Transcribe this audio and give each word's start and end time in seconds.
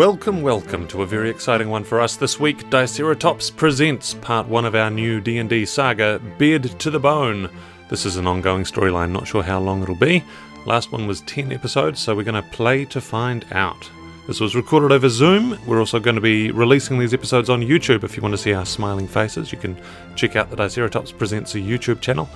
Welcome, 0.00 0.40
welcome 0.40 0.88
to 0.88 1.02
a 1.02 1.06
very 1.06 1.28
exciting 1.28 1.68
one 1.68 1.84
for 1.84 2.00
us 2.00 2.16
this 2.16 2.40
week. 2.40 2.70
Diceratops 2.70 3.54
presents 3.54 4.14
part 4.14 4.48
one 4.48 4.64
of 4.64 4.74
our 4.74 4.90
new 4.90 5.20
D&D 5.20 5.66
saga, 5.66 6.18
Bed 6.38 6.80
to 6.80 6.90
the 6.90 6.98
Bone. 6.98 7.50
This 7.90 8.06
is 8.06 8.16
an 8.16 8.26
ongoing 8.26 8.64
storyline, 8.64 9.10
not 9.10 9.28
sure 9.28 9.42
how 9.42 9.60
long 9.60 9.82
it'll 9.82 9.94
be. 9.94 10.24
Last 10.64 10.90
one 10.90 11.06
was 11.06 11.20
10 11.20 11.52
episodes, 11.52 12.00
so 12.00 12.16
we're 12.16 12.22
going 12.24 12.42
to 12.42 12.50
play 12.50 12.86
to 12.86 12.98
find 12.98 13.44
out. 13.52 13.90
This 14.26 14.40
was 14.40 14.56
recorded 14.56 14.90
over 14.90 15.10
Zoom. 15.10 15.58
We're 15.66 15.80
also 15.80 16.00
going 16.00 16.16
to 16.16 16.22
be 16.22 16.50
releasing 16.50 16.98
these 16.98 17.12
episodes 17.12 17.50
on 17.50 17.60
YouTube. 17.60 18.02
If 18.02 18.16
you 18.16 18.22
want 18.22 18.32
to 18.32 18.38
see 18.38 18.54
our 18.54 18.64
smiling 18.64 19.06
faces, 19.06 19.52
you 19.52 19.58
can 19.58 19.76
check 20.16 20.34
out 20.34 20.48
the 20.48 20.56
Diceratops 20.56 21.18
Presents 21.18 21.54
a 21.56 21.58
YouTube 21.58 22.00
channel. 22.00 22.26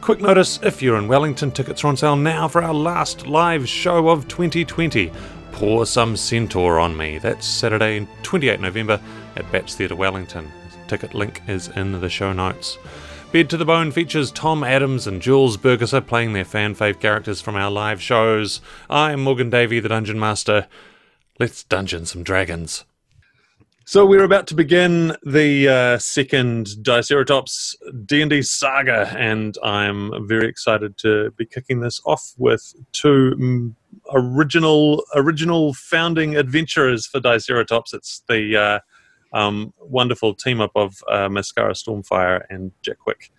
Quick 0.00 0.20
notice 0.20 0.58
if 0.64 0.82
you're 0.82 0.98
in 0.98 1.06
Wellington, 1.06 1.52
tickets 1.52 1.84
are 1.84 1.88
on 1.88 1.96
sale 1.96 2.16
now 2.16 2.48
for 2.48 2.62
our 2.64 2.74
last 2.74 3.28
live 3.28 3.68
show 3.68 4.08
of 4.08 4.26
2020 4.26 5.12
pour 5.56 5.86
some 5.86 6.18
Centaur 6.18 6.78
on 6.78 6.94
me. 6.94 7.16
That's 7.16 7.46
Saturday, 7.46 8.06
28 8.22 8.60
November 8.60 9.00
at 9.36 9.50
Bats 9.50 9.74
Theatre 9.74 9.96
Wellington. 9.96 10.52
Ticket 10.86 11.14
link 11.14 11.40
is 11.48 11.68
in 11.68 11.98
the 11.98 12.10
show 12.10 12.34
notes. 12.34 12.76
Bed 13.32 13.48
to 13.48 13.56
the 13.56 13.64
Bone 13.64 13.90
features 13.90 14.30
Tom 14.30 14.62
Adams 14.62 15.06
and 15.06 15.22
Jules 15.22 15.56
Burgesser 15.56 16.06
playing 16.06 16.34
their 16.34 16.44
fan 16.44 16.74
fave 16.74 17.00
characters 17.00 17.40
from 17.40 17.56
our 17.56 17.70
live 17.70 18.02
shows. 18.02 18.60
I'm 18.90 19.22
Morgan 19.22 19.48
Davie, 19.48 19.80
the 19.80 19.88
Dungeon 19.88 20.20
Master. 20.20 20.66
Let's 21.40 21.64
dungeon 21.64 22.04
some 22.04 22.22
dragons. 22.22 22.84
So 23.86 24.04
we're 24.04 24.24
about 24.24 24.48
to 24.48 24.54
begin 24.54 25.16
the 25.22 25.68
uh, 25.68 25.98
second 25.98 26.66
Diceratops 26.82 27.76
D&D 28.04 28.42
saga, 28.42 29.14
and 29.16 29.56
I'm 29.62 30.26
very 30.28 30.48
excited 30.48 30.98
to 30.98 31.30
be 31.38 31.46
kicking 31.46 31.80
this 31.80 32.02
off 32.04 32.34
with 32.36 32.74
two 32.92 33.74
original 34.12 35.04
original 35.14 35.74
founding 35.74 36.36
adventurers 36.36 37.06
for 37.06 37.20
Diceratops. 37.20 37.94
It's 37.94 38.22
the 38.28 38.56
uh, 38.56 38.78
um, 39.36 39.72
wonderful 39.78 40.34
team 40.34 40.60
up 40.60 40.72
of 40.74 41.02
uh, 41.10 41.28
Mascara 41.28 41.72
Stormfire 41.72 42.42
and 42.50 42.72
Jack 42.82 42.98
Jackwick 42.98 43.32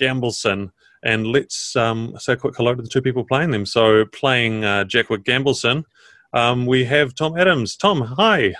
Gambleson. 0.00 0.70
And 1.04 1.26
let's 1.26 1.74
um, 1.74 2.14
say 2.18 2.34
a 2.34 2.36
quick 2.36 2.56
hello 2.56 2.74
to 2.74 2.82
the 2.82 2.88
two 2.88 3.02
people 3.02 3.24
playing 3.24 3.50
them. 3.50 3.66
So, 3.66 4.04
playing 4.06 4.64
uh, 4.64 4.84
Jackwick 4.84 5.24
Gambleson, 5.24 5.84
um, 6.32 6.64
we 6.64 6.84
have 6.84 7.14
Tom 7.14 7.36
Adams. 7.36 7.76
Tom, 7.76 8.00
hi. 8.00 8.54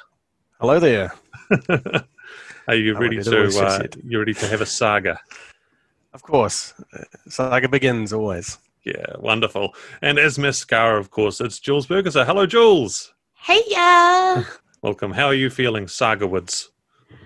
Hello 0.61 0.81
there. 0.81 1.13
Are 2.69 2.75
you 2.75 2.97
ready 2.97 3.23
to 3.23 3.47
uh, 3.47 3.87
you 4.05 4.19
ready 4.19 4.35
to 4.35 4.47
have 4.49 4.61
a 4.61 4.67
saga? 4.67 5.21
Of 6.13 6.23
course, 6.23 6.75
saga 7.29 7.69
begins 7.69 8.13
always. 8.13 8.59
Yeah, 8.85 9.17
wonderful. 9.19 9.75
And 10.01 10.19
as 10.19 10.39
mascara, 10.39 10.99
of 10.99 11.11
course, 11.11 11.41
it's 11.41 11.61
Jules 11.61 11.87
Burgesser. 11.87 12.27
Hello, 12.27 12.47
Jules. 12.47 13.15
Hey, 13.35 13.61
yeah. 13.69 14.45
Welcome. 14.83 15.13
How 15.13 15.27
are 15.27 15.35
you 15.35 15.51
feeling, 15.51 15.87
Saga 15.87 16.27
Woods? 16.27 16.71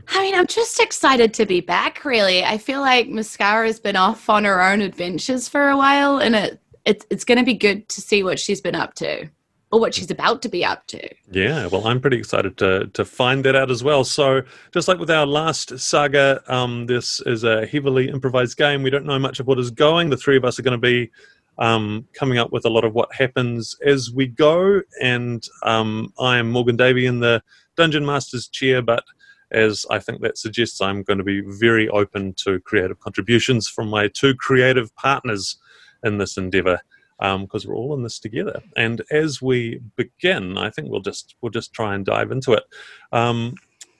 I 0.09 0.23
mean, 0.23 0.35
I'm 0.35 0.47
just 0.47 0.79
excited 0.81 1.33
to 1.35 1.47
be 1.47 1.61
back. 1.61 2.05
Really, 2.05 2.45
I 2.45 2.59
feel 2.59 2.81
like 2.81 3.09
Mascara's 3.09 3.81
been 3.81 3.97
off 3.97 4.29
on 4.29 4.45
her 4.45 4.63
own 4.63 4.81
adventures 4.81 5.49
for 5.49 5.69
a 5.69 5.77
while, 5.77 6.19
and 6.19 6.37
it, 6.37 6.61
it 6.85 7.07
it's 7.11 7.25
going 7.25 7.39
to 7.39 7.45
be 7.45 7.55
good 7.55 7.89
to 7.89 8.01
see 8.01 8.23
what 8.23 8.39
she's 8.39 8.61
been 8.61 8.75
up 8.75 8.95
to 8.95 9.29
or 9.73 9.81
what 9.81 9.95
she's 9.95 10.11
about 10.11 10.43
to 10.43 10.49
be 10.49 10.65
up 10.65 10.87
to. 10.87 11.09
Yeah, 11.31 11.67
well, 11.67 11.87
I'm 11.87 12.01
pretty 12.01 12.19
excited 12.19 12.57
to 12.59 12.89
to 12.89 13.05
find 13.05 13.45
that 13.45 13.57
out 13.57 13.71
as 13.71 13.83
well. 13.83 14.05
So, 14.05 14.43
just 14.73 14.87
like 14.87 14.99
with 14.99 15.11
our 15.11 15.27
last 15.27 15.79
saga, 15.79 16.43
um, 16.47 16.87
this 16.87 17.21
is 17.27 17.43
a 17.45 17.67
heavily 17.67 18.09
improvised 18.09 18.57
game. 18.57 18.83
We 18.83 18.91
don't 18.91 19.07
know 19.07 19.19
much 19.19 19.41
of 19.41 19.47
what 19.47 19.59
is 19.59 19.71
going. 19.71 20.11
The 20.11 20.17
three 20.17 20.37
of 20.37 20.45
us 20.45 20.59
are 20.59 20.63
going 20.63 20.73
to 20.73 20.79
be 20.79 21.11
um, 21.59 22.07
coming 22.13 22.39
up 22.39 22.53
with 22.53 22.65
a 22.65 22.71
lot 22.71 22.85
of 22.85 22.95
what 22.95 23.15
happens 23.15 23.77
as 23.85 24.11
we 24.11 24.27
go. 24.27 24.83
And 25.03 25.47
um, 25.63 26.13
I 26.19 26.39
am 26.39 26.51
Morgan 26.51 26.77
Davie 26.77 27.07
in 27.07 27.21
the 27.21 27.43
Dungeon 27.77 28.05
Master's 28.07 28.49
chair, 28.49 28.83
but 28.83 29.05
as 29.53 29.87
I 29.91 29.99
think 29.99 30.23
that 30.23 30.39
suggests, 30.39 30.81
I'm 30.81 31.03
going 31.03 31.19
to 31.19 31.25
be 31.25 31.43
very 31.47 31.89
open 31.89 32.35
to 32.45 32.61
creative 32.61 32.99
contributions 33.01 33.69
from 33.69 33.89
my 33.89 34.09
two 34.09 34.35
creative 34.35 34.95
partners 34.97 35.59
in 36.03 36.19
this 36.19 36.37
endeavor 36.37 36.81
because 37.19 37.65
um, 37.65 37.71
we're 37.71 37.77
all 37.77 37.95
in 37.95 38.03
this 38.03 38.19
together. 38.19 38.61
And 38.77 39.03
as 39.11 39.41
we 39.41 39.81
begin, 39.97 40.59
I 40.59 40.71
think 40.71 40.91
we'll 40.91 41.01
just 41.01 41.37
we'll 41.41 41.51
just 41.51 41.73
try 41.73 41.95
and 41.95 42.05
dive 42.05 42.31
into 42.31 42.53
it. 42.53 42.65
Um, 43.13 43.55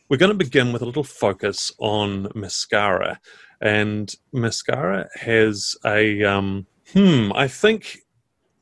we're 0.09 0.19
going 0.19 0.33
to 0.33 0.37
begin 0.37 0.73
with 0.73 0.83
a 0.83 0.87
little 0.87 1.05
focus 1.05 1.73
on 1.79 2.29
mascara, 2.35 3.21
and 3.61 4.15
mascara 4.33 5.09
has 5.15 5.77
a 5.85 6.23
um, 6.25 6.67
hmm. 6.93 7.33
I 7.35 7.49
think 7.49 7.99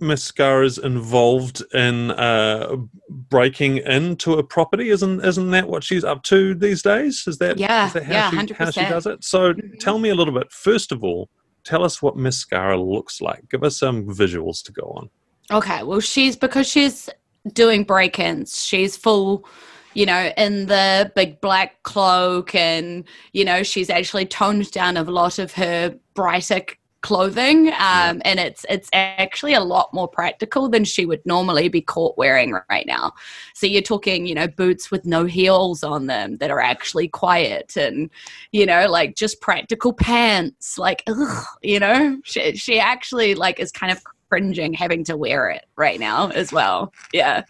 mascara's 0.01 0.77
involved 0.79 1.63
in 1.73 2.11
uh, 2.11 2.77
breaking 3.09 3.79
into 3.79 4.35
a 4.35 4.43
property. 4.43 4.91
Isn't 4.91 5.25
isn't 5.25 5.51
that 5.51 5.69
what 5.69 5.85
she's 5.85 6.05
up 6.05 6.23
to 6.25 6.55
these 6.55 6.83
days? 6.83 7.25
Is 7.27 7.39
that 7.39 7.59
yeah 7.59 7.87
is 7.87 7.93
that 7.95 8.05
how 8.05 8.13
yeah 8.13 8.31
she, 8.31 8.55
how 8.55 8.71
she 8.71 8.81
does 8.81 9.07
it? 9.07 9.25
So 9.25 9.55
mm-hmm. 9.55 9.79
tell 9.79 9.99
me 9.99 10.11
a 10.11 10.15
little 10.15 10.35
bit. 10.35 10.51
First 10.53 10.93
of 10.93 11.05
all, 11.05 11.29
tell 11.65 11.83
us 11.83 12.03
what 12.03 12.17
mascara 12.17 12.81
looks 12.81 13.21
like. 13.21 13.49
Give 13.51 13.65
us 13.65 13.79
some 13.79 14.07
visuals 14.07 14.63
to 14.65 14.73
go 14.73 14.93
on. 14.97 15.11
Okay, 15.51 15.83
well, 15.83 16.01
she's 16.01 16.37
because 16.37 16.67
she's 16.67 17.11
doing 17.53 17.85
break 17.85 18.19
ins, 18.19 18.65
she's 18.65 18.97
full, 18.97 19.47
you 19.93 20.07
know, 20.07 20.33
in 20.37 20.67
the 20.67 21.13
big 21.15 21.41
black 21.41 21.83
cloak, 21.83 22.55
and, 22.55 23.05
you 23.33 23.45
know, 23.45 23.63
she's 23.63 23.91
actually 23.91 24.27
toned 24.27 24.71
down 24.71 24.97
a 24.97 25.03
lot 25.03 25.39
of 25.39 25.53
her 25.53 25.95
brighter 26.15 26.63
clothing 27.05 27.69
um, 27.79 28.23
and 28.25 28.41
it's 28.41 28.65
it's 28.71 28.89
actually 28.95 29.53
a 29.53 29.61
lot 29.61 29.93
more 29.93 30.09
practical 30.09 30.71
than 30.71 30.85
she 30.85 31.05
would 31.05 31.21
normally 31.27 31.69
be 31.69 31.83
caught 31.83 32.17
wearing 32.17 32.59
right 32.71 32.87
now. 32.87 33.13
So 33.53 33.67
you're 33.67 33.83
talking 33.83 34.25
you 34.25 34.35
know 34.35 34.49
boots 34.49 34.91
with 34.91 35.05
no 35.05 35.27
heels 35.27 35.85
on 35.85 36.07
them 36.07 36.39
that 36.39 36.51
are 36.51 36.63
actually 36.63 37.09
quiet 37.09 37.77
and 37.77 38.09
you 38.53 38.65
know 38.65 38.89
like 38.89 39.17
just 39.17 39.43
practical 39.43 39.93
pants 39.93 40.79
like 40.79 41.03
ugh, 41.07 41.45
you 41.63 41.79
know? 41.79 42.19
She, 42.25 42.57
she 42.57 42.81
actually 42.81 43.35
like 43.35 43.61
is 43.61 43.71
kind 43.71 43.93
of 43.93 44.03
cringing 44.31 44.73
having 44.73 45.05
to 45.05 45.15
wear 45.15 45.51
it 45.51 45.67
right 45.77 46.01
now 46.01 46.31
as 46.31 46.53
well. 46.53 46.91
Yeah. 47.13 47.43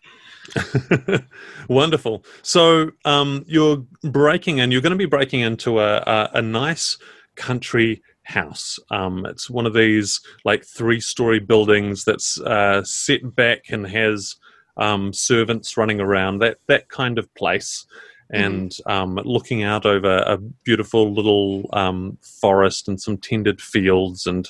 Wonderful. 1.69 2.25
So 2.43 2.91
um, 3.05 3.45
you're 3.47 3.85
breaking 4.03 4.59
and 4.59 4.73
You're 4.73 4.83
going 4.83 4.91
to 4.91 4.97
be 4.99 5.07
breaking 5.07 5.43
into 5.43 5.79
a, 5.79 5.99
a, 5.99 6.31
a 6.35 6.43
nice 6.43 6.99
country 7.37 8.03
house. 8.25 8.79
Um, 8.91 9.27
it's 9.27 9.49
one 9.49 9.67
of 9.67 9.75
these 9.75 10.21
like 10.45 10.65
three 10.65 11.01
story 11.01 11.39
buildings 11.39 12.05
that's 12.05 12.41
uh, 12.41 12.83
set 12.85 13.35
back 13.35 13.71
and 13.71 13.87
has 13.87 14.37
um, 14.77 15.13
servants 15.13 15.77
running 15.77 16.01
around, 16.01 16.39
that, 16.39 16.59
that 16.67 16.89
kind 16.89 17.19
of 17.19 17.33
place. 17.35 17.87
Mm-hmm. 18.33 18.45
And 18.45 18.71
mm-hmm. 18.71 18.91
um, 18.91 19.15
looking 19.25 19.63
out 19.63 19.87
over 19.87 20.19
a 20.27 20.39
beautiful 20.65 21.13
little 21.13 21.69
um, 21.73 22.19
forest 22.23 22.89
and 22.89 23.01
some 23.01 23.19
tended 23.19 23.61
fields, 23.61 24.27
and 24.27 24.49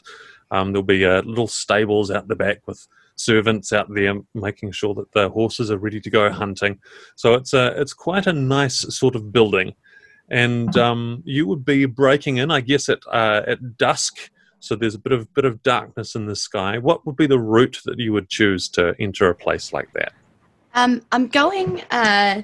um, 0.52 0.72
there'll 0.72 0.84
be 0.84 1.04
uh, 1.04 1.22
little 1.22 1.48
stables 1.48 2.10
out 2.10 2.28
the 2.28 2.36
back 2.36 2.66
with 2.66 2.86
servants 3.16 3.72
out 3.72 3.92
there 3.92 4.14
making 4.34 4.72
sure 4.72 4.94
that 4.94 5.10
the 5.12 5.28
horses 5.28 5.70
are 5.70 5.78
ready 5.78 6.00
to 6.00 6.10
go 6.10 6.30
hunting. 6.30 6.78
So 7.16 7.34
it's 7.34 7.52
a 7.52 7.80
it's 7.80 7.92
quite 7.92 8.26
a 8.26 8.32
nice 8.32 8.80
sort 8.96 9.16
of 9.16 9.32
building 9.32 9.74
and 10.30 10.76
um, 10.76 11.22
you 11.24 11.46
would 11.46 11.64
be 11.64 11.84
breaking 11.84 12.38
in, 12.38 12.50
I 12.50 12.60
guess, 12.60 12.88
at 12.88 13.00
uh, 13.10 13.42
at 13.46 13.76
dusk. 13.76 14.30
So 14.60 14.74
there's 14.74 14.94
a 14.94 14.98
bit 14.98 15.12
of 15.12 15.32
bit 15.34 15.44
of 15.44 15.62
darkness 15.62 16.14
in 16.14 16.26
the 16.26 16.36
sky. 16.36 16.78
What 16.78 17.04
would 17.06 17.16
be 17.16 17.26
the 17.26 17.38
route 17.38 17.80
that 17.84 17.98
you 17.98 18.12
would 18.12 18.28
choose 18.28 18.68
to 18.70 18.94
enter 18.98 19.28
a 19.28 19.34
place 19.34 19.72
like 19.72 19.92
that? 19.92 20.12
Um, 20.74 21.02
I'm 21.12 21.28
going 21.28 21.82
uh, 21.90 22.42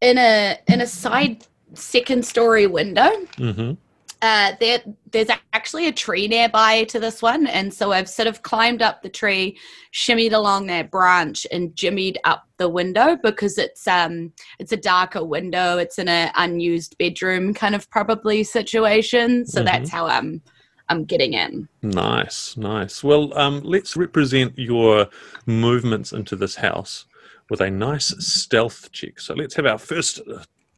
in 0.00 0.18
a 0.18 0.58
in 0.66 0.80
a 0.80 0.86
side 0.86 1.46
second 1.74 2.24
story 2.24 2.66
window. 2.66 3.10
Mm-hmm 3.36 3.72
uh, 4.22 4.52
there, 4.60 4.80
there's 5.12 5.28
actually 5.52 5.88
a 5.88 5.92
tree 5.92 6.28
nearby 6.28 6.84
to 6.84 7.00
this 7.00 7.22
one, 7.22 7.46
and 7.46 7.72
so 7.72 7.92
I've 7.92 8.08
sort 8.08 8.28
of 8.28 8.42
climbed 8.42 8.82
up 8.82 9.02
the 9.02 9.08
tree, 9.08 9.58
shimmied 9.92 10.32
along 10.32 10.66
that 10.66 10.90
branch, 10.90 11.46
and 11.50 11.74
jimmied 11.74 12.16
up 12.24 12.44
the 12.58 12.68
window 12.68 13.16
because 13.22 13.56
it's 13.56 13.88
um 13.88 14.32
it's 14.58 14.72
a 14.72 14.76
darker 14.76 15.24
window. 15.24 15.78
It's 15.78 15.98
in 15.98 16.08
an 16.08 16.30
unused 16.36 16.98
bedroom 16.98 17.54
kind 17.54 17.74
of 17.74 17.88
probably 17.90 18.44
situation, 18.44 19.46
so 19.46 19.60
mm-hmm. 19.60 19.66
that's 19.66 19.90
how 19.90 20.06
I'm 20.06 20.42
I'm 20.90 21.04
getting 21.04 21.32
in. 21.32 21.68
Nice, 21.82 22.56
nice. 22.56 23.02
Well, 23.02 23.36
um, 23.38 23.62
let's 23.62 23.96
represent 23.96 24.58
your 24.58 25.06
movements 25.46 26.12
into 26.12 26.36
this 26.36 26.56
house 26.56 27.06
with 27.48 27.60
a 27.60 27.70
nice 27.70 28.08
stealth 28.18 28.90
check. 28.92 29.20
So 29.20 29.34
let's 29.34 29.54
have 29.54 29.66
our 29.66 29.78
first 29.78 30.20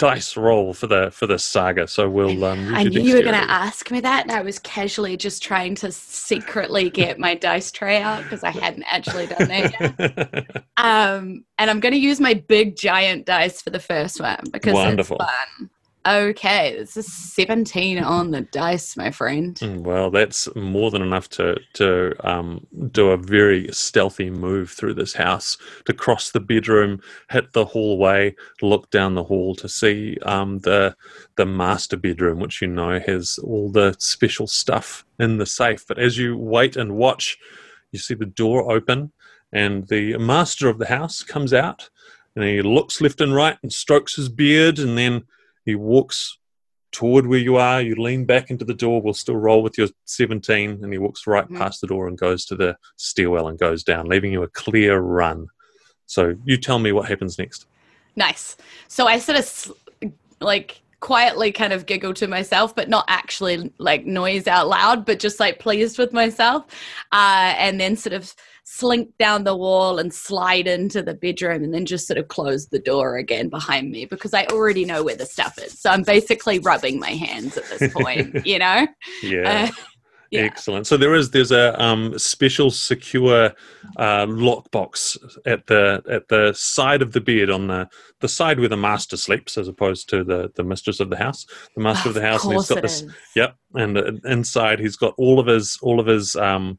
dice 0.03 0.37
roll 0.37 0.75
for 0.75 0.89
the 0.89 1.11
for 1.13 1.29
the 1.29 1.39
saga. 1.39 1.87
So 1.87 2.09
we'll. 2.11 2.45
Um, 2.45 2.75
I 2.75 2.83
knew 2.83 3.01
you 3.01 3.15
were 3.15 3.23
going 3.23 3.41
to 3.41 3.51
ask 3.51 3.89
me 3.91 4.01
that, 4.01 4.25
and 4.25 4.33
I 4.33 4.41
was 4.41 4.59
casually 4.59 5.17
just 5.17 5.43
trying 5.43 5.77
to 5.77 5.93
secretly 5.93 6.91
get 6.91 7.21
my 7.21 7.37
dice 7.37 7.71
tray 7.71 8.03
out 8.03 8.25
because 8.25 8.43
I 8.43 8.51
hadn't 8.51 8.83
actually 8.85 9.29
done 9.29 9.49
that 9.49 9.81
yet. 9.81 10.65
um, 10.77 11.45
and 11.57 11.71
I'm 11.71 11.79
going 11.79 11.93
to 11.93 12.01
use 12.01 12.19
my 12.19 12.35
big 12.35 12.75
giant 12.77 13.27
dice 13.27 13.63
for 13.63 13.71
the 13.71 13.79
first 13.79 14.21
one 14.21 14.41
because 14.51 14.75
Wonderful. 14.75 15.19
it's 15.21 15.25
fun. 15.25 15.71
Okay, 16.05 16.75
this 16.77 16.97
is 16.97 17.13
17 17.13 17.99
on 18.03 18.33
the 18.33 18.41
dice, 18.41 18.97
my 18.97 19.13
friend. 19.13 19.55
Mm, 19.57 19.83
Well, 19.83 20.11
that's 20.11 20.53
more 20.57 20.91
than 20.91 21.01
enough 21.01 21.29
to 21.31 21.61
to 21.75 22.15
um, 22.29 22.67
do 22.91 23.11
a 23.11 23.17
very 23.17 23.69
stealthy 23.71 24.29
move 24.29 24.71
through 24.71 24.95
this 24.95 25.13
house, 25.13 25.57
to 25.85 25.93
cross 25.93 26.31
the 26.31 26.41
bedroom, 26.41 27.01
hit 27.31 27.53
the 27.53 27.65
hallway, 27.65 28.35
look 28.63 28.91
down 28.91 29.15
the 29.15 29.23
hall 29.23 29.55
to 29.57 29.69
see 29.69 30.19
um, 30.23 30.59
the 30.61 30.97
the 31.37 31.47
master 31.47 31.97
bedroom, 31.97 32.41
which 32.41 32.61
you 32.61 32.69
know 32.69 32.99
has 32.99 33.39
all 33.39 33.71
the 33.71 33.95
special 34.01 34.49
stuff 34.49 35.05
in 35.21 35.39
the 35.39 35.47
safe. 35.47 35.87
But 35.87 36.01
as 36.01 36.19
you 36.19 36.37
wait 36.37 36.75
and 36.75 36.97
watch, 36.97 37.39
you 37.93 38.01
see 38.01 38.15
the 38.15 38.27
door 38.27 38.73
open, 38.73 39.13
and 39.53 39.87
the 39.87 40.19
master 40.19 40.69
of 40.69 40.79
the 40.79 40.87
house 40.87 41.23
comes 41.23 41.53
out, 41.55 41.91
and 42.35 42.45
he 42.45 42.61
looks 42.61 43.01
left 43.01 43.21
and 43.21 43.33
right 43.33 43.57
and 43.63 43.73
strokes 43.73 44.17
his 44.17 44.29
beard, 44.29 44.81
and 44.81 44.99
then 44.99 45.23
he 45.65 45.75
walks 45.75 46.39
toward 46.91 47.27
where 47.27 47.39
you 47.39 47.57
are. 47.57 47.81
You 47.81 47.95
lean 47.95 48.25
back 48.27 48.51
into 48.51 48.65
the 48.65 48.75
door. 48.75 49.01
We'll 49.01 49.15
still 49.15 49.37
roll 49.37 49.63
with 49.63 49.79
your 49.79 49.89
17. 50.05 50.81
And 50.83 50.93
he 50.93 50.99
walks 50.99 51.27
right 51.27 51.49
Mhm. 51.49 51.57
past 51.57 51.81
the 51.81 51.87
door 51.87 52.07
and 52.07 52.19
goes 52.19 52.45
to 52.47 52.55
the 52.55 52.77
stairwell 52.97 53.49
and 53.49 53.59
goes 53.59 53.83
down, 53.83 54.07
leaving 54.07 54.33
you 54.33 54.43
a 54.43 54.49
clear 54.49 54.99
run. 54.99 55.47
So 56.07 56.35
you 56.45 56.59
tell 56.59 56.79
me 56.79 56.93
what 56.93 57.09
happens 57.09 57.39
next. 57.39 57.67
Nice. 58.15 58.57
So 58.89 59.07
I 59.07 59.19
sort 59.19 59.39
of 59.39 59.73
like 60.41 60.83
quietly 61.01 61.51
kind 61.51 61.73
of 61.73 61.87
giggle 61.87 62.13
to 62.15 62.29
myself, 62.29 62.75
but 62.77 62.89
not 62.89 63.05
actually 63.09 63.73
like 63.79 64.05
noise 64.05 64.47
out 64.47 64.69
loud, 64.69 65.05
but 65.07 65.19
just 65.19 65.41
like 65.41 65.59
pleased 65.59 65.99
with 65.99 66.13
myself. 66.13 66.67
Uh, 67.11 67.55
and 67.57 67.81
then 67.81 67.97
sort 67.97 68.13
of 68.13 68.35
slink 68.65 69.11
down 69.19 69.45
the 69.45 69.57
wall 69.57 69.99
and 69.99 70.15
slide 70.15 70.67
into 70.67 71.03
the 71.03 71.15
bedroom 71.15 71.65
and 71.65 71.75
then 71.75 71.85
just 71.85 72.07
sort 72.07 72.19
of 72.19 72.29
close 72.29 72.67
the 72.69 72.79
door 72.79 73.17
again 73.17 73.49
behind 73.49 73.91
me 73.91 74.05
because 74.05 74.33
I 74.33 74.47
already 74.47 74.85
know 74.85 75.03
where 75.03 75.17
the 75.17 75.27
stuff 75.27 75.59
is. 75.59 75.79
So 75.79 75.91
I'm 75.91 76.03
basically 76.03 76.59
rubbing 76.59 76.99
my 76.99 77.11
hands 77.11 77.57
at 77.57 77.65
this 77.65 77.93
point, 77.93 78.47
you 78.47 78.59
know? 78.59 78.87
Yeah. 79.23 79.69
Uh, 79.69 79.83
yeah. 80.33 80.41
Excellent. 80.41 80.87
So 80.87 80.97
there 80.97 81.15
is 81.15 81.31
there's 81.31 81.53
a 81.53 81.81
um, 81.81 82.19
special 82.19 82.71
secure 82.71 83.53
uh, 83.99 84.27
lockbox 84.27 85.19
at 85.45 85.67
the 85.67 86.03
at 86.09 86.29
the 86.29 86.55
side 86.55 87.03
of 87.03 87.13
the 87.13 87.21
bed 87.21 87.51
on 87.51 87.67
the 87.67 87.87
the 88.21 88.29
side 88.29 88.59
where 88.59 88.71
the 88.71 88.77
master 88.79 89.19
sleeps, 89.19 89.59
as 89.59 89.69
opposed 89.69 90.09
to 90.09 90.25
the 90.25 90.51
the 90.55 90.65
mistress 90.65 91.01
of 91.01 91.11
the 91.11 91.19
house. 91.19 91.45
The 91.77 91.83
master 91.83 92.09
of 92.09 92.15
the 92.15 92.23
house, 92.23 92.45
and 92.45 92.55
he's 92.55 92.67
got 92.67 92.81
this 92.81 93.03
is. 93.03 93.13
Yep, 93.37 93.57
and 93.75 93.99
uh, 93.99 94.13
inside 94.25 94.81
he's 94.81 94.97
got 94.97 95.13
all 95.19 95.39
of 95.39 95.47
his 95.47 95.79
all 95.83 96.01
of 96.01 96.07
his 96.07 96.35
um, 96.35 96.79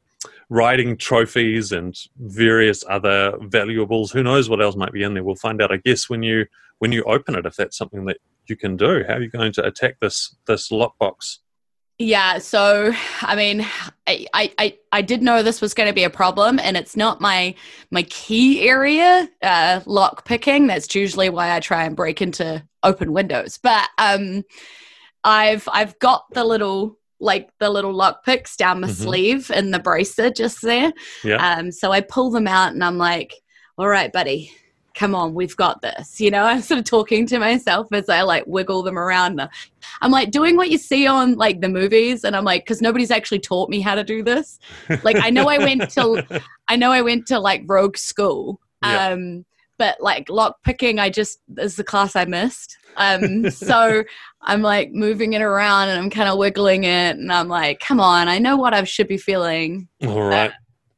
riding 0.49 0.97
trophies 0.97 1.71
and 1.71 1.97
various 2.17 2.83
other 2.89 3.33
valuables. 3.41 4.11
Who 4.11 4.23
knows 4.23 4.49
what 4.49 4.61
else 4.61 4.75
might 4.75 4.93
be 4.93 5.03
in 5.03 5.13
there? 5.13 5.23
We'll 5.23 5.35
find 5.35 5.61
out, 5.61 5.71
I 5.71 5.77
guess, 5.77 6.09
when 6.09 6.23
you 6.23 6.45
when 6.79 6.91
you 6.91 7.03
open 7.03 7.35
it, 7.35 7.45
if 7.45 7.55
that's 7.55 7.77
something 7.77 8.05
that 8.05 8.17
you 8.47 8.55
can 8.55 8.75
do. 8.75 9.03
How 9.07 9.15
are 9.15 9.21
you 9.21 9.29
going 9.29 9.53
to 9.53 9.65
attack 9.65 9.97
this 10.01 10.35
this 10.47 10.69
lockbox? 10.69 11.37
Yeah, 11.99 12.39
so 12.39 12.91
I 13.21 13.35
mean, 13.35 13.65
I, 14.07 14.27
I 14.33 14.77
I 14.91 15.01
did 15.01 15.21
know 15.21 15.43
this 15.43 15.61
was 15.61 15.73
going 15.73 15.87
to 15.87 15.93
be 15.93 16.03
a 16.03 16.09
problem, 16.09 16.59
and 16.59 16.75
it's 16.75 16.97
not 16.97 17.21
my 17.21 17.55
my 17.91 18.03
key 18.03 18.67
area, 18.67 19.29
uh, 19.41 19.81
lock 19.85 20.25
picking. 20.25 20.67
That's 20.67 20.93
usually 20.95 21.29
why 21.29 21.55
I 21.55 21.59
try 21.59 21.85
and 21.85 21.95
break 21.95 22.21
into 22.21 22.63
open 22.81 23.13
windows. 23.13 23.59
But 23.61 23.87
um, 23.97 24.43
I've 25.23 25.69
I've 25.71 25.97
got 25.99 26.25
the 26.33 26.43
little 26.43 26.97
like 27.23 27.49
the 27.59 27.69
little 27.69 27.93
lock 27.93 28.23
picks 28.25 28.55
down 28.55 28.81
my 28.81 28.87
Mhm. 28.89 28.91
sleeve 29.03 29.49
in 29.51 29.71
the 29.71 29.79
bracer 29.79 30.29
just 30.29 30.61
there. 30.61 30.91
Yeah. 31.23 31.37
Um, 31.37 31.71
so 31.71 31.91
I 31.91 32.01
pull 32.01 32.29
them 32.31 32.47
out, 32.47 32.73
and 32.73 32.83
I'm 32.83 32.97
like, 32.97 33.33
"All 33.77 33.87
right, 33.87 34.11
buddy." 34.11 34.51
Come 34.95 35.15
on, 35.15 35.33
we've 35.33 35.55
got 35.55 35.81
this. 35.81 36.21
You 36.21 36.29
know, 36.29 36.43
I'm 36.51 36.61
sort 36.61 36.77
of 36.79 36.85
talking 36.85 37.25
to 37.25 37.39
myself 37.39 37.87
as 37.91 38.09
I 38.09 38.21
like 38.21 38.43
wiggle 38.45 38.83
them 38.83 38.99
around. 38.99 39.41
I'm 40.01 40.11
like 40.11 40.29
doing 40.29 40.55
what 40.55 40.69
you 40.69 40.77
see 40.77 41.07
on 41.07 41.33
like 41.33 41.61
the 41.61 41.69
movies, 41.69 42.23
and 42.23 42.35
I'm 42.35 42.43
like, 42.45 42.63
because 42.63 42.79
nobody's 42.81 43.09
actually 43.09 43.39
taught 43.39 43.69
me 43.69 43.81
how 43.81 43.95
to 43.95 44.03
do 44.03 44.21
this. 44.21 44.59
Like, 45.03 45.17
I 45.19 45.31
know 45.31 45.47
I 45.49 45.57
went 45.57 45.89
to, 45.91 46.23
I 46.67 46.75
know 46.75 46.91
I 46.91 47.01
went 47.01 47.25
to 47.27 47.39
like 47.39 47.63
rogue 47.65 47.97
school, 47.97 48.59
Yeah. 48.83 49.15
But 49.83 49.99
like 49.99 50.29
lock 50.29 50.63
picking, 50.63 50.97
I 50.97 51.09
just 51.09 51.39
is 51.57 51.75
the 51.75 51.83
class 51.83 52.15
I 52.15 52.23
missed. 52.23 52.77
Um, 52.95 53.49
so 53.51 54.05
I'm 54.41 54.61
like 54.61 54.93
moving 54.93 55.33
it 55.33 55.41
around, 55.41 55.89
and 55.89 55.99
I'm 55.99 56.09
kind 56.09 56.29
of 56.29 56.37
wiggling 56.37 56.85
it, 56.85 57.17
and 57.17 57.31
I'm 57.33 57.49
like, 57.49 57.81
come 57.81 57.99
on, 57.99 58.29
I 58.29 58.39
know 58.39 58.55
what 58.55 58.73
I 58.73 58.81
should 58.85 59.09
be 59.09 59.17
feeling. 59.17 59.89
All 60.05 60.21
right. 60.21 60.53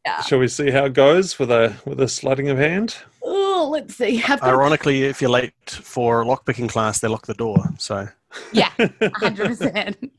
yeah. 0.06 0.22
Shall 0.22 0.38
we 0.38 0.48
see 0.48 0.70
how 0.70 0.86
it 0.86 0.94
goes 0.94 1.40
with 1.40 1.50
a 1.50 1.76
with 1.86 2.00
a 2.00 2.08
sliding 2.08 2.50
of 2.50 2.60
hand? 2.60 2.96
Oh, 3.24 3.70
let's 3.72 3.96
see. 3.96 4.22
I've 4.28 4.40
got, 4.40 4.50
Ironically, 4.50 5.04
if 5.06 5.20
you're 5.20 5.32
late 5.32 5.54
for 5.68 6.24
lockpicking 6.24 6.70
class, 6.70 7.00
they 7.00 7.08
lock 7.08 7.26
the 7.26 7.34
door. 7.34 7.58
So 7.80 8.08
yeah, 8.52 8.70
100. 8.78 9.48
percent 9.48 10.12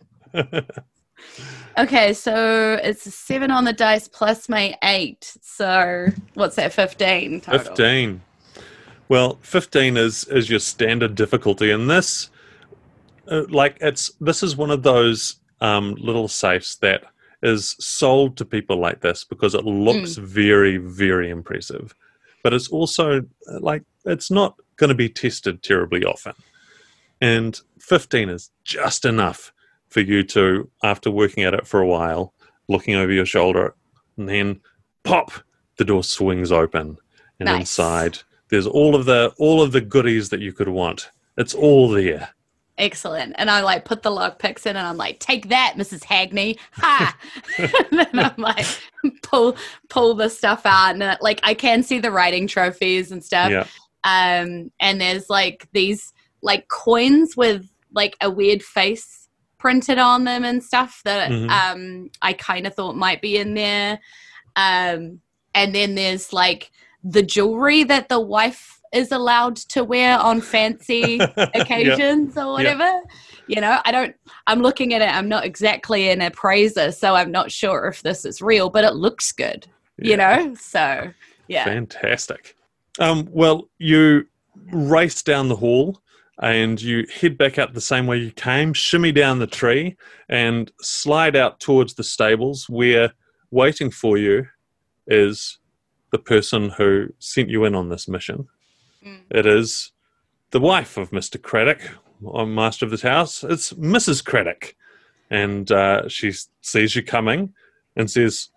Okay, 1.78 2.14
so 2.14 2.80
it's 2.82 3.04
a 3.06 3.10
seven 3.10 3.50
on 3.50 3.64
the 3.64 3.72
dice 3.72 4.08
plus 4.08 4.48
my 4.48 4.74
eight. 4.82 5.36
So 5.42 6.06
what's 6.34 6.56
that? 6.56 6.72
Fifteen. 6.72 7.42
Total. 7.42 7.60
Fifteen. 7.60 8.22
Well, 9.08 9.38
fifteen 9.42 9.96
is 9.96 10.24
is 10.24 10.50
your 10.50 10.58
standard 10.58 11.14
difficulty, 11.14 11.70
and 11.70 11.88
this, 11.88 12.30
uh, 13.28 13.44
like, 13.48 13.78
it's 13.80 14.10
this 14.20 14.42
is 14.42 14.56
one 14.56 14.70
of 14.70 14.82
those 14.82 15.36
um, 15.60 15.94
little 15.94 16.28
safes 16.28 16.76
that 16.76 17.04
is 17.42 17.76
sold 17.78 18.36
to 18.38 18.44
people 18.44 18.78
like 18.78 19.00
this 19.00 19.22
because 19.22 19.54
it 19.54 19.64
looks 19.64 20.16
very 20.16 20.78
very 20.78 21.30
impressive, 21.30 21.94
but 22.42 22.52
it's 22.52 22.68
also 22.68 23.20
uh, 23.20 23.60
like 23.60 23.84
it's 24.04 24.30
not 24.30 24.58
going 24.76 24.88
to 24.88 24.94
be 24.94 25.08
tested 25.08 25.62
terribly 25.62 26.04
often, 26.04 26.34
and 27.20 27.60
fifteen 27.78 28.28
is 28.28 28.50
just 28.64 29.04
enough 29.04 29.52
for 29.88 30.00
you 30.00 30.24
to, 30.24 30.68
after 30.82 31.12
working 31.12 31.44
at 31.44 31.54
it 31.54 31.64
for 31.64 31.80
a 31.80 31.86
while, 31.86 32.34
looking 32.68 32.96
over 32.96 33.12
your 33.12 33.24
shoulder, 33.24 33.72
and 34.16 34.28
then 34.28 34.60
pop, 35.04 35.30
the 35.76 35.84
door 35.84 36.02
swings 36.02 36.50
open, 36.50 36.98
and 37.38 37.46
Nice. 37.46 37.60
inside 37.60 38.18
there's 38.48 38.66
all 38.66 38.94
of 38.94 39.04
the 39.06 39.32
all 39.38 39.60
of 39.62 39.72
the 39.72 39.80
goodies 39.80 40.28
that 40.30 40.40
you 40.40 40.52
could 40.52 40.68
want. 40.68 41.10
It's 41.36 41.54
all 41.54 41.88
there. 41.88 42.30
Excellent. 42.78 43.34
And 43.38 43.50
I 43.50 43.62
like 43.62 43.84
put 43.86 44.02
the 44.02 44.10
lock 44.10 44.38
picks 44.38 44.66
in, 44.66 44.76
and 44.76 44.86
I'm 44.86 44.98
like, 44.98 45.18
take 45.18 45.48
that, 45.48 45.74
Mrs. 45.78 46.02
Hagney. 46.04 46.58
Ha! 46.72 47.16
and 47.58 47.98
then 47.98 48.18
I'm 48.18 48.34
like, 48.36 48.66
pull 49.22 49.56
pull 49.88 50.14
the 50.14 50.28
stuff 50.28 50.62
out, 50.66 50.92
and 50.92 51.02
uh, 51.02 51.16
like 51.20 51.40
I 51.42 51.54
can 51.54 51.82
see 51.82 51.98
the 51.98 52.10
writing 52.10 52.46
trophies 52.46 53.10
and 53.12 53.24
stuff. 53.24 53.50
Yeah. 53.50 53.66
um 54.04 54.70
and 54.78 55.00
there's 55.00 55.28
like 55.30 55.68
these 55.72 56.12
like 56.42 56.68
coins 56.68 57.36
with 57.36 57.66
like 57.94 58.14
a 58.20 58.30
weird 58.30 58.62
face 58.62 59.28
printed 59.58 59.98
on 59.98 60.24
them 60.24 60.44
and 60.44 60.62
stuff 60.62 61.00
that 61.04 61.30
Mhm. 61.30 61.48
um 61.50 62.10
i 62.20 62.34
kind 62.34 62.66
of 62.66 62.74
thought 62.74 62.94
might 62.94 63.22
be 63.22 63.38
in 63.38 63.54
there 63.54 63.98
um 64.54 65.20
and 65.54 65.74
then 65.74 65.94
there's 65.94 66.32
like 66.32 66.70
the 67.10 67.22
jewelry 67.22 67.84
that 67.84 68.08
the 68.08 68.20
wife 68.20 68.80
is 68.92 69.12
allowed 69.12 69.56
to 69.56 69.82
wear 69.84 70.18
on 70.18 70.40
fancy 70.40 71.18
occasions 71.36 72.36
or 72.36 72.52
whatever 72.52 73.00
you 73.48 73.60
know? 73.60 73.80
I 73.84 73.92
don't 73.92 74.14
i'm 74.46 74.60
looking 74.60 74.94
at 74.94 75.02
it 75.02 75.12
i'm 75.14 75.28
not 75.28 75.44
exactly 75.44 76.08
an 76.08 76.20
appraiser 76.20 76.92
so 76.92 77.14
i'm 77.14 77.30
not 77.30 77.50
sure 77.50 77.86
if 77.86 78.02
this 78.02 78.24
is 78.24 78.40
real 78.40 78.70
but 78.70 78.84
it 78.84 78.94
looks 78.94 79.32
good 79.32 79.66
you 79.98 80.16
know? 80.16 80.54
So 80.54 81.12
yeah. 81.48 81.64
Fantastic. 81.64 82.56
Um, 82.98 83.28
well, 83.30 83.68
you 83.78 84.26
race 84.72 85.22
down 85.22 85.48
the 85.48 85.56
hall 85.56 86.00
and 86.42 86.80
you 86.80 87.06
head 87.12 87.38
back 87.38 87.58
out 87.58 87.72
the 87.72 87.80
same 87.80 88.06
way 88.06 88.18
you 88.18 88.30
came, 88.32 88.72
shimmy 88.72 89.12
down 89.12 89.38
the 89.38 89.46
tree, 89.46 89.96
and 90.28 90.70
slide 90.80 91.36
out 91.36 91.60
towards 91.60 91.94
the 91.94 92.04
stables 92.04 92.68
where 92.68 93.12
waiting 93.50 93.90
for 93.90 94.18
you 94.18 94.46
is 95.06 95.58
the 96.16 96.22
person 96.22 96.70
who 96.70 97.08
sent 97.18 97.50
you 97.50 97.66
in 97.66 97.74
on 97.74 97.90
this 97.90 98.08
mission. 98.08 98.48
Mm. 99.04 99.20
It 99.30 99.44
is 99.44 99.92
the 100.50 100.60
wife 100.60 100.96
of 100.96 101.10
Mr. 101.10 101.40
Craddock, 101.40 101.80
I'm 102.34 102.54
master 102.54 102.86
of 102.86 102.90
this 102.90 103.02
house. 103.02 103.44
It's 103.44 103.74
Mrs. 103.74 104.24
Craddock. 104.24 104.74
And 105.28 105.70
uh, 105.70 106.08
she 106.08 106.32
sees 106.62 106.96
you 106.96 107.02
coming 107.02 107.52
and 107.96 108.10
says, 108.10 108.48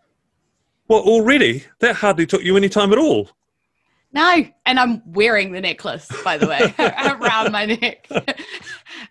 Well, 0.88 1.02
already? 1.02 1.66
That 1.80 1.98
hardly 1.98 2.26
took 2.26 2.44
you 2.44 2.56
any 2.56 2.70
time 2.70 2.94
at 2.94 2.98
all. 2.98 3.30
No, 4.14 4.46
and 4.66 4.80
I'm 4.80 5.04
wearing 5.06 5.52
the 5.52 5.60
necklace, 5.60 6.10
by 6.24 6.38
the 6.38 6.48
way, 6.48 6.74
around 6.80 7.52
my 7.52 7.66
neck. 7.66 8.08
and 8.10 8.26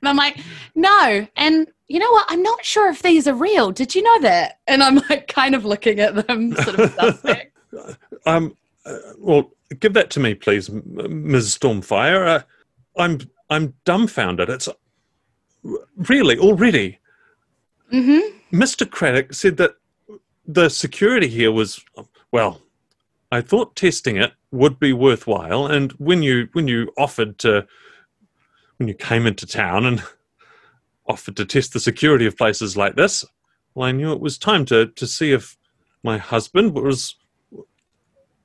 I'm 0.03 0.17
like, 0.17 0.41
no. 0.75 1.27
And 1.37 1.69
you 1.87 2.01
know 2.01 2.11
what? 2.11 2.27
I'm 2.29 2.43
not 2.43 2.65
sure 2.65 2.91
if 2.91 3.03
these 3.03 3.29
are 3.29 3.35
real. 3.35 3.71
Did 3.71 3.95
you 3.95 4.03
know 4.03 4.21
that? 4.23 4.59
And 4.67 4.83
I'm 4.83 4.97
like, 5.09 5.29
kind 5.29 5.55
of 5.55 5.65
looking 5.65 6.01
at 6.01 6.27
them, 6.27 6.53
sort 6.57 6.81
of 6.81 6.93
suspect. 6.99 7.58
Um, 8.27 8.57
uh, 8.85 8.99
well, 9.19 9.51
give 9.81 9.95
that 9.95 10.11
to 10.11 10.21
me, 10.21 10.35
please, 10.35 10.71
Ms. 10.71 11.59
Stormfire. 11.59 12.27
Uh, 12.27 12.43
I'm 12.97 13.21
I'm 13.51 13.75
dumbfounded. 13.85 14.49
It's 14.49 14.69
really 15.97 16.39
already. 16.39 16.99
hmm 17.91 18.21
Mr. 18.53 18.91
Craddock 18.91 19.35
said 19.35 19.59
that 19.59 19.73
the 20.47 20.69
security 20.69 21.29
here 21.29 21.53
was 21.53 21.85
well. 22.33 22.63
I 23.31 23.43
thought 23.43 23.77
testing 23.77 24.17
it 24.17 24.33
would 24.51 24.79
be 24.79 24.95
worthwhile, 24.95 25.67
and 25.67 25.93
when 25.93 26.23
you 26.23 26.49
when 26.55 26.67
you 26.67 26.91
offered 26.97 27.39
to 27.41 27.67
when 28.79 28.89
you 28.89 28.95
came 28.95 29.27
into 29.27 29.47
town 29.47 29.85
and 29.85 30.03
offered 31.07 31.37
to 31.37 31.45
test 31.45 31.73
the 31.73 31.81
security 31.81 32.27
of 32.27 32.37
places 32.37 32.77
like 32.77 32.97
this, 32.97 33.25
well, 33.75 33.89
I 33.89 33.93
knew 33.93 34.13
it 34.13 34.21
was 34.21 34.39
time 34.39 34.65
to, 34.67 34.87
to 34.87 35.07
see 35.07 35.33
if 35.33 35.57
my 36.03 36.19
husband 36.19 36.75
was 36.75 37.17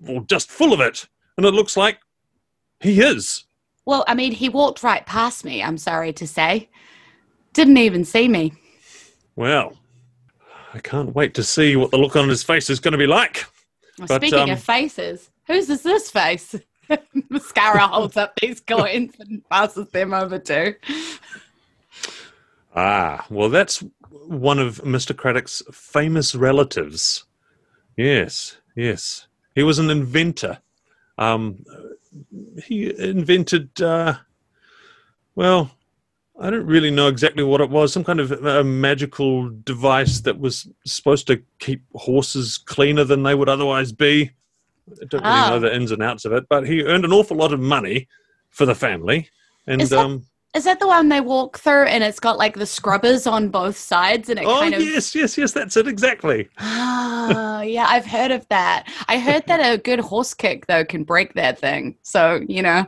well, 0.04 0.22
just 0.22 0.50
full 0.50 0.74
of 0.74 0.80
it. 0.80 1.08
And 1.38 1.46
it 1.46 1.54
looks 1.54 1.76
like 1.76 2.00
he 2.80 3.02
is. 3.02 3.46
Well, 3.86 4.04
I 4.08 4.14
mean, 4.14 4.32
he 4.32 4.50
walked 4.50 4.84
right 4.84 5.06
past 5.06 5.44
me, 5.44 5.64
I'm 5.64 5.78
sorry 5.78 6.14
to 6.14 6.28
say. 6.28 6.70
Didn't 7.54 7.78
even 7.78 8.06
see 8.06 8.28
me. 8.28 8.54
Well, 9.36 9.78
I 10.74 10.80
can't 10.80 11.14
wait 11.16 11.34
to 11.36 11.44
see 11.44 11.76
what 11.76 11.92
the 11.92 11.98
look 11.98 12.16
on 12.16 12.30
his 12.30 12.44
face 12.44 12.70
is 12.70 12.80
going 12.80 12.94
to 12.94 12.98
be 12.98 13.08
like. 13.08 13.46
Well, 13.98 14.08
But, 14.08 14.22
Speaking 14.22 14.40
um, 14.40 14.50
of 14.52 14.64
faces, 14.64 15.30
whose 15.48 15.70
is 15.70 15.84
this 15.84 16.10
face? 16.10 16.56
Mascara 17.30 17.88
holds 17.88 18.18
up 18.18 18.34
these 18.40 18.60
coins 18.68 19.14
and 19.20 19.48
passes 19.50 19.88
them 19.90 20.14
over 20.14 20.40
to. 20.40 20.76
Ah, 22.76 23.26
well, 23.30 23.50
that's 23.50 23.84
one 24.10 24.60
of 24.60 24.82
Mr. 24.84 25.16
Craddock's 25.16 25.62
famous 25.72 26.34
relatives. 26.34 27.26
Yes, 27.96 28.58
yes. 28.76 29.28
He 29.56 29.64
was 29.64 29.80
an 29.80 29.90
inventor. 29.90 30.60
Um, 31.18 31.64
he 32.64 32.94
invented, 33.00 33.82
uh, 33.82 34.16
well, 35.36 35.72
I 36.40 36.50
don't 36.50 36.66
really 36.66 36.90
know 36.92 37.08
exactly 37.08 37.44
what 37.44 37.62
it 37.62 37.70
was. 37.70 37.94
Some 37.94 38.04
kind 38.04 38.20
of 38.20 38.32
uh, 38.46 38.64
magical 38.64 39.50
device 39.50 40.22
that 40.22 40.40
was 40.40 40.68
supposed 40.86 41.28
to 41.28 41.42
keep 41.60 41.84
horses 41.94 42.58
cleaner 42.58 43.04
than 43.04 43.24
they 43.24 43.36
would 43.36 43.50
otherwise 43.50 43.92
be. 43.92 44.32
I 44.92 45.06
don't 45.06 45.22
really 45.24 45.34
Ah. 45.36 45.50
know 45.52 45.60
the 45.60 45.74
ins 45.76 45.92
and 45.92 46.02
outs 46.04 46.26
of 46.26 46.34
it, 46.34 46.46
but 46.50 46.68
he 46.68 46.84
earned 46.84 47.06
an 47.06 47.14
awful 47.14 47.38
lot 47.38 47.54
of 47.54 47.60
money 47.60 48.08
for 48.50 48.66
the 48.66 48.76
family. 48.76 49.30
And 49.68 49.82
that- 49.82 49.98
um, 50.00 50.26
Is 50.54 50.66
that 50.66 50.80
the 50.80 50.88
one 50.88 51.10
they 51.10 51.20
walk 51.20 51.58
through 51.58 51.86
and 51.86 52.04
it's 52.04 52.20
got 52.20 52.38
like 52.38 52.56
the 52.56 52.68
scrubbers 52.68 53.26
on 53.26 53.50
both 53.50 53.76
sides 53.76 54.30
and 54.30 54.40
it 54.40 54.46
oh 54.46 54.60
kind 54.60 54.76
of. 54.76 54.82
yes, 54.82 55.16
yes, 55.16 55.36
yes, 55.36 55.52
that's 55.52 55.76
it 55.76 55.88
exactly. 55.88 56.48
Ah, 56.60 57.62
yeah, 57.64 57.88
I've 57.90 58.06
heard 58.06 58.30
of 58.30 58.48
that. 58.50 58.88
I 59.08 59.18
heard 59.18 59.48
that 59.48 59.60
a 59.60 59.80
good 59.80 60.00
horse 60.00 60.36
kick, 60.36 60.68
though, 60.68 60.86
can 60.86 61.04
break 61.04 61.34
that 61.34 61.58
thing. 61.58 61.98
So, 62.04 62.46
you 62.48 62.62
know. 62.62 62.86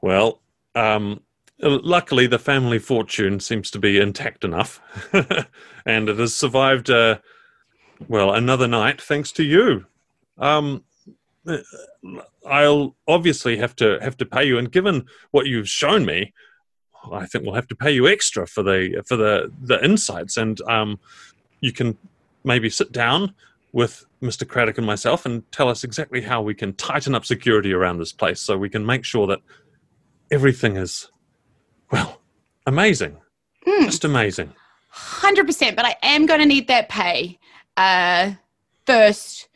Well, 0.00 0.40
um, 0.76 1.20
luckily 1.58 2.28
the 2.28 2.38
family 2.38 2.78
fortune 2.78 3.40
seems 3.40 3.70
to 3.72 3.80
be 3.80 3.98
intact 3.98 4.44
enough, 4.44 4.80
and 5.86 6.08
it 6.08 6.18
has 6.18 6.34
survived. 6.34 6.88
Uh, 6.88 7.18
well, 8.08 8.32
another 8.32 8.68
night 8.68 9.00
thanks 9.00 9.32
to 9.32 9.42
you. 9.42 9.86
Um, 10.38 10.84
I'll 12.46 12.96
obviously 13.08 13.56
have 13.56 13.74
to 13.76 13.98
have 14.00 14.16
to 14.18 14.26
pay 14.26 14.44
you, 14.44 14.56
and 14.58 14.70
given 14.70 15.06
what 15.32 15.46
you've 15.46 15.68
shown 15.68 16.04
me, 16.04 16.32
I 17.12 17.26
think 17.26 17.44
we'll 17.44 17.54
have 17.54 17.68
to 17.68 17.76
pay 17.76 17.90
you 17.90 18.08
extra 18.08 18.46
for 18.46 18.62
the 18.62 19.02
for 19.06 19.16
the 19.16 19.52
the 19.62 19.82
insights, 19.84 20.36
and 20.36 20.60
um, 20.62 20.98
you 21.60 21.72
can 21.72 21.96
maybe 22.44 22.70
sit 22.70 22.92
down 22.92 23.34
with 23.72 24.04
Mr. 24.22 24.46
Craddock 24.46 24.78
and 24.78 24.86
myself 24.86 25.24
and 25.24 25.50
tell 25.52 25.68
us 25.68 25.84
exactly 25.84 26.20
how 26.20 26.42
we 26.42 26.54
can 26.54 26.74
tighten 26.74 27.14
up 27.14 27.24
security 27.24 27.72
around 27.72 27.98
this 27.98 28.12
place, 28.12 28.40
so 28.40 28.56
we 28.58 28.68
can 28.68 28.84
make 28.84 29.04
sure 29.04 29.26
that 29.26 29.38
everything 30.30 30.76
is 30.76 31.10
well 31.90 32.20
amazing, 32.66 33.16
Hmm. 33.64 33.84
just 33.84 34.04
amazing. 34.04 34.52
Hundred 34.88 35.46
percent, 35.46 35.76
but 35.76 35.84
I 35.84 35.96
am 36.02 36.26
going 36.26 36.40
to 36.40 36.46
need 36.46 36.68
that 36.68 36.88
pay 36.88 37.38
uh, 37.76 38.32
first. 38.86 39.48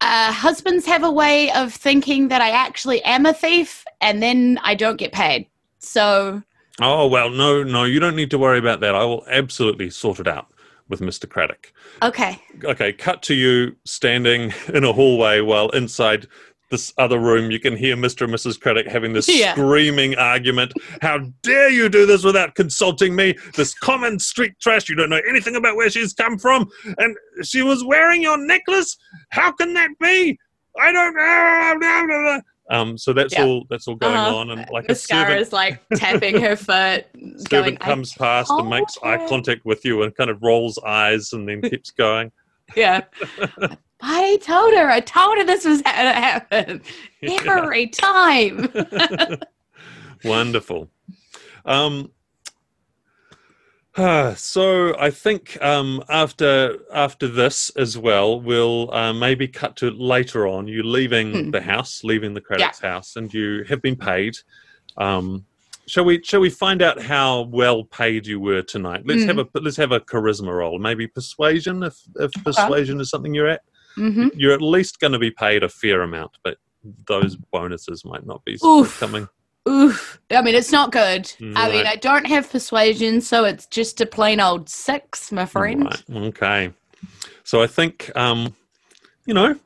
Uh, 0.00 0.30
husbands 0.32 0.84
have 0.84 1.02
a 1.02 1.10
way 1.10 1.50
of 1.52 1.72
thinking 1.72 2.28
that 2.28 2.42
I 2.42 2.50
actually 2.50 3.02
am 3.04 3.24
a 3.24 3.32
thief, 3.32 3.84
and 4.00 4.22
then 4.22 4.58
I 4.62 4.74
don't 4.74 4.96
get 4.96 5.12
paid. 5.12 5.46
So, 5.78 6.42
Oh 6.80 7.06
well, 7.06 7.30
no, 7.30 7.62
no, 7.62 7.84
you 7.84 8.00
don't 8.00 8.16
need 8.16 8.30
to 8.30 8.38
worry 8.38 8.58
about 8.58 8.80
that. 8.80 8.94
I 8.94 9.04
will 9.04 9.24
absolutely 9.28 9.90
sort 9.90 10.18
it 10.18 10.26
out 10.26 10.48
with 10.88 11.00
Mr. 11.00 11.28
Craddock. 11.28 11.72
okay, 12.02 12.40
okay, 12.64 12.92
cut 12.92 13.22
to 13.22 13.34
you 13.34 13.76
standing 13.84 14.52
in 14.74 14.84
a 14.84 14.92
hallway 14.92 15.40
while 15.40 15.68
inside 15.70 16.26
this 16.70 16.92
other 16.98 17.20
room 17.20 17.50
you 17.50 17.60
can 17.60 17.76
hear 17.76 17.94
Mr. 17.96 18.22
and 18.22 18.34
Mrs. 18.34 18.60
Craddock 18.60 18.86
having 18.86 19.12
this 19.12 19.28
Yeah. 19.28 19.52
screaming 19.52 20.16
argument. 20.16 20.72
How 21.02 21.18
dare 21.42 21.70
you 21.70 21.88
do 21.88 22.04
this 22.04 22.24
without 22.24 22.54
consulting 22.56 23.14
me? 23.14 23.36
This 23.54 23.74
common 23.74 24.18
street 24.18 24.54
trash, 24.60 24.88
you 24.88 24.96
don't 24.96 25.10
know 25.10 25.20
anything 25.28 25.54
about 25.54 25.76
where 25.76 25.88
she's 25.90 26.12
come 26.14 26.38
from. 26.38 26.68
And 26.98 27.16
she 27.44 27.62
was 27.62 27.84
wearing 27.84 28.22
your 28.22 28.38
necklace? 28.38 28.96
How 29.28 29.52
can 29.52 29.74
that 29.74 29.90
be? 30.00 30.36
I 30.80 30.90
don't 30.90 31.16
ah, 31.16 31.74
know. 31.78 32.40
Um, 32.70 32.96
so 32.96 33.12
that's 33.12 33.34
Yeah. 33.34 33.44
all 33.44 33.64
that's 33.68 33.86
all 33.86 33.94
going 33.96 34.14
Uh-huh. 34.16 34.36
on 34.36 34.50
and 34.50 34.66
like 34.70 34.88
a 34.88 34.94
servant 34.94 35.28
Mascara's 35.40 35.52
like 35.52 35.82
tapping 35.96 36.40
her 36.40 36.56
foot, 36.56 37.06
going, 37.14 37.38
servant 37.50 37.78
I, 37.82 37.84
comes 37.84 38.12
past 38.14 38.50
and 38.50 38.68
makes 38.70 38.96
eye 39.02 39.26
contact 39.28 39.64
with 39.66 39.84
you 39.84 40.02
and 40.02 40.14
kind 40.16 40.30
of 40.30 40.42
rolls 40.42 40.78
eyes 40.78 41.32
and 41.34 41.46
then 41.48 41.60
keeps 41.62 41.90
going. 41.90 42.32
yeah. 42.76 43.02
I 44.00 44.38
told 44.42 44.74
her, 44.74 44.90
I 44.90 45.00
told 45.00 45.38
her 45.38 45.44
this 45.44 45.64
was 45.64 45.82
going 45.82 45.96
to 45.96 46.12
happen 46.12 46.82
every 47.22 47.86
time. 47.88 48.70
Wonderful. 50.24 50.90
Um, 51.64 52.10
so 54.36 54.96
I 54.98 55.10
think 55.10 55.56
um, 55.62 56.02
after 56.08 56.78
after 56.92 57.28
this 57.28 57.70
as 57.76 57.96
well, 57.96 58.40
we'll 58.40 58.92
uh, 58.92 59.12
maybe 59.12 59.46
cut 59.46 59.76
to 59.76 59.90
later 59.90 60.46
on. 60.48 60.66
You 60.66 60.82
leaving 60.82 61.32
Hmm. 61.44 61.50
the 61.50 61.60
house, 61.60 62.02
leaving 62.02 62.34
the 62.34 62.40
Craddocks 62.40 62.80
house, 62.80 63.16
and 63.16 63.32
you 63.32 63.64
have 63.68 63.80
been 63.82 63.96
paid. 63.96 64.36
Um, 64.96 65.44
shall 65.86 66.04
we? 66.04 66.22
Shall 66.24 66.40
we 66.40 66.50
find 66.50 66.82
out 66.82 67.00
how 67.00 67.42
well 67.42 67.84
paid 67.84 68.26
you 68.26 68.40
were 68.40 68.62
tonight? 68.62 69.02
Let's 69.06 69.22
Hmm. 69.22 69.28
have 69.28 69.38
a 69.38 69.48
let's 69.60 69.76
have 69.76 69.92
a 69.92 70.00
charisma 70.00 70.52
roll. 70.52 70.78
Maybe 70.78 71.06
persuasion, 71.06 71.82
if 71.84 71.96
if 72.18 72.32
persuasion 72.44 73.00
is 73.00 73.10
something 73.10 73.32
you're 73.34 73.48
at. 73.48 73.62
hmm 73.96 74.28
You're 74.34 74.54
at 74.54 74.62
least 74.62 74.98
going 74.98 75.12
to 75.12 75.20
be 75.20 75.30
paid 75.30 75.62
a 75.62 75.68
fair 75.68 76.02
amount, 76.02 76.32
but 76.42 76.58
those 77.06 77.36
bonuses 77.52 78.04
might 78.04 78.26
not 78.26 78.44
be 78.44 78.58
Oof. 78.64 78.98
coming. 78.98 79.28
Oof. 79.68 80.20
I 80.30 80.42
mean, 80.42 80.54
it's 80.54 80.72
not 80.72 80.92
good. 80.92 81.32
I 81.56 81.70
mean, 81.70 81.86
I 81.86 81.96
don't 81.96 82.26
have 82.26 82.50
persuasion, 82.50 83.20
so 83.20 83.44
it's 83.44 83.66
just 83.66 84.00
a 84.00 84.06
plain 84.06 84.40
old 84.40 84.68
six, 84.68 85.32
my 85.32 85.46
friend. 85.46 85.84
Right. 85.84 86.04
Okay. 86.10 86.72
So 87.44 87.62
I 87.62 87.66
think 87.66 88.10
um, 88.14 88.54
you 89.26 89.34
know, 89.34 89.58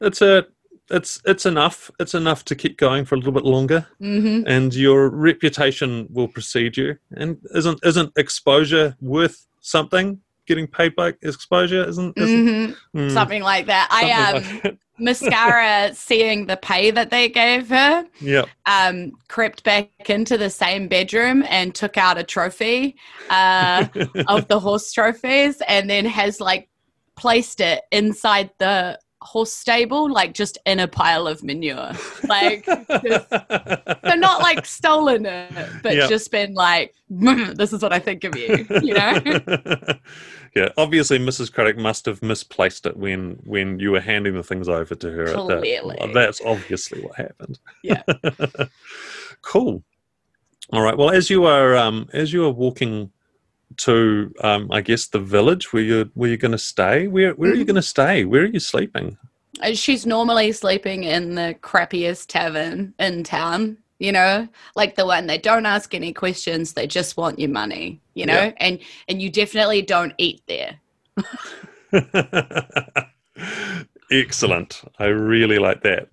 it's 0.00 0.22
a 0.22 0.46
it's 0.90 1.20
it's 1.24 1.46
enough. 1.46 1.90
It's 2.00 2.14
enough 2.14 2.44
to 2.46 2.54
keep 2.54 2.76
going 2.78 3.04
for 3.04 3.14
a 3.14 3.18
little 3.18 3.32
bit 3.32 3.44
longer, 3.44 3.86
hmm 3.98 4.42
and 4.46 4.74
your 4.74 5.08
reputation 5.08 6.06
will 6.10 6.28
precede 6.28 6.76
you. 6.76 6.98
And 7.12 7.38
isn't 7.54 7.80
isn't 7.84 8.12
exposure 8.16 8.96
worth 9.00 9.46
something? 9.60 10.20
Getting 10.46 10.66
paid 10.66 10.94
by 10.94 11.14
exposure 11.22 11.88
isn't. 11.88 12.16
isn't 12.18 12.76
hmm 12.92 12.98
Hmm, 12.98 13.08
Something 13.08 13.42
like 13.42 13.66
that. 13.66 13.88
I 13.90 14.10
um, 14.12 14.62
like 14.62 14.78
mascara, 14.98 15.94
seeing 15.94 16.46
the 16.46 16.56
pay 16.56 16.90
that 16.90 17.10
they 17.10 17.28
gave 17.28 17.68
her, 17.68 18.06
Yep. 18.20 18.48
um, 18.66 19.12
crept 19.28 19.64
back 19.64 19.88
into 20.08 20.36
the 20.38 20.50
same 20.50 20.86
bedroom 20.88 21.44
and 21.48 21.74
took 21.74 21.96
out 21.96 22.18
a 22.18 22.22
trophy 22.22 22.96
uh, 23.30 23.86
of 24.28 24.46
the 24.48 24.60
horse 24.60 24.92
trophies, 24.92 25.60
and 25.66 25.88
then 25.90 26.04
has 26.04 26.40
like 26.40 26.68
placed 27.16 27.60
it 27.60 27.82
inside 27.90 28.50
the 28.58 28.98
horse 29.24 29.52
stable, 29.52 30.10
like 30.12 30.34
just 30.34 30.58
in 30.66 30.78
a 30.80 30.86
pile 30.86 31.26
of 31.26 31.42
manure. 31.42 31.92
Like, 32.28 32.64
just- 32.66 33.28
so 33.30 34.14
not 34.14 34.40
like 34.42 34.64
stolen 34.66 35.26
it, 35.26 35.52
but 35.82 35.94
Yep. 35.96 36.08
just 36.10 36.30
been 36.30 36.54
like, 36.54 36.94
this 37.10 37.72
is 37.72 37.82
what 37.82 37.92
I 37.92 37.98
think 37.98 38.24
of 38.24 38.36
you, 38.36 38.66
you 38.82 38.94
know? 38.94 39.18
yeah, 40.54 40.68
obviously 40.76 41.18
Mrs. 41.18 41.52
Craddock 41.52 41.76
must 41.78 42.06
have 42.06 42.22
misplaced 42.22 42.86
it 42.86 42.96
when 42.96 43.38
when 43.44 43.78
you 43.78 43.90
were 43.92 44.00
handing 44.00 44.34
the 44.34 44.42
things 44.42 44.68
over 44.68 44.94
to 44.94 45.10
her. 45.10 45.24
at 45.28 45.34
that- 45.48 45.58
Clearly. 45.60 46.12
that's 46.12 46.40
obviously 46.44 47.02
what 47.02 47.16
happened. 47.16 47.58
Yeah. 47.82 48.02
cool. 49.42 49.82
All 50.72 50.82
right. 50.82 50.96
Well, 50.96 51.10
as 51.10 51.28
you 51.30 51.44
are 51.44 51.76
um, 51.76 52.08
as 52.12 52.32
you 52.32 52.44
are 52.44 52.50
walking 52.50 53.10
to, 53.78 54.32
um, 54.42 54.70
I 54.72 54.80
guess 54.80 55.06
the 55.08 55.18
village 55.20 55.72
where 55.72 55.82
you 55.82 56.10
where 56.14 56.28
you're 56.28 56.36
going 56.38 56.52
to 56.52 56.58
stay. 56.58 57.06
Where 57.08 57.32
where 57.34 57.50
are 57.52 57.54
you 57.54 57.64
going 57.64 57.74
to 57.76 57.82
stay? 57.96 58.24
Where 58.24 58.42
are 58.42 58.46
you 58.46 58.60
sleeping? 58.60 59.16
Uh, 59.62 59.72
She's 59.74 60.04
normally 60.06 60.52
sleeping 60.52 61.04
in 61.04 61.34
the 61.36 61.56
crappiest 61.62 62.26
tavern 62.26 62.92
in 62.98 63.22
town, 63.24 63.78
you 63.98 64.10
know, 64.12 64.48
like 64.74 64.96
the 64.96 65.06
one 65.06 65.26
they 65.26 65.38
don't 65.38 65.66
ask 65.66 65.94
any 65.94 66.12
questions, 66.12 66.72
they 66.72 66.86
just 66.86 67.16
want 67.16 67.38
your 67.38 67.50
money, 67.50 68.00
you 68.14 68.26
know, 68.26 68.34
Yeah. 68.34 68.52
and 68.58 68.78
and 69.08 69.22
you 69.22 69.30
definitely 69.30 69.82
don't 69.82 70.12
eat 70.18 70.42
there. 70.48 70.78
Excellent. 74.10 74.82
I 74.98 75.06
really 75.06 75.58
like 75.58 75.82
that. 75.82 76.08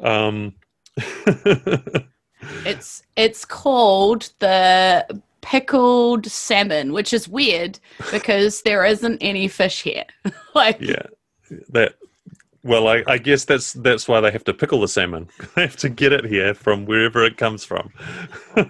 Um, 0.00 0.54
It's 2.64 3.02
it's 3.16 3.44
called 3.44 4.30
the 4.38 5.20
pickled 5.46 6.26
salmon, 6.26 6.92
which 6.92 7.12
is 7.12 7.28
weird 7.28 7.78
because 8.10 8.62
there 8.62 8.84
isn't 8.84 9.18
any 9.20 9.46
fish 9.46 9.82
here. 9.82 10.04
like 10.54 10.80
yeah, 10.80 11.06
that. 11.70 11.94
Well, 12.64 12.88
I, 12.88 13.04
I 13.06 13.18
guess 13.18 13.44
that's 13.44 13.72
that's 13.74 14.08
why 14.08 14.20
they 14.20 14.32
have 14.32 14.42
to 14.44 14.54
pickle 14.54 14.80
the 14.80 14.88
salmon. 14.88 15.28
they 15.54 15.62
have 15.62 15.76
to 15.76 15.88
get 15.88 16.12
it 16.12 16.24
here 16.24 16.52
from 16.52 16.84
wherever 16.84 17.24
it 17.24 17.36
comes 17.36 17.64
from. 17.64 17.92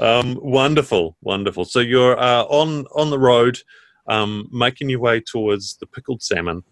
um, 0.00 0.38
wonderful, 0.40 1.16
wonderful. 1.22 1.64
So 1.64 1.80
you're 1.80 2.16
uh, 2.16 2.44
on 2.44 2.86
on 2.94 3.10
the 3.10 3.18
road, 3.18 3.58
um, 4.06 4.48
making 4.52 4.90
your 4.90 5.00
way 5.00 5.20
towards 5.20 5.76
the 5.78 5.86
pickled 5.86 6.22
salmon, 6.22 6.62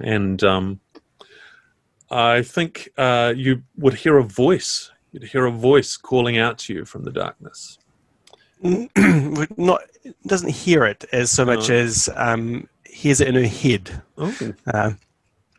and 0.00 0.40
um, 0.44 0.78
I 2.12 2.42
think 2.42 2.90
uh, 2.96 3.34
you 3.36 3.64
would 3.76 3.94
hear 3.94 4.18
a 4.18 4.24
voice. 4.24 4.92
You'd 5.12 5.24
hear 5.24 5.46
a 5.46 5.50
voice 5.50 5.96
calling 5.96 6.38
out 6.38 6.58
to 6.58 6.74
you 6.74 6.84
from 6.84 7.02
the 7.04 7.10
darkness. 7.10 7.78
Not 8.62 9.82
doesn't 10.26 10.50
hear 10.50 10.84
it 10.84 11.04
as 11.12 11.30
so 11.30 11.44
much 11.44 11.68
No. 11.68 11.76
as 11.76 12.08
um, 12.14 12.68
hears 12.84 13.20
it 13.20 13.28
in 13.28 13.34
her 13.34 13.46
head, 13.48 14.02
Oh, 14.18 14.34
uh, 14.72 14.92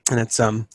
and 0.09 0.19
it's 0.19 0.39
um. 0.39 0.67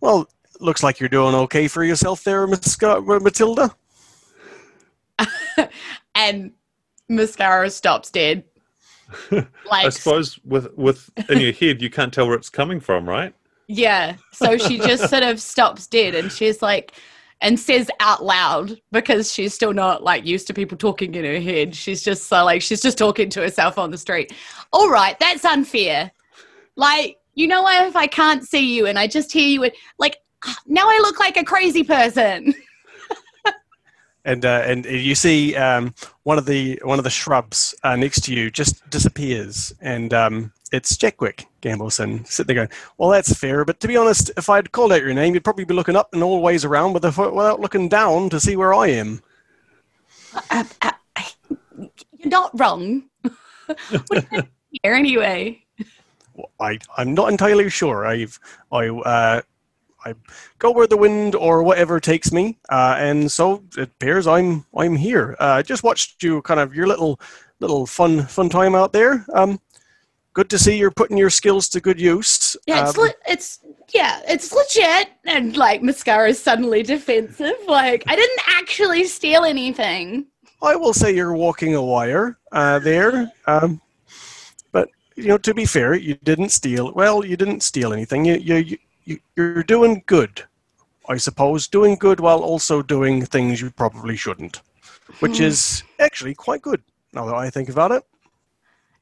Well, 0.00 0.28
looks 0.60 0.82
like 0.82 1.00
you're 1.00 1.08
doing 1.08 1.34
okay 1.34 1.68
for 1.68 1.84
yourself 1.84 2.24
there, 2.24 2.46
Miss 2.46 2.80
Matilda. 2.80 3.74
and 6.14 6.52
mascara 7.08 7.70
stops 7.70 8.10
dead. 8.10 8.44
I 9.72 9.88
suppose 9.88 10.38
with 10.44 10.72
with 10.76 11.10
in 11.28 11.40
your 11.40 11.52
head 11.52 11.82
you 11.82 11.90
can't 11.90 12.14
tell 12.14 12.26
where 12.28 12.36
it's 12.36 12.48
coming 12.48 12.78
from, 12.80 13.08
right? 13.08 13.34
Yeah. 13.66 14.16
So 14.32 14.56
she 14.56 14.78
just 14.78 15.10
sort 15.10 15.22
of 15.22 15.40
stops 15.40 15.86
dead 15.86 16.14
and 16.14 16.30
she's 16.32 16.62
like, 16.62 16.92
and 17.40 17.58
says 17.58 17.90
out 18.00 18.24
loud 18.24 18.80
because 18.92 19.32
she's 19.32 19.54
still 19.54 19.72
not 19.72 20.02
like 20.02 20.26
used 20.26 20.46
to 20.46 20.54
people 20.54 20.76
talking 20.76 21.14
in 21.14 21.24
her 21.24 21.40
head. 21.40 21.74
She's 21.74 22.02
just 22.02 22.24
so 22.24 22.44
like, 22.44 22.62
she's 22.62 22.82
just 22.82 22.98
talking 22.98 23.30
to 23.30 23.40
herself 23.40 23.78
on 23.78 23.90
the 23.90 23.98
street. 23.98 24.32
All 24.72 24.90
right, 24.90 25.18
that's 25.18 25.44
unfair. 25.44 26.10
Like, 26.76 27.16
you 27.34 27.46
know? 27.46 27.66
If 27.86 27.96
I 27.96 28.06
can't 28.06 28.44
see 28.44 28.74
you 28.74 28.86
and 28.86 28.98
I 28.98 29.06
just 29.06 29.32
hear 29.32 29.48
you, 29.48 29.70
like, 29.98 30.18
now 30.66 30.86
I 30.86 30.98
look 31.02 31.18
like 31.18 31.36
a 31.36 31.44
crazy 31.44 31.84
person. 31.84 32.54
and 34.24 34.44
uh, 34.44 34.62
and 34.66 34.84
you 34.84 35.14
see 35.14 35.56
um, 35.56 35.94
one 36.24 36.38
of 36.38 36.46
the 36.46 36.80
one 36.82 36.98
of 36.98 37.04
the 37.04 37.10
shrubs 37.10 37.74
uh, 37.82 37.96
next 37.96 38.22
to 38.24 38.34
you 38.34 38.50
just 38.50 38.88
disappears, 38.90 39.72
and 39.80 40.12
um, 40.14 40.52
it's 40.72 40.96
Jackwick 40.96 41.46
Gambleson 41.62 42.24
sitting 42.26 42.54
there 42.54 42.66
going, 42.66 42.78
"Well, 42.98 43.10
that's 43.10 43.34
fair, 43.34 43.64
but 43.64 43.80
to 43.80 43.88
be 43.88 43.96
honest, 43.96 44.30
if 44.36 44.48
I'd 44.48 44.72
called 44.72 44.92
out 44.92 45.02
your 45.02 45.14
name, 45.14 45.34
you'd 45.34 45.44
probably 45.44 45.64
be 45.64 45.74
looking 45.74 45.96
up 45.96 46.12
and 46.12 46.22
all 46.22 46.42
ways 46.42 46.64
around 46.64 46.92
with 46.92 47.04
without 47.04 47.60
looking 47.60 47.88
down 47.88 48.30
to 48.30 48.40
see 48.40 48.56
where 48.56 48.74
I 48.74 48.88
am." 48.88 49.22
Uh, 50.50 50.64
uh, 50.82 50.92
you're 52.18 52.28
not 52.30 52.50
wrong. 52.58 53.04
what 53.22 54.32
are 54.32 54.44
you 54.70 54.78
here 54.82 54.94
anyway? 54.94 55.62
Well, 56.34 56.50
I 56.60 56.78
I'm 56.96 57.14
not 57.14 57.30
entirely 57.30 57.68
sure. 57.70 58.06
I've 58.06 58.38
I 58.72 58.88
uh, 58.88 59.42
I 60.04 60.14
go 60.58 60.70
where 60.70 60.86
the 60.86 60.96
wind 60.96 61.34
or 61.34 61.62
whatever 61.62 62.00
takes 62.00 62.32
me, 62.32 62.58
uh, 62.68 62.96
and 62.98 63.30
so 63.30 63.64
it 63.76 63.82
appears 63.82 64.26
I'm 64.26 64.64
I'm 64.76 64.96
here. 64.96 65.36
Uh, 65.40 65.56
I 65.58 65.62
just 65.62 65.82
watched 65.82 66.22
you 66.22 66.42
kind 66.42 66.60
of 66.60 66.74
your 66.74 66.86
little 66.86 67.20
little 67.60 67.86
fun 67.86 68.26
fun 68.26 68.48
time 68.48 68.74
out 68.74 68.92
there. 68.92 69.24
Um, 69.34 69.60
good 70.32 70.48
to 70.50 70.58
see 70.58 70.76
you're 70.76 70.90
putting 70.90 71.16
your 71.16 71.30
skills 71.30 71.68
to 71.70 71.80
good 71.80 72.00
use. 72.00 72.56
Yeah, 72.66 72.88
it's 72.88 72.96
Um, 72.98 73.04
le- 73.04 73.14
it's 73.26 73.58
yeah, 73.92 74.20
it's 74.28 74.52
legit. 74.52 75.08
And 75.26 75.56
like 75.56 75.82
mascara 75.82 76.28
is 76.30 76.40
suddenly 76.42 76.82
defensive. 76.82 77.56
Like 77.66 78.04
I 78.06 78.16
didn't 78.16 78.40
actually 78.48 79.04
steal 79.04 79.44
anything. 79.44 80.26
I 80.62 80.76
will 80.76 80.92
say 80.92 81.14
you're 81.14 81.34
walking 81.34 81.74
a 81.74 81.82
wire 81.82 82.38
uh, 82.52 82.78
there. 82.80 83.32
Um, 83.46 83.80
but 84.72 84.88
you 85.16 85.28
know, 85.28 85.38
to 85.38 85.54
be 85.54 85.64
fair, 85.64 85.94
you 85.94 86.14
didn't 86.22 86.50
steal. 86.50 86.92
Well, 86.94 87.24
you 87.24 87.36
didn't 87.36 87.62
steal 87.62 87.92
anything. 87.92 88.24
You 88.24 88.36
you 88.36 88.78
you 89.04 89.18
you're 89.36 89.62
doing 89.62 90.02
good, 90.06 90.44
I 91.08 91.16
suppose. 91.16 91.66
Doing 91.66 91.96
good 91.96 92.20
while 92.20 92.40
also 92.42 92.82
doing 92.82 93.24
things 93.26 93.60
you 93.60 93.70
probably 93.70 94.16
shouldn't, 94.16 94.60
which 95.20 95.38
Hmm. 95.38 95.44
is 95.44 95.82
actually 95.98 96.34
quite 96.34 96.62
good. 96.62 96.82
Now 97.12 97.24
that 97.26 97.34
I 97.34 97.50
think 97.50 97.68
about 97.68 97.90
it. 97.90 98.04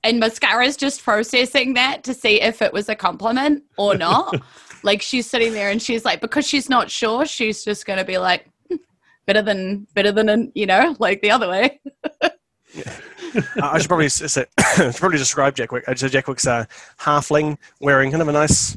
And 0.04 0.20
mascara's 0.20 0.76
just 0.76 1.02
processing 1.02 1.74
that 1.74 2.04
to 2.04 2.14
see 2.14 2.40
if 2.40 2.62
it 2.62 2.72
was 2.72 2.88
a 2.88 2.94
compliment 2.94 3.64
or 3.76 3.94
not. 3.96 4.40
like 4.82 5.02
she's 5.02 5.26
sitting 5.26 5.52
there 5.52 5.70
and 5.70 5.82
she's 5.82 6.04
like, 6.04 6.20
because 6.20 6.46
she's 6.46 6.68
not 6.68 6.90
sure, 6.90 7.26
she's 7.26 7.64
just 7.64 7.86
gonna 7.86 8.04
be 8.04 8.18
like, 8.18 8.48
"Hmm, 8.68 8.76
better 9.26 9.42
than 9.42 9.86
better 9.94 10.12
than 10.12 10.28
an, 10.28 10.52
you 10.54 10.66
know, 10.66 10.96
like 10.98 11.20
the 11.20 11.30
other 11.30 11.48
way. 11.48 11.80
Uh, 12.22 12.28
I 13.62 13.78
should 13.78 13.88
probably 13.88 14.08
say, 14.08 14.26
should 14.76 14.94
probably 14.96 15.18
describe 15.18 15.54
Jackwick. 15.54 15.84
I 15.88 15.94
said 15.94 16.12
Jackwick's 16.12 16.46
a 16.46 16.68
halfling 16.98 17.58
wearing 17.80 18.10
kind 18.10 18.22
of 18.22 18.28
a 18.28 18.32
nice 18.32 18.76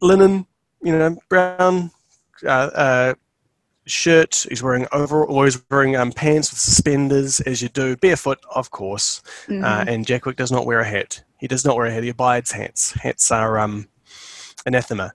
linen, 0.00 0.46
you 0.82 0.92
know, 0.92 1.16
brown 1.28 1.90
uh, 2.44 2.48
uh, 2.48 3.14
shirt. 3.86 4.46
He's 4.48 4.62
wearing 4.62 4.86
over, 4.92 5.24
or 5.24 5.44
he's 5.44 5.62
wearing 5.70 5.96
um, 5.96 6.12
pants 6.12 6.50
with 6.50 6.58
suspenders, 6.58 7.40
as 7.40 7.62
you 7.62 7.68
do, 7.68 7.96
barefoot, 7.96 8.38
of 8.54 8.70
course. 8.70 9.22
Uh, 9.48 9.52
Mhm. 9.52 9.88
and 9.88 10.06
Jackwick 10.06 10.36
does 10.36 10.50
not 10.52 10.66
wear 10.66 10.80
a 10.80 10.84
hat. 10.84 11.22
He 11.38 11.46
does 11.48 11.64
not 11.64 11.76
wear 11.76 11.86
a 11.86 11.90
hat. 11.92 12.02
He 12.02 12.08
abides 12.10 12.50
hats. 12.52 12.92
Hats 12.92 13.30
are 13.30 13.58
um, 13.58 13.88
anathema 14.66 15.12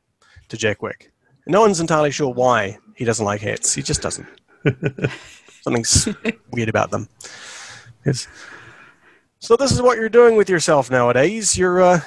to 0.50 0.58
Jackwick. 0.58 1.12
No 1.48 1.62
one's 1.62 1.80
entirely 1.80 2.12
sure 2.12 2.32
why 2.34 2.78
he 2.96 3.04
doesn't 3.06 3.26
like 3.26 3.42
hats. 3.42 3.74
He 3.74 3.82
just 3.82 4.02
doesn't. 4.02 4.28
Something's 5.64 6.08
weird 6.52 6.70
about 6.70 6.92
them. 6.92 7.08
Yes. 8.06 8.28
So 9.40 9.56
this 9.56 9.72
is 9.72 9.82
what 9.82 9.98
you're 9.98 10.10
doing 10.10 10.36
with 10.36 10.50
yourself 10.50 10.90
nowadays. 10.92 11.58
You're 11.58 11.82
uh, 11.82 12.02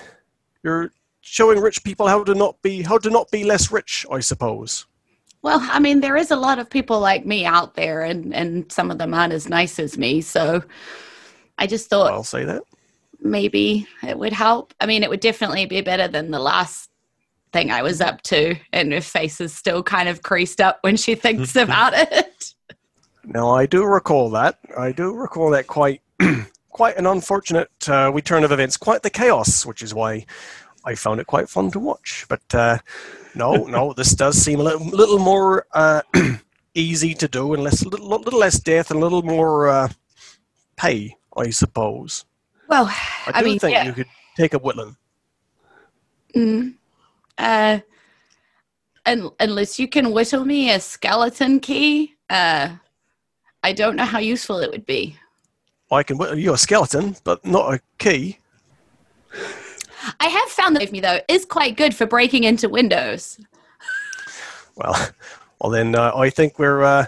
you're 0.63 0.91
showing 1.21 1.59
rich 1.61 1.83
people 1.85 2.07
how 2.07 2.23
to 2.25 2.35
not 2.35 2.61
be 2.63 2.83
how 2.83 2.99
to 2.99 3.11
not 3.11 3.31
be 3.31 3.45
less 3.45 3.71
rich, 3.73 4.07
I 4.11 4.21
suppose. 4.21 4.87
Well, 5.45 5.61
I 5.61 5.79
mean, 5.79 6.01
there 6.01 6.17
is 6.17 6.31
a 6.31 6.37
lot 6.37 6.59
of 6.59 6.71
people 6.71 7.01
like 7.01 7.27
me 7.27 7.45
out 7.45 7.75
there, 7.75 8.01
and 8.01 8.35
and 8.35 8.73
some 8.73 8.91
of 8.91 8.97
them 8.97 9.13
aren't 9.13 9.35
as 9.35 9.47
nice 9.47 9.79
as 9.79 9.99
me. 9.99 10.23
So 10.23 10.65
I 11.59 11.67
just 11.67 11.91
thought 11.91 12.11
I'll 12.11 12.25
say 12.25 12.45
that. 12.45 12.63
maybe 13.21 13.87
it 14.03 14.19
would 14.19 14.33
help. 14.33 14.73
I 14.81 14.87
mean, 14.87 15.03
it 15.03 15.11
would 15.11 15.21
definitely 15.21 15.67
be 15.67 15.83
better 15.83 16.09
than 16.09 16.31
the 16.31 16.39
last 16.39 16.89
thing 17.53 17.71
I 17.71 17.83
was 17.83 18.01
up 18.01 18.23
to, 18.23 18.57
and 18.73 18.91
her 18.95 19.03
face 19.03 19.39
is 19.39 19.53
still 19.55 19.83
kind 19.83 20.09
of 20.09 20.23
creased 20.23 20.63
up 20.63 20.79
when 20.81 20.97
she 20.97 21.15
thinks 21.15 21.55
about 21.67 21.93
it. 21.95 22.55
Now 23.23 23.51
I 23.51 23.67
do 23.67 23.85
recall 23.85 24.31
that. 24.31 24.59
I 24.79 24.93
do 24.93 25.13
recall 25.13 25.51
that 25.51 25.67
quite 25.67 26.01
quite 26.71 26.97
an 26.97 27.05
unfortunate 27.05 27.71
uh, 27.87 28.11
return 28.15 28.45
of 28.45 28.51
events, 28.51 28.79
quite 28.79 29.03
the 29.03 29.11
chaos, 29.11 29.67
which 29.67 29.83
is 29.83 29.93
why 29.93 30.25
I 30.85 30.95
found 30.95 31.21
it 31.21 31.27
quite 31.27 31.49
fun 31.49 31.71
to 31.73 31.79
watch. 31.79 32.27
But 32.29 32.55
uh, 32.55 32.79
no, 33.35 33.65
no, 33.65 33.93
this 33.93 34.13
does 34.15 34.37
seem 34.37 34.61
a 34.61 34.63
little, 34.63 34.87
little 34.87 35.19
more 35.19 35.67
uh, 35.73 36.03
easy 36.75 37.15
to 37.15 37.29
do, 37.29 37.55
and 37.55 37.63
less 37.63 37.85
little, 37.85 38.09
little 38.09 38.39
less 38.39 38.59
death 38.61 38.91
and 38.91 39.01
a 39.01 39.03
little 39.03 39.23
more 39.23 39.69
uh, 39.69 39.89
pay, 40.77 41.17
I 41.37 41.51
suppose. 41.51 42.25
Well, 42.69 42.87
I 42.87 43.33
I 43.35 43.41
do 43.41 43.47
mean, 43.47 43.59
think 43.59 43.75
yeah. 43.75 43.85
you 43.85 43.93
could 43.93 44.07
take 44.37 44.55
a 44.55 44.59
Whitland. 44.59 44.97
Mm. 46.35 46.75
Uh, 47.39 47.81
un- 49.07 49.31
unless 49.41 49.79
you 49.79 49.89
can 49.89 50.13
whittle 50.13 50.45
me 50.45 50.71
a 50.71 50.81
skeleton 50.81 51.61
key, 51.61 52.15
uh, 52.31 52.71
I 53.63 53.73
don't 53.73 53.97
know 53.97 54.05
how 54.05 54.19
useful 54.19 54.59
it 54.59 54.71
would 54.71 54.87
be. 54.87 55.17
I 55.91 56.03
can 56.03 56.19
whittle 56.19 56.39
you 56.39 56.53
a 56.53 56.59
skeleton, 56.59 57.17
but 57.25 57.45
not 57.45 57.75
a 57.75 57.81
key. 57.99 58.39
I 60.21 60.27
have 60.29 60.49
found 60.49 60.77
that 60.77 60.93
me 60.93 61.01
though 61.01 61.21
is 61.29 61.45
quite 61.45 61.77
good 61.77 61.95
for 61.95 62.07
breaking 62.07 62.45
into 62.45 62.69
windows. 62.69 63.39
Well, 64.77 64.95
well 65.61 65.71
then 65.71 65.95
uh, 65.95 66.13
I 66.15 66.31
think 66.31 66.59
we're. 66.59 66.83
Uh, 66.83 67.07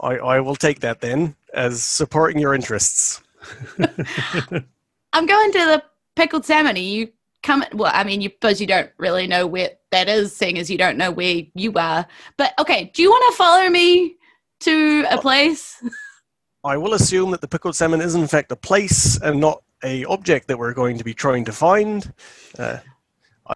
I 0.00 0.16
I 0.16 0.40
will 0.40 0.56
take 0.56 0.80
that 0.80 1.00
then 1.00 1.36
as 1.52 1.82
supporting 1.82 2.40
your 2.40 2.54
interests. 2.54 3.22
I'm 3.78 5.26
going 5.26 5.52
to 5.52 5.58
the 5.58 5.82
pickled 6.16 6.44
salmon. 6.44 6.76
Are 6.76 6.80
you 6.80 7.08
come? 7.42 7.64
Well, 7.72 7.92
I 7.94 8.04
mean, 8.04 8.20
you 8.20 8.30
suppose 8.30 8.60
you 8.60 8.66
don't 8.66 8.90
really 8.98 9.26
know 9.26 9.46
where 9.46 9.70
that 9.90 10.08
is, 10.08 10.34
seeing 10.34 10.58
as 10.58 10.70
you 10.70 10.78
don't 10.78 10.98
know 10.98 11.10
where 11.10 11.42
you 11.54 11.72
are. 11.74 12.06
But 12.36 12.52
okay, 12.58 12.90
do 12.94 13.02
you 13.02 13.10
want 13.10 13.32
to 13.32 13.36
follow 13.36 13.68
me 13.70 14.16
to 14.60 15.06
a 15.10 15.18
place? 15.18 15.82
I 16.64 16.78
will 16.78 16.94
assume 16.94 17.30
that 17.32 17.42
the 17.42 17.48
pickled 17.48 17.76
salmon 17.76 18.00
is 18.00 18.14
in 18.14 18.26
fact 18.26 18.50
a 18.50 18.56
place 18.56 19.20
and 19.20 19.38
not 19.38 19.62
a 19.84 20.04
object 20.06 20.48
that 20.48 20.58
we're 20.58 20.74
going 20.74 20.98
to 20.98 21.04
be 21.04 21.14
trying 21.14 21.44
to 21.44 21.52
find. 21.52 22.12
Uh, 22.58 22.78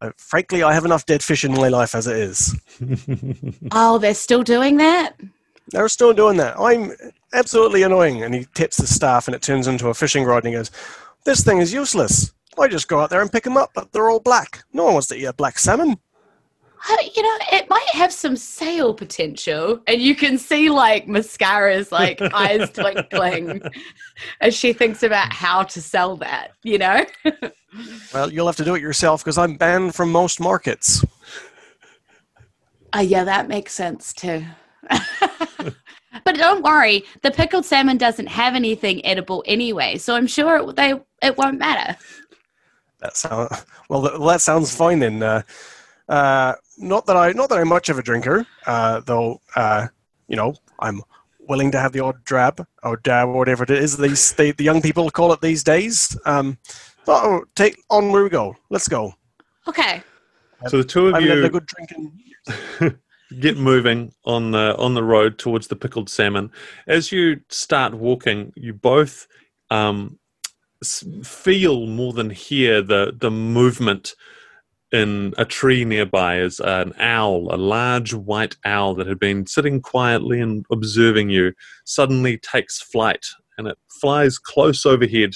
I, 0.00 0.10
frankly, 0.16 0.62
I 0.62 0.74
have 0.74 0.84
enough 0.84 1.06
dead 1.06 1.22
fish 1.22 1.44
in 1.44 1.52
my 1.52 1.68
life 1.68 1.94
as 1.94 2.06
it 2.06 2.16
is. 2.16 2.54
Oh, 3.72 3.98
they're 3.98 4.14
still 4.14 4.42
doing 4.42 4.76
that. 4.76 5.14
They're 5.70 5.88
still 5.88 6.12
doing 6.12 6.36
that. 6.38 6.58
I'm 6.58 6.92
absolutely 7.32 7.82
annoying. 7.82 8.22
And 8.22 8.34
he 8.34 8.46
tips 8.54 8.76
the 8.76 8.86
staff 8.86 9.28
and 9.28 9.34
it 9.34 9.42
turns 9.42 9.66
into 9.66 9.88
a 9.88 9.94
fishing 9.94 10.24
rod 10.24 10.44
and 10.44 10.48
he 10.48 10.52
goes, 10.52 10.70
This 11.24 11.42
thing 11.42 11.58
is 11.58 11.72
useless. 11.72 12.32
I 12.58 12.68
just 12.68 12.88
go 12.88 13.00
out 13.00 13.10
there 13.10 13.20
and 13.20 13.30
pick 13.30 13.44
them 13.44 13.56
up, 13.56 13.70
but 13.74 13.92
they're 13.92 14.08
all 14.10 14.20
black. 14.20 14.64
No 14.72 14.84
one 14.84 14.94
wants 14.94 15.08
to 15.08 15.16
eat 15.16 15.24
a 15.24 15.32
black 15.32 15.58
salmon. 15.58 15.96
You 17.14 17.22
know, 17.22 17.38
it 17.52 17.68
might 17.68 17.88
have 17.92 18.12
some 18.12 18.36
sale 18.36 18.94
potential, 18.94 19.80
and 19.86 20.00
you 20.00 20.14
can 20.14 20.38
see 20.38 20.70
like 20.70 21.06
mascara's 21.06 21.90
like 21.90 22.20
eyes 22.20 22.70
twinkling 22.74 23.62
as 24.40 24.54
she 24.54 24.72
thinks 24.72 25.02
about 25.02 25.32
how 25.32 25.64
to 25.64 25.80
sell 25.82 26.16
that. 26.18 26.52
You 26.62 26.78
know, 26.78 27.04
Well, 28.14 28.32
you'll 28.32 28.46
have 28.46 28.56
to 28.56 28.64
do 28.64 28.74
it 28.74 28.82
yourself 28.82 29.22
because 29.22 29.38
I'm 29.38 29.56
banned 29.56 29.94
from 29.94 30.10
most 30.10 30.40
markets. 30.40 31.04
uh, 32.96 33.00
yeah, 33.00 33.24
that 33.24 33.48
makes 33.48 33.72
sense 33.72 34.12
too. 34.12 34.44
but 34.88 36.34
don't 36.34 36.62
worry, 36.62 37.04
the 37.22 37.30
pickled 37.30 37.64
salmon 37.64 37.98
doesn't 37.98 38.28
have 38.28 38.54
anything 38.54 39.04
edible 39.04 39.44
anyway, 39.46 39.98
so 39.98 40.14
I'm 40.14 40.26
sure 40.26 40.56
it, 40.56 40.76
they 40.76 40.94
it 41.22 41.36
won't 41.36 41.58
matter. 41.58 41.96
That 43.00 43.16
sound 43.16 43.50
well. 43.88 44.00
That, 44.02 44.18
that 44.18 44.40
sounds 44.40 44.74
fine 44.74 45.00
then. 45.00 45.22
Uh, 45.22 45.42
uh, 46.08 46.54
not 46.78 47.06
that 47.06 47.16
I 47.16 47.32
not 47.32 47.48
that 47.50 47.58
I'm 47.58 47.68
much 47.68 47.88
of 47.88 47.98
a 47.98 48.02
drinker, 48.02 48.46
uh, 48.66 49.00
though. 49.00 49.40
Uh, 49.54 49.88
you 50.28 50.36
know, 50.36 50.54
I'm 50.78 51.02
willing 51.40 51.70
to 51.72 51.78
have 51.78 51.92
the 51.92 52.00
odd 52.00 52.22
drab 52.24 52.66
or 52.82 52.96
dab 52.98 53.28
or 53.28 53.32
whatever 53.32 53.64
it 53.64 53.70
is 53.70 53.96
these 53.96 54.32
the, 54.32 54.52
the 54.52 54.64
young 54.64 54.82
people 54.82 55.10
call 55.10 55.32
it 55.32 55.40
these 55.40 55.64
days. 55.64 56.16
Um, 56.24 56.58
but 57.06 57.24
oh, 57.24 57.44
take 57.54 57.82
on 57.90 58.12
where 58.12 58.22
we 58.22 58.30
go. 58.30 58.54
Let's 58.70 58.88
go. 58.88 59.14
Okay. 59.66 60.02
So 60.66 60.78
the 60.78 60.84
two 60.84 61.08
of 61.08 61.14
I'm 61.14 61.22
you 61.22 61.44
a 61.44 61.48
good 61.48 61.66
drinking. 61.66 62.12
get 63.40 63.56
moving 63.56 64.12
on 64.24 64.52
the 64.52 64.76
on 64.76 64.94
the 64.94 65.02
road 65.02 65.38
towards 65.38 65.68
the 65.68 65.76
pickled 65.76 66.08
salmon. 66.08 66.50
As 66.86 67.12
you 67.12 67.40
start 67.48 67.94
walking, 67.94 68.52
you 68.56 68.72
both 68.72 69.26
um, 69.70 70.18
feel 71.22 71.86
more 71.86 72.12
than 72.12 72.30
hear 72.30 72.82
the 72.82 73.14
the 73.16 73.30
movement 73.30 74.14
in 74.92 75.34
a 75.38 75.44
tree 75.44 75.84
nearby. 75.84 76.38
Is 76.40 76.60
an 76.60 76.92
owl, 76.98 77.54
a 77.54 77.56
large 77.56 78.14
white 78.14 78.56
owl 78.64 78.94
that 78.94 79.06
had 79.06 79.18
been 79.18 79.46
sitting 79.46 79.80
quietly 79.80 80.40
and 80.40 80.64
observing 80.72 81.30
you, 81.30 81.52
suddenly 81.84 82.38
takes 82.38 82.80
flight 82.80 83.26
and 83.58 83.66
it 83.66 83.76
flies 84.00 84.38
close 84.38 84.86
overhead 84.86 85.32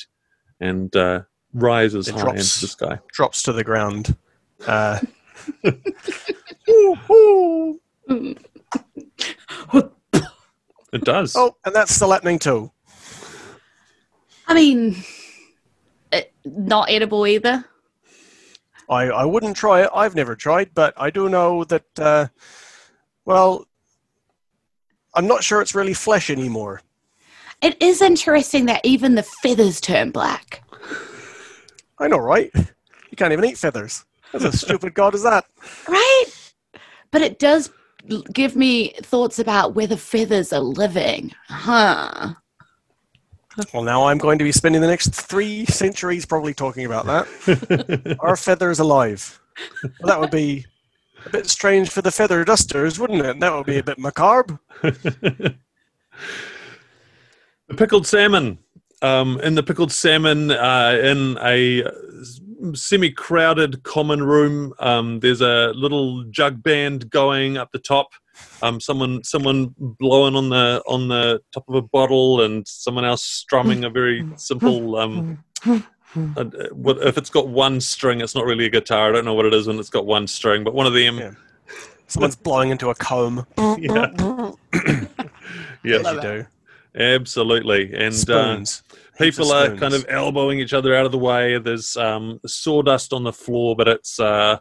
and 0.61 0.95
uh, 0.97 1.23
rises 1.55 2.09
It 2.09 2.15
high 2.15 2.21
drops. 2.23 2.41
into 2.41 2.61
the 2.61 2.69
sky. 2.69 2.99
drops 3.13 3.43
to 3.45 3.53
the 3.53 3.65
ground. 3.65 4.17
Uh, 4.67 5.01
It 10.93 11.05
does. 11.05 11.35
oh, 11.37 11.57
and 11.65 11.75
that's 11.75 11.99
the 11.99 12.07
lightning 12.07 12.39
too. 12.39 12.71
I 14.47 14.53
mean, 14.55 15.03
it, 16.13 16.35
not 16.45 16.91
edible 16.91 17.27
either. 17.27 17.65
I, 18.93 19.07
I 19.07 19.25
wouldn't 19.25 19.57
try 19.57 19.83
it. 19.83 19.91
I've 19.95 20.15
never 20.15 20.37
tried, 20.37 20.75
but 20.75 20.93
I 20.99 21.09
do 21.09 21.31
know 21.31 21.65
that, 21.65 21.99
uh, 21.99 22.27
well, 23.25 23.67
I'm 25.15 25.27
not 25.27 25.43
sure 25.43 25.63
it's 25.63 25.75
really 25.75 25.95
flesh 25.95 26.29
anymore. 26.29 26.83
It 27.63 27.81
is 27.81 28.03
interesting 28.03 28.67
that 28.67 28.83
even 28.85 29.15
the 29.15 29.23
feathers 29.23 29.81
turn 29.81 30.11
black. 30.11 30.63
I 31.99 32.09
know, 32.09 32.19
right? 32.19 32.51
You 32.55 33.17
can't 33.17 33.33
even 33.33 33.47
eat 33.47 33.57
feathers. 33.57 34.05
That's 34.31 34.45
a 34.45 34.53
stupid 34.53 34.93
god 35.01 35.15
is 35.15 35.23
that? 35.23 35.47
Right? 35.89 36.27
But 37.11 37.23
it 37.23 37.39
does 37.39 37.71
give 38.33 38.57
me 38.57 38.93
thoughts 39.03 39.39
about 39.39 39.75
whether 39.75 39.97
feathers 39.97 40.53
are 40.53 40.61
living. 40.61 41.33
Huh. 41.49 42.35
Well, 43.73 43.83
now 43.83 44.05
I'm 44.05 44.19
going 44.19 44.39
to 44.39 44.45
be 44.45 44.53
spending 44.53 44.81
the 44.81 44.89
next 44.89 45.11
three 45.11 45.67
centuries 45.67 46.25
probably 46.25 46.55
talking 46.55 46.87
about 46.87 47.07
that. 47.07 48.17
Our 48.21 48.37
feather 48.37 48.71
is 48.71 48.79
alive? 48.79 49.41
Well, 49.83 50.07
that 50.07 50.21
would 50.21 50.31
be 50.31 50.65
a 51.27 51.31
bit 51.31 51.49
strange 51.49 51.91
for 51.91 52.03
the 52.03 52.11
feather 52.11 52.45
dusters, 52.45 52.99
wouldn't 52.99 53.25
it? 53.25 53.41
That 53.41 53.55
would 53.55 53.67
be 53.67 53.79
a 53.79 53.83
bit 53.83 53.99
macabre. 53.99 54.59
The 57.73 57.79
pickled 57.79 58.07
salmon. 58.07 58.59
Um, 59.01 59.41
in 59.41 59.55
the 59.55 59.63
pickled 59.63 59.93
salmon, 59.93 60.51
uh, 60.51 60.99
in 61.03 61.39
a 61.41 61.83
semi-crowded 62.75 63.83
common 63.83 64.23
room, 64.23 64.75
um, 64.79 65.21
there's 65.21 65.41
a 65.41 65.73
little 65.75 66.23
jug 66.25 66.63
band 66.63 67.09
going 67.09 67.57
up 67.57 67.73
the 67.73 67.79
top. 67.79 68.09
Um, 68.63 68.81
someone, 68.81 69.25
someone 69.25 69.75
blowing 69.79 70.37
on 70.37 70.49
the 70.49 70.83
on 70.87 71.09
the 71.09 71.41
top 71.53 71.65
of 71.69 71.75
a 71.75 71.83
bottle, 71.83 72.43
and 72.43 72.67
someone 72.67 73.05
else 73.05 73.25
strumming 73.25 73.85
a 73.85 73.91
very 73.91 74.25
simple. 74.37 74.97
Um, 74.97 75.43
uh, 75.67 76.45
what 76.73 76.99
if 77.07 77.19
it's 77.19 77.31
got 77.31 77.49
one 77.49 77.81
string? 77.81 78.21
It's 78.21 78.35
not 78.35 78.45
really 78.45 78.67
a 78.67 78.71
guitar. 78.71 79.09
I 79.09 79.13
don't 79.13 79.25
know 79.25 79.35
what 79.35 79.47
it 79.47 79.55
is 79.55 79.67
when 79.67 79.79
it's 79.79 79.91
got 79.91 80.07
one 80.07 80.27
string, 80.27 80.63
but 80.63 80.75
one 80.75 80.87
of 80.87 80.93
them. 80.95 81.19
Yeah. 81.19 81.33
Someone's 82.07 82.37
blowing 82.37 82.71
into 82.71 82.91
a 82.91 82.95
comb. 82.95 83.47
Yeah, 83.79 84.11
Yes, 85.85 86.13
you 86.13 86.21
do. 86.21 86.47
absolutely. 86.95 87.93
And 87.95 88.15
uh, 88.15 88.19
Spoons. 88.19 88.83
Heaps 89.19 89.37
people 89.39 89.53
of 89.53 89.73
are 89.73 89.77
kind 89.77 89.95
of 89.95 90.07
elbowing 90.09 90.59
each 90.61 90.73
other 90.73 90.95
out 90.95 91.05
of 91.07 91.13
the 91.13 91.19
way. 91.19 91.59
There's 91.59 91.97
um, 91.97 92.41
sawdust 92.47 93.13
on 93.13 93.25
the 93.25 93.33
floor, 93.33 93.75
but 93.77 93.89
it's 93.89 94.19
uh, 94.21 94.59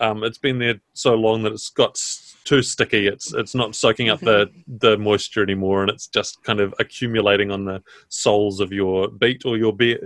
um, 0.00 0.24
it's 0.24 0.38
been 0.38 0.58
there 0.58 0.80
so 0.94 1.14
long 1.14 1.42
that 1.42 1.52
it's 1.52 1.70
got 1.70 1.90
s- 1.90 2.27
too 2.48 2.62
sticky. 2.62 3.06
It's 3.06 3.34
it's 3.34 3.54
not 3.54 3.76
soaking 3.76 4.08
up 4.08 4.20
the 4.20 4.50
the 4.66 4.96
moisture 4.96 5.42
anymore, 5.42 5.82
and 5.82 5.90
it's 5.90 6.06
just 6.06 6.42
kind 6.42 6.60
of 6.60 6.74
accumulating 6.78 7.50
on 7.50 7.66
the 7.66 7.82
soles 8.08 8.60
of 8.60 8.72
your 8.72 9.08
beat 9.08 9.44
or 9.44 9.58
your 9.58 9.74
bare 9.74 9.98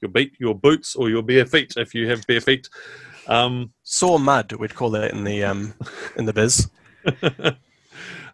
your 0.00 0.10
beat 0.10 0.32
your 0.38 0.54
boots 0.54 0.96
or 0.96 1.10
your 1.10 1.22
bare 1.22 1.44
feet 1.44 1.74
if 1.76 1.94
you 1.94 2.08
have 2.08 2.26
bare 2.26 2.40
feet. 2.40 2.70
Um, 3.26 3.72
saw 3.82 4.16
mud. 4.16 4.52
We'd 4.52 4.74
call 4.74 4.94
it 4.94 5.12
in 5.12 5.24
the 5.24 5.44
um 5.44 5.74
in 6.16 6.24
the 6.24 6.32
biz. 6.32 6.70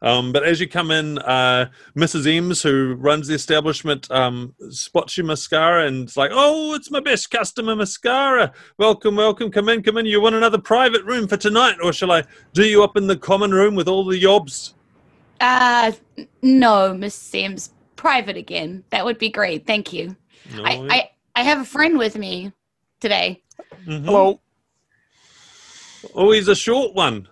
Um, 0.03 0.33
but 0.33 0.45
as 0.45 0.61
you 0.61 0.69
come 0.69 0.91
in, 0.91 1.19
uh, 1.19 1.71
Mrs. 1.97 2.27
Eames, 2.27 2.63
who 2.63 2.95
runs 2.99 3.29
the 3.29 3.35
establishment, 3.35 4.11
um, 4.11 4.55
spots 4.71 5.17
your 5.17 5.27
mascara 5.27 5.87
and 5.87 6.05
it's 6.05 6.17
like, 6.17 6.31
"Oh, 6.35 6.75
it's 6.75 6.91
my 6.91 7.01
best 7.01 7.31
customer 7.31 7.75
mascara. 7.77 8.53
Welcome, 8.79 9.17
welcome. 9.17 9.51
Come 9.51 9.69
in, 9.69 9.83
come 9.83 9.97
in. 9.99 10.07
You 10.07 10.21
want 10.21 10.35
another 10.35 10.59
private 10.59 11.05
room 11.05 11.27
for 11.29 11.37
tonight, 11.37 11.77
or 11.83 11.93
shall 11.93 12.13
I 12.13 12.25
do 12.53 12.65
you 12.65 12.83
up 12.85 12.97
in 12.97 13.07
the 13.07 13.17
common 13.17 13.53
room 13.53 13.75
with 13.75 13.89
all 13.89 14.05
the 14.05 14.23
yobs?" 14.23 14.75
Uh, 15.41 15.93
no, 16.43 16.95
Miss 16.95 17.35
Eames 17.35 17.71
private 17.97 18.37
again. 18.37 18.85
That 18.91 19.05
would 19.05 19.19
be 19.19 19.31
great. 19.31 19.67
Thank 19.67 19.93
you. 19.93 20.17
No, 20.55 20.65
I, 20.65 20.87
I, 20.91 21.11
I 21.35 21.43
have 21.43 21.61
a 21.61 21.65
friend 21.65 21.99
with 21.99 22.17
me 22.17 22.53
today. 23.01 23.43
Mhm. 23.87 24.05
Hello, 24.05 24.41
Oh, 26.15 26.31
he's 26.31 26.49
a 26.49 26.55
short 26.55 26.95
one. 26.95 27.29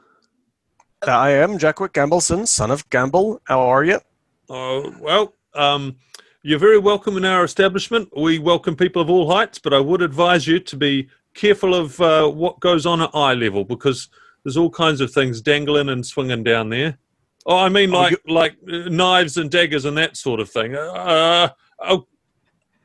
I 1.09 1.31
am 1.31 1.59
Jackwick 1.59 1.93
Gambleson, 1.93 2.47
son 2.47 2.71
of 2.71 2.89
Gamble. 2.91 3.41
How 3.45 3.61
are 3.61 3.85
you? 3.85 4.01
Oh, 4.49 4.95
well, 5.01 5.35
um, 5.55 5.97
you're 6.43 6.59
very 6.59 6.79
welcome 6.79 7.17
in 7.17 7.25
our 7.25 7.45
establishment. 7.45 8.09
We 8.17 8.39
welcome 8.39 8.77
people 8.77 9.01
of 9.03 9.11
all 9.11 9.31
heights, 9.31 9.59
but 9.59 9.73
I 9.75 9.81
would 9.81 10.03
advise 10.03 10.47
you 10.47 10.59
to 10.61 10.77
be 10.77 11.09
careful 11.35 11.75
of 11.75 12.01
uh, 12.01 12.29
what 12.29 12.61
goes 12.61 12.87
on 12.87 13.03
at 13.03 13.11
eye 13.15 13.35
level 13.35 13.65
because 13.65 14.09
there's 14.45 14.57
all 14.57 14.71
kinds 14.71 15.01
of 15.01 15.11
things 15.13 15.41
dangling 15.41 15.89
and 15.89 16.05
swinging 16.05 16.43
down 16.45 16.69
there. 16.69 16.99
Oh, 17.47 17.59
I 17.59 17.69
mean, 17.69 17.95
Oh, 17.95 17.99
like 17.99 18.19
like 18.27 18.57
uh, 18.73 18.89
knives 18.89 19.37
and 19.37 19.51
daggers 19.51 19.85
and 19.85 19.97
that 19.99 20.17
sort 20.17 20.41
of 20.41 20.49
thing. 20.51 20.75
Uh, 20.75 21.49
I'll 21.81 22.09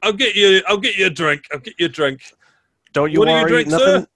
I'll 0.01 0.13
get 0.13 0.35
you 0.35 0.61
I'll 0.67 0.77
get 0.77 0.97
you 0.97 1.05
a 1.05 1.09
drink. 1.09 1.43
I'll 1.51 1.59
get 1.59 1.75
you 1.79 1.85
a 1.85 1.89
drink. 1.89 2.21
Don't 2.91 3.11
you 3.11 3.19
What 3.19 3.27
do 3.27 3.33
you 3.33 3.47
drink, 3.47 3.67
nothing. 3.69 3.85
sir? 3.87 4.07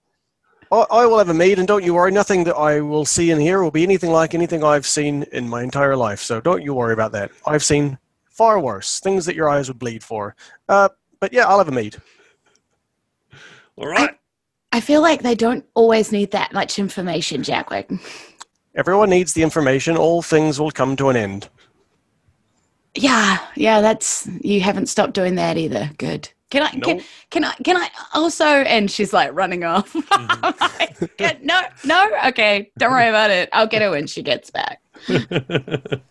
I, 0.73 0.85
I 0.89 1.05
will 1.05 1.19
have 1.19 1.29
a 1.29 1.33
mead, 1.33 1.59
and 1.59 1.67
don't 1.67 1.83
you 1.83 1.93
worry. 1.93 2.11
Nothing 2.11 2.43
that 2.45 2.55
I 2.55 2.81
will 2.81 3.05
see 3.05 3.29
and 3.29 3.39
hear 3.39 3.61
will 3.61 3.71
be 3.71 3.83
anything 3.83 4.11
like 4.11 4.33
anything 4.33 4.63
I've 4.63 4.87
seen 4.87 5.23
in 5.31 5.47
my 5.47 5.61
entire 5.61 5.95
life. 5.95 6.19
So 6.19 6.41
don't 6.41 6.63
you 6.63 6.73
worry 6.73 6.93
about 6.93 7.11
that. 7.11 7.31
I've 7.45 7.63
seen 7.63 7.99
far 8.29 8.59
worse 8.59 8.99
things 8.99 9.25
that 9.27 9.35
your 9.35 9.47
eyes 9.47 9.67
would 9.67 9.77
bleed 9.77 10.03
for. 10.03 10.35
Uh, 10.67 10.89
but 11.19 11.31
yeah, 11.31 11.47
I'll 11.47 11.59
have 11.59 11.67
a 11.67 11.71
mead. 11.71 11.97
All 13.75 13.87
right. 13.87 14.17
I 14.71 14.79
feel 14.79 15.01
like 15.01 15.21
they 15.21 15.35
don't 15.35 15.63
always 15.75 16.11
need 16.11 16.31
that 16.31 16.51
much 16.51 16.79
information, 16.79 17.43
Jackwick. 17.43 17.91
Everyone 18.73 19.11
needs 19.11 19.33
the 19.33 19.43
information. 19.43 19.95
All 19.95 20.23
things 20.23 20.59
will 20.59 20.71
come 20.71 20.95
to 20.95 21.09
an 21.09 21.15
end. 21.15 21.49
Yeah, 22.95 23.39
yeah, 23.55 23.81
that's 23.81 24.27
you 24.41 24.61
haven't 24.61 24.87
stopped 24.87 25.13
doing 25.13 25.35
that 25.35 25.57
either. 25.57 25.91
Good. 25.97 26.29
Can 26.53 26.61
I 26.61 26.69
can, 26.69 26.97
Nope. 26.97 27.05
can 27.31 27.43
I 27.45 27.53
can 27.63 27.77
I 27.77 27.89
also 28.13 28.45
and 28.45 28.91
she's 28.91 29.11
like 29.11 29.33
running 29.33 29.63
off. 29.63 29.95
I'm 30.11 30.53
like, 30.59 31.17
"Good, 31.17 31.39
no, 31.41 31.59
no, 31.83 32.11
okay, 32.27 32.71
don't 32.77 32.91
worry 32.91 33.09
about 33.09 33.31
it. 33.31 33.49
I'll 33.53 33.65
get 33.65 33.81
her 33.81 33.89
when 33.89 34.05
she 34.05 34.21
gets 34.21 34.51
back. 34.51 34.79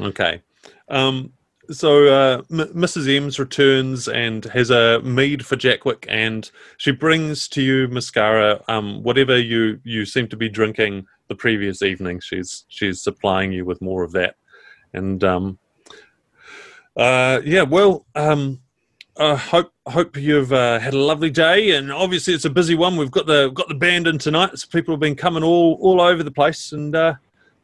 Okay. 0.00 0.40
Um, 0.88 1.34
so 1.70 2.06
uh, 2.06 2.42
M- 2.50 2.72
Mrs. 2.74 3.08
Eames 3.08 3.38
returns 3.38 4.08
and 4.08 4.42
has 4.46 4.70
a 4.70 5.00
mead 5.02 5.44
for 5.44 5.54
Jackwick, 5.54 6.06
and 6.08 6.50
she 6.78 6.92
brings 6.92 7.46
to 7.48 7.60
you 7.62 7.88
mascara, 7.88 8.58
um, 8.68 9.02
whatever 9.02 9.38
you 9.38 9.78
you 9.84 10.06
seem 10.06 10.28
to 10.28 10.36
be 10.36 10.48
drinking 10.48 11.04
the 11.28 11.34
previous 11.34 11.82
evening. 11.82 12.20
She's 12.20 12.64
she's 12.68 13.02
supplying 13.02 13.52
you 13.52 13.66
with 13.66 13.82
more 13.82 14.02
of 14.02 14.12
that, 14.12 14.36
and 14.94 15.22
um, 15.22 15.58
uh, 16.96 17.40
yeah, 17.44 17.62
well, 17.62 18.06
um, 18.14 18.60
I 19.18 19.36
hope 19.36 19.72
hope 19.86 20.16
you've 20.16 20.52
uh, 20.52 20.78
had 20.78 20.94
a 20.94 20.98
lovely 20.98 21.30
day, 21.30 21.72
and 21.72 21.92
obviously 21.92 22.32
it's 22.32 22.46
a 22.46 22.50
busy 22.50 22.74
one. 22.74 22.96
We've 22.96 23.10
got 23.10 23.26
the 23.26 23.50
got 23.50 23.68
the 23.68 23.74
band 23.74 24.06
in 24.06 24.18
tonight, 24.18 24.58
so 24.58 24.66
people 24.68 24.94
have 24.94 25.00
been 25.00 25.16
coming 25.16 25.42
all 25.42 25.78
all 25.80 26.00
over 26.00 26.22
the 26.22 26.30
place, 26.30 26.72
and 26.72 26.94
uh, 26.96 27.14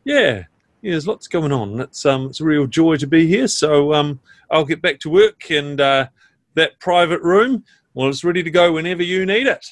yeah, 0.05 0.45
yeah, 0.83 0.93
there's 0.93 1.07
lots 1.09 1.27
going 1.27 1.53
on. 1.53 1.81
It's 1.81 2.05
um, 2.05 2.27
it's 2.27 2.41
a 2.41 2.45
real 2.45 2.67
joy 2.67 2.97
to 2.97 3.07
be 3.07 3.27
here. 3.27 3.49
So 3.49 3.95
um, 3.95 4.21
I'll 4.51 4.65
get 4.65 4.83
back 4.83 5.01
to 5.01 5.11
work, 5.11 5.51
and 5.51 5.81
uh, 5.81 6.09
that 6.55 6.79
private 6.81 7.23
room, 7.23 7.65
well, 7.95 8.09
it's 8.09 8.25
ready 8.25 8.43
to 8.43 8.51
go 8.51 8.73
whenever 8.73 9.03
you 9.03 9.25
need 9.25 9.47
it. 9.47 9.67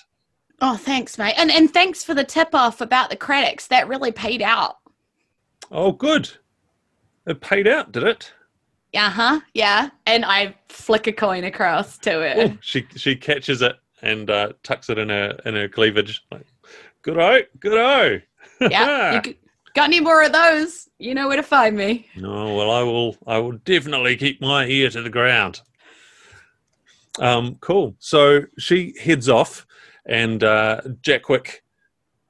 Oh, 0.62 0.76
thanks, 0.76 1.18
mate. 1.18 1.34
And 1.36 1.50
and 1.50 1.70
thanks 1.70 2.02
for 2.02 2.14
the 2.14 2.24
tip 2.24 2.54
off 2.54 2.80
about 2.80 3.10
the 3.10 3.16
Craddocks. 3.16 3.66
That 3.66 3.86
really 3.86 4.12
paid 4.12 4.40
out. 4.40 4.76
Oh, 5.70 5.92
good, 5.92 6.30
It 7.26 7.40
paid 7.40 7.66
out, 7.66 7.92
did 7.92 8.04
it? 8.04 8.32
Uh 8.96 9.10
huh. 9.10 9.40
Yeah. 9.54 9.90
And 10.06 10.24
I 10.24 10.54
flick 10.68 11.06
a 11.06 11.12
coin 11.12 11.44
across 11.44 11.98
to 11.98 12.22
it. 12.22 12.52
Oh, 12.52 12.58
she 12.60 12.86
she 12.96 13.14
catches 13.14 13.62
it 13.62 13.76
and 14.02 14.30
uh, 14.30 14.52
tucks 14.62 14.88
it 14.90 14.98
in 14.98 15.08
her 15.10 15.38
in 15.44 15.54
her 15.54 15.68
cleavage. 15.68 16.24
Like, 16.30 16.46
good 17.02 17.18
o, 17.18 17.40
good 17.60 17.78
o. 17.78 18.20
Yeah. 18.68 19.22
You 19.24 19.34
got 19.74 19.84
any 19.84 20.00
more 20.00 20.22
of 20.22 20.32
those? 20.32 20.88
You 20.98 21.14
know 21.14 21.28
where 21.28 21.36
to 21.36 21.42
find 21.42 21.76
me. 21.76 22.06
No, 22.16 22.54
well, 22.54 22.70
I 22.70 22.82
will. 22.82 23.16
I 23.26 23.38
will 23.38 23.52
definitely 23.52 24.16
keep 24.16 24.40
my 24.40 24.66
ear 24.66 24.88
to 24.90 25.02
the 25.02 25.10
ground. 25.10 25.60
Um, 27.18 27.56
cool. 27.60 27.94
So 27.98 28.42
she 28.58 28.94
heads 29.00 29.28
off, 29.28 29.66
and 30.06 30.42
uh, 30.42 30.80
Jackwick, 31.02 31.62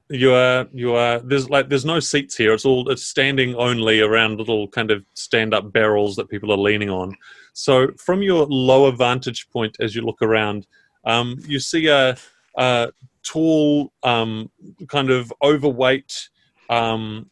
you 0.09 0.33
are 0.33 0.67
you 0.73 0.95
are 0.95 1.19
there's 1.19 1.49
like 1.49 1.69
there's 1.69 1.85
no 1.85 1.99
seats 1.99 2.35
here. 2.35 2.53
It's 2.53 2.65
all 2.65 2.89
it's 2.89 3.03
standing 3.03 3.55
only 3.55 3.99
around 3.99 4.37
little 4.37 4.67
kind 4.67 4.91
of 4.91 5.03
stand 5.13 5.53
up 5.53 5.71
barrels 5.71 6.15
that 6.15 6.29
people 6.29 6.51
are 6.51 6.57
leaning 6.57 6.89
on. 6.89 7.15
So 7.53 7.91
from 7.97 8.21
your 8.21 8.45
lower 8.45 8.91
vantage 8.91 9.49
point, 9.49 9.75
as 9.79 9.95
you 9.95 10.01
look 10.03 10.21
around, 10.21 10.67
um, 11.05 11.39
you 11.45 11.59
see 11.59 11.87
a, 11.87 12.15
a 12.55 12.91
tall, 13.23 13.91
um, 14.03 14.49
kind 14.87 15.09
of 15.09 15.33
overweight. 15.41 16.29
Um, 16.69 17.29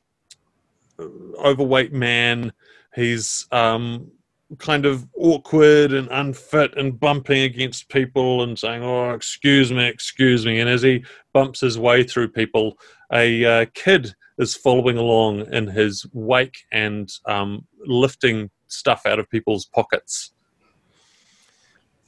overweight 0.99 1.93
man. 1.93 2.53
He's 2.93 3.47
um, 3.51 4.11
kind 4.59 4.85
of 4.85 5.07
awkward 5.15 5.91
and 5.91 6.07
unfit 6.11 6.77
and 6.77 6.99
bumping 6.99 7.43
against 7.43 7.89
people 7.89 8.43
and 8.43 8.57
saying, 8.57 8.83
"Oh, 8.83 9.11
excuse 9.11 9.71
me, 9.71 9.85
excuse 9.85 10.45
me." 10.45 10.59
And 10.59 10.69
as 10.69 10.81
he 10.81 11.03
bumps 11.33 11.61
his 11.61 11.79
way 11.79 12.03
through 12.03 12.29
people, 12.29 12.77
a 13.11 13.45
uh, 13.45 13.65
kid 13.73 14.15
is 14.37 14.55
following 14.55 14.97
along 14.97 15.51
in 15.53 15.67
his 15.67 16.05
wake 16.13 16.57
and 16.71 17.11
um, 17.25 17.65
lifting 17.85 18.49
stuff 18.67 19.05
out 19.05 19.19
of 19.19 19.29
people's 19.29 19.65
pockets. 19.65 20.31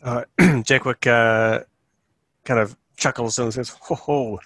Uh, 0.03 0.23
Jackwick 0.63 1.07
uh, 1.07 1.61
kind 2.43 2.59
of 2.59 2.75
chuckles 2.97 3.39
and 3.39 3.53
says, 3.53 3.75
"Oh, 3.89 4.03
oh, 4.07 4.39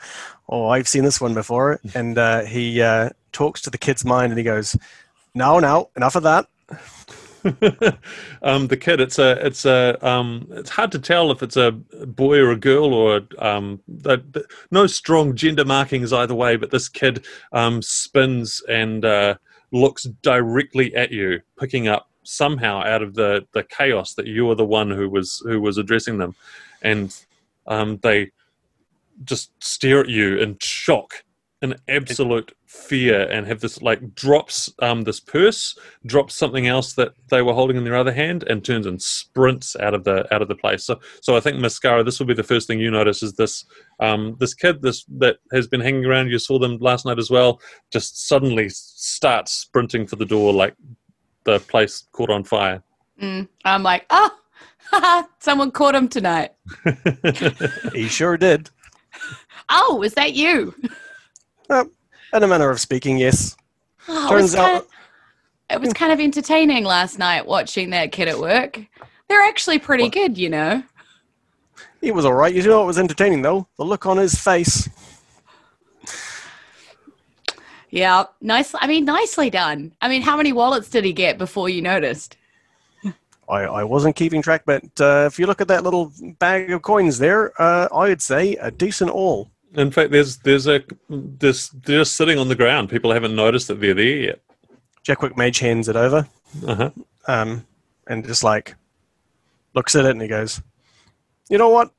oh 0.49 0.67
I've 0.69 0.87
seen 0.87 1.03
this 1.03 1.19
one 1.19 1.33
before." 1.33 1.79
And 1.95 2.17
uh, 2.17 2.41
he 2.41 2.81
uh, 2.81 3.09
talks 3.31 3.61
to 3.61 3.69
the 3.69 3.77
kid's 3.77 4.05
mind 4.05 4.31
and 4.31 4.37
he 4.37 4.43
goes, 4.43 4.77
"No, 5.35 5.59
no, 5.59 5.89
enough 5.95 6.15
of 6.15 6.23
that." 6.23 6.47
um, 8.41 8.67
the 8.67 8.77
kid, 8.77 8.99
it's 8.99 9.19
a, 9.19 9.45
it's 9.45 9.65
a, 9.65 9.97
um, 10.07 10.47
it's 10.51 10.69
hard 10.69 10.91
to 10.91 10.99
tell 10.99 11.31
if 11.31 11.41
it's 11.41 11.57
a 11.57 11.71
boy 11.71 12.37
or 12.37 12.51
a 12.51 12.55
girl 12.55 12.93
or 12.93 13.21
um, 13.39 13.79
the, 13.87 14.17
the, 14.31 14.45
no 14.71 14.87
strong 14.87 15.35
gender 15.35 15.65
markings 15.65 16.13
either 16.13 16.35
way. 16.35 16.55
But 16.55 16.71
this 16.71 16.89
kid 16.89 17.25
um, 17.51 17.81
spins 17.81 18.61
and 18.69 19.03
uh, 19.05 19.35
looks 19.71 20.03
directly 20.21 20.95
at 20.95 21.11
you, 21.11 21.41
picking 21.59 21.87
up 21.87 22.09
somehow 22.23 22.83
out 22.83 23.01
of 23.01 23.15
the 23.15 23.47
the 23.53 23.63
chaos 23.63 24.13
that 24.13 24.27
you 24.27 24.49
are 24.51 24.55
the 24.55 24.65
one 24.65 24.91
who 24.91 25.09
was 25.09 25.41
who 25.45 25.59
was 25.59 25.77
addressing 25.77 26.17
them, 26.17 26.35
and 26.81 27.15
um, 27.67 27.97
they 28.03 28.31
just 29.23 29.51
stare 29.63 30.01
at 30.01 30.09
you 30.09 30.37
in 30.37 30.57
shock 30.59 31.23
in 31.61 31.75
absolute 31.87 32.51
fear 32.65 33.29
and 33.29 33.45
have 33.45 33.59
this 33.59 33.81
like 33.81 34.15
drops 34.15 34.71
um, 34.81 35.03
this 35.03 35.19
purse 35.19 35.77
drops 36.05 36.35
something 36.35 36.67
else 36.67 36.93
that 36.93 37.13
they 37.29 37.41
were 37.41 37.53
holding 37.53 37.77
in 37.77 37.83
their 37.83 37.95
other 37.95 38.11
hand 38.11 38.43
and 38.43 38.65
turns 38.65 38.85
and 38.85 39.01
sprints 39.01 39.75
out 39.79 39.93
of 39.93 40.03
the 40.03 40.33
out 40.33 40.41
of 40.41 40.47
the 40.47 40.55
place 40.55 40.83
so 40.83 40.99
so 41.21 41.35
i 41.35 41.39
think 41.39 41.59
mascara 41.59 42.03
this 42.03 42.19
will 42.19 42.25
be 42.25 42.33
the 42.33 42.43
first 42.43 42.67
thing 42.67 42.79
you 42.79 42.89
notice 42.89 43.21
is 43.21 43.33
this 43.33 43.65
um, 43.99 44.35
this 44.39 44.53
kid 44.53 44.81
this 44.81 45.05
that 45.19 45.37
has 45.51 45.67
been 45.67 45.81
hanging 45.81 46.05
around 46.05 46.29
you 46.29 46.39
saw 46.39 46.57
them 46.57 46.77
last 46.79 47.05
night 47.05 47.19
as 47.19 47.29
well 47.29 47.59
just 47.91 48.27
suddenly 48.27 48.67
starts 48.69 49.51
sprinting 49.51 50.07
for 50.07 50.15
the 50.15 50.25
door 50.25 50.51
like 50.51 50.75
the 51.43 51.59
place 51.59 52.07
caught 52.11 52.29
on 52.29 52.43
fire 52.43 52.81
Mm. 53.21 53.47
I'm 53.65 53.83
like, 53.83 54.05
oh, 54.09 55.27
someone 55.39 55.71
caught 55.71 55.95
him 55.95 56.07
tonight. 56.07 56.51
he 57.93 58.07
sure 58.07 58.37
did. 58.37 58.69
Oh, 59.73 60.01
is 60.03 60.15
that 60.15 60.33
you? 60.33 60.75
Uh, 61.71 61.85
in 62.33 62.43
a 62.43 62.47
manner 62.47 62.69
of 62.69 62.79
speaking, 62.79 63.17
yes. 63.17 63.55
Oh, 64.07 64.29
Turns 64.29 64.53
it 64.53 64.59
out- 64.59 64.81
of, 64.83 64.87
it 65.69 65.79
was 65.79 65.93
kind 65.93 66.11
of 66.11 66.19
entertaining 66.19 66.83
last 66.83 67.17
night 67.17 67.45
watching 67.45 67.91
that 67.91 68.11
kid 68.11 68.27
at 68.27 68.37
work. 68.37 68.79
They're 69.29 69.41
actually 69.41 69.79
pretty 69.79 70.03
What? 70.03 70.13
good, 70.13 70.37
you 70.37 70.49
know. 70.49 70.83
He 72.01 72.11
was 72.11 72.25
all 72.25 72.33
right. 72.33 72.53
You 72.53 72.61
know 72.63 72.79
what 72.79 72.87
was 72.87 72.97
entertaining 72.99 73.41
though? 73.41 73.67
The 73.77 73.85
look 73.85 74.05
on 74.05 74.17
his 74.17 74.35
face. 74.35 74.89
Yeah, 77.89 78.25
nice. 78.41 78.73
I 78.79 78.87
mean, 78.87 79.05
nicely 79.05 79.49
done. 79.49 79.93
I 80.01 80.07
mean, 80.07 80.21
how 80.21 80.37
many 80.37 80.53
wallets 80.53 80.89
did 80.89 81.03
he 81.05 81.11
get 81.13 81.37
before 81.37 81.69
you 81.69 81.81
noticed? 81.81 82.37
I, 83.49 83.63
I 83.63 83.83
wasn't 83.83 84.15
keeping 84.15 84.41
track, 84.41 84.63
but 84.65 84.83
uh, 85.01 85.25
if 85.27 85.37
you 85.37 85.45
look 85.45 85.59
at 85.59 85.67
that 85.67 85.83
little 85.83 86.13
bag 86.39 86.71
of 86.71 86.81
coins 86.83 87.19
there, 87.19 87.51
uh, 87.61 87.89
I'd 87.93 88.21
say 88.21 88.55
a 88.55 88.71
decent 88.71 89.09
all. 89.11 89.49
In 89.75 89.91
fact 89.91 90.11
there's 90.11 90.37
there's 90.39 90.67
a 90.67 90.83
this 91.09 91.69
they're 91.69 91.99
just 91.99 92.15
sitting 92.15 92.37
on 92.37 92.47
the 92.47 92.55
ground 92.55 92.89
people 92.89 93.11
haven't 93.11 93.35
noticed 93.35 93.67
that 93.67 93.79
they're 93.79 93.93
there 93.93 94.05
yet 94.17 94.41
Jackwick 95.03 95.35
mage 95.35 95.57
hands 95.59 95.89
it 95.89 95.95
over, 95.95 96.27
uh-huh 96.67 96.91
um, 97.27 97.65
and 98.07 98.25
just 98.25 98.43
like 98.43 98.75
looks 99.73 99.95
at 99.95 100.05
it 100.05 100.11
and 100.11 100.21
he 100.21 100.27
goes, 100.27 100.61
"You 101.49 101.57
know 101.57 101.69
what? 101.69 101.91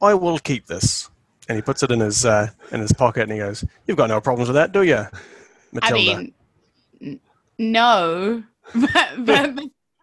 I 0.00 0.14
will 0.14 0.38
keep 0.38 0.66
this." 0.66 1.10
And 1.48 1.56
he 1.56 1.62
puts 1.62 1.82
it 1.82 1.90
in 1.90 2.00
his 2.00 2.24
uh, 2.24 2.48
in 2.72 2.80
his 2.80 2.92
pocket 2.92 3.22
and 3.24 3.32
he 3.32 3.38
goes, 3.38 3.64
"You've 3.86 3.96
got 3.96 4.08
no 4.08 4.20
problems 4.20 4.48
with 4.48 4.56
that, 4.56 4.72
do 4.72 4.82
you, 4.82 5.06
Matilda?" 5.72 6.12
I 6.12 6.16
mean, 6.16 6.34
n- 7.00 7.20
no, 7.58 8.42
but, 8.74 9.24
but, 9.24 9.54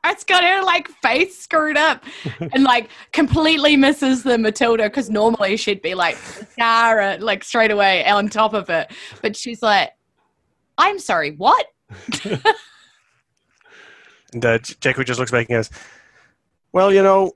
it's 0.06 0.24
got 0.24 0.44
her 0.44 0.63
like 0.63 0.88
face 0.88 1.38
screwed 1.38 1.78
up 1.78 2.04
and 2.39 2.63
like 2.63 2.89
completely 3.12 3.78
misses 3.78 4.24
the 4.24 4.38
Matilda 4.38 4.84
because 4.84 5.10
normally 5.10 5.58
she'd 5.58 5.82
be 5.82 5.96
like 5.96 6.16
Sarah 6.16 7.18
like 7.20 7.44
straight 7.44 7.72
away 7.72 8.06
on 8.06 8.30
top 8.30 8.54
of 8.54 8.70
it, 8.70 8.92
but 9.22 9.36
she's 9.36 9.62
like, 9.62 9.92
"I'm 10.78 11.00
sorry, 11.00 11.32
what?" 11.32 11.68
And 14.34 14.44
uh, 14.46 14.58
J- 14.58 14.76
Jackwick 14.80 15.08
just 15.08 15.20
looks 15.20 15.32
back 15.32 15.50
and 15.50 15.58
goes, 15.58 15.70
Well, 16.72 16.92
you 16.92 17.04
know, 17.04 17.34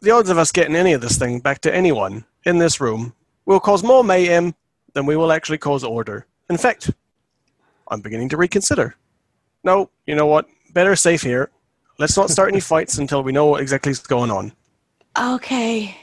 the 0.00 0.10
odds 0.10 0.30
of 0.30 0.38
us 0.38 0.50
getting 0.50 0.74
any 0.74 0.92
of 0.92 1.00
this 1.00 1.18
thing 1.18 1.40
back 1.40 1.60
to 1.60 1.74
anyone 1.74 2.24
in 2.44 2.58
this 2.58 2.80
room 2.80 3.14
will 3.44 3.60
cause 3.60 3.84
more 3.84 4.02
mayhem 4.02 4.54
than 4.94 5.06
we 5.06 5.16
will 5.16 5.32
actually 5.32 5.58
cause 5.58 5.84
order. 5.84 6.26
In 6.50 6.56
fact, 6.56 6.90
I'm 7.90 8.00
beginning 8.00 8.28
to 8.30 8.36
reconsider. 8.36 8.96
No, 9.64 9.90
you 10.06 10.14
know 10.14 10.26
what? 10.26 10.46
Better 10.72 10.96
safe 10.96 11.22
here. 11.22 11.50
Let's 11.98 12.16
not 12.16 12.30
start 12.30 12.50
any 12.50 12.60
fights 12.60 12.98
until 12.98 13.22
we 13.22 13.32
know 13.32 13.46
what 13.46 13.60
exactly 13.60 13.92
is 13.92 14.00
going 14.00 14.30
on. 14.30 14.52
Okay. 15.18 15.96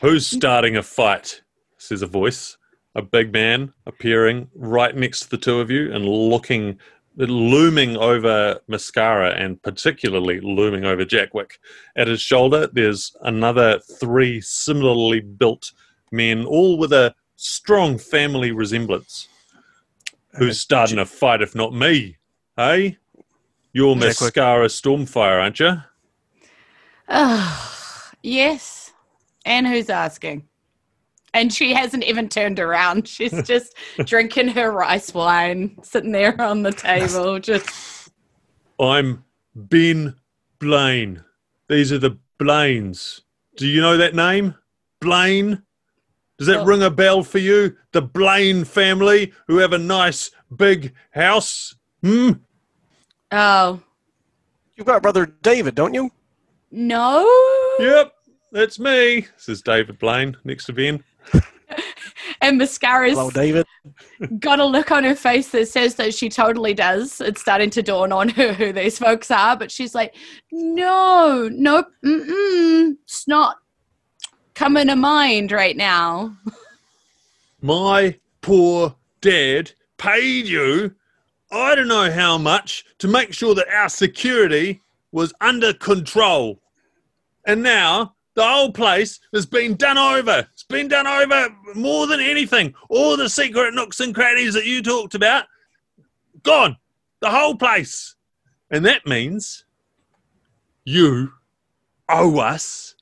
Who's 0.00 0.26
starting 0.26 0.76
a 0.76 0.82
fight? 0.82 1.42
Says 1.78 2.02
a 2.02 2.06
voice. 2.06 2.56
A 2.94 3.02
big 3.02 3.32
man 3.32 3.72
appearing 3.86 4.50
right 4.54 4.96
next 4.96 5.20
to 5.20 5.30
the 5.30 5.36
two 5.36 5.60
of 5.60 5.70
you 5.70 5.92
and 5.92 6.04
looking, 6.04 6.78
looming 7.16 7.96
over 7.96 8.58
Mascara 8.66 9.30
and 9.30 9.62
particularly 9.62 10.40
looming 10.40 10.84
over 10.84 11.04
Jackwick. 11.04 11.60
At 11.96 12.08
his 12.08 12.20
shoulder, 12.20 12.68
there's 12.72 13.14
another 13.22 13.78
three 14.00 14.40
similarly 14.40 15.20
built 15.20 15.72
men, 16.10 16.44
all 16.44 16.78
with 16.78 16.92
a 16.92 17.14
strong 17.36 17.98
family 17.98 18.50
resemblance. 18.50 19.28
Who's 20.36 20.56
uh, 20.56 20.60
starting 20.60 20.98
a 20.98 21.04
fight 21.04 21.42
if 21.42 21.54
not 21.54 21.74
me? 21.74 22.16
Hey? 22.56 22.98
You're 23.78 23.94
Jackwick. 23.94 24.18
Mascara 24.20 24.66
Stormfire, 24.66 25.40
aren't 25.40 25.60
you? 25.60 25.76
Oh, 27.08 28.10
yes. 28.24 28.92
And 29.46 29.68
who's 29.68 29.88
asking? 29.88 30.48
And 31.32 31.52
she 31.52 31.74
hasn't 31.74 32.02
even 32.02 32.28
turned 32.28 32.58
around. 32.58 33.06
She's 33.06 33.40
just 33.46 33.74
drinking 33.98 34.48
her 34.48 34.72
rice 34.72 35.14
wine, 35.14 35.78
sitting 35.84 36.10
there 36.10 36.40
on 36.40 36.64
the 36.64 36.72
table. 36.72 37.38
Just 37.52 38.10
I'm 38.80 39.22
Ben 39.54 40.16
Blaine. 40.58 41.22
These 41.68 41.92
are 41.92 41.98
the 41.98 42.18
Blaines. 42.40 43.20
Do 43.56 43.68
you 43.68 43.80
know 43.80 43.96
that 43.96 44.16
name? 44.16 44.56
Blaine? 45.00 45.62
Does 46.38 46.48
that 46.48 46.62
Oh. 46.62 46.64
ring 46.64 46.82
a 46.82 46.90
bell 46.90 47.22
for 47.22 47.38
you? 47.38 47.76
The 47.92 48.02
Blaine 48.02 48.64
family 48.64 49.32
who 49.46 49.58
have 49.58 49.72
a 49.72 49.78
nice 49.78 50.32
big 50.56 50.94
house? 51.12 51.76
Hmm? 52.02 52.32
Oh 53.32 53.80
You've 54.76 54.86
got 54.86 55.02
brother 55.02 55.26
David, 55.42 55.74
don't 55.74 55.94
you? 55.94 56.10
no. 56.70 57.24
Yep, 57.80 58.12
that's 58.52 58.78
me, 58.78 59.26
says 59.36 59.62
David 59.62 59.98
Blaine 59.98 60.36
next 60.44 60.66
to 60.66 60.72
Ben. 60.72 61.02
And 62.40 62.56
mascara's 62.58 63.14
Hello, 63.14 63.30
David. 63.30 63.66
got 64.38 64.60
a 64.60 64.64
look 64.64 64.92
on 64.92 65.02
her 65.02 65.16
face 65.16 65.50
that 65.50 65.66
says 65.68 65.96
that 65.96 66.14
she 66.14 66.28
totally 66.28 66.72
does. 66.72 67.20
It's 67.20 67.40
starting 67.40 67.70
to 67.70 67.82
dawn 67.82 68.12
on 68.12 68.28
her 68.30 68.52
who 68.52 68.72
these 68.72 68.98
folks 68.98 69.30
are, 69.30 69.56
but 69.56 69.72
she's 69.72 69.94
like, 69.94 70.14
no, 70.52 71.48
nope, 71.52 71.86
mm-mm, 72.04 72.96
it's 73.02 73.26
not 73.26 73.56
coming 74.54 74.86
to 74.86 74.94
mind 74.96 75.50
right 75.50 75.76
now. 75.76 76.36
My 77.60 78.18
poor 78.40 78.94
dad 79.20 79.72
paid 79.96 80.46
you 80.46 80.94
I 81.50 81.74
don't 81.74 81.88
know 81.88 82.10
how 82.10 82.36
much 82.38 82.84
to 82.98 83.08
make 83.08 83.32
sure 83.32 83.54
that 83.54 83.68
our 83.68 83.88
security 83.88 84.82
was 85.12 85.32
under 85.40 85.72
control. 85.72 86.60
And 87.46 87.62
now 87.62 88.14
the 88.34 88.46
whole 88.46 88.70
place 88.70 89.18
has 89.32 89.46
been 89.46 89.74
done 89.74 89.98
over. 89.98 90.46
It's 90.52 90.62
been 90.64 90.88
done 90.88 91.06
over 91.06 91.48
more 91.74 92.06
than 92.06 92.20
anything. 92.20 92.74
All 92.90 93.16
the 93.16 93.28
secret 93.28 93.74
nooks 93.74 94.00
and 94.00 94.14
crannies 94.14 94.54
that 94.54 94.66
you 94.66 94.82
talked 94.82 95.14
about, 95.14 95.46
gone. 96.42 96.76
The 97.20 97.30
whole 97.30 97.56
place. 97.56 98.14
And 98.70 98.84
that 98.84 99.06
means 99.06 99.64
you 100.84 101.32
owe 102.08 102.38
us 102.38 102.94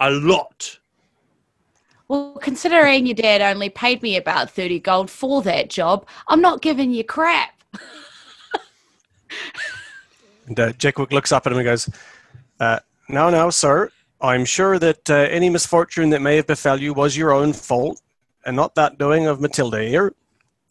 a 0.00 0.10
lot. 0.10 0.78
Well, 2.12 2.34
considering 2.42 3.06
your 3.06 3.14
dad 3.14 3.40
only 3.40 3.70
paid 3.70 4.02
me 4.02 4.18
about 4.18 4.50
30 4.50 4.80
gold 4.80 5.10
for 5.10 5.40
that 5.44 5.70
job, 5.70 6.06
I'm 6.28 6.42
not 6.42 6.60
giving 6.60 6.92
you 6.92 7.04
crap. 7.04 7.54
And 10.46 10.60
uh, 10.60 10.72
Jackwick 10.72 11.10
looks 11.10 11.32
up 11.32 11.46
at 11.46 11.52
him 11.52 11.58
and 11.58 11.64
goes, 11.64 11.88
uh, 12.60 12.80
"No, 13.08 13.30
no, 13.30 13.48
sir. 13.48 13.90
I'm 14.20 14.44
sure 14.44 14.78
that 14.78 15.08
uh, 15.08 15.14
any 15.14 15.48
misfortune 15.48 16.10
that 16.10 16.20
may 16.20 16.36
have 16.36 16.46
befell 16.46 16.78
you 16.78 16.92
was 16.92 17.16
your 17.16 17.32
own 17.32 17.54
fault, 17.54 18.02
and 18.44 18.56
not 18.56 18.74
that 18.74 18.98
doing 18.98 19.26
of 19.26 19.40
Matilda 19.40 19.82
here. 19.82 20.12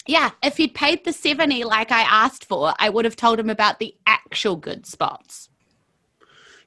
Yeah, 0.05 0.29
if 0.43 0.57
he'd 0.57 0.75
paid 0.75 1.05
the 1.05 1.13
70 1.13 1.63
like 1.63 1.91
I 1.91 2.01
asked 2.01 2.45
for, 2.45 2.75
I 2.77 2.89
would 2.89 3.05
have 3.05 3.15
told 3.15 3.39
him 3.39 3.49
about 3.49 3.79
the 3.79 3.95
actual 4.05 4.57
good 4.57 4.85
spots. 4.85 5.49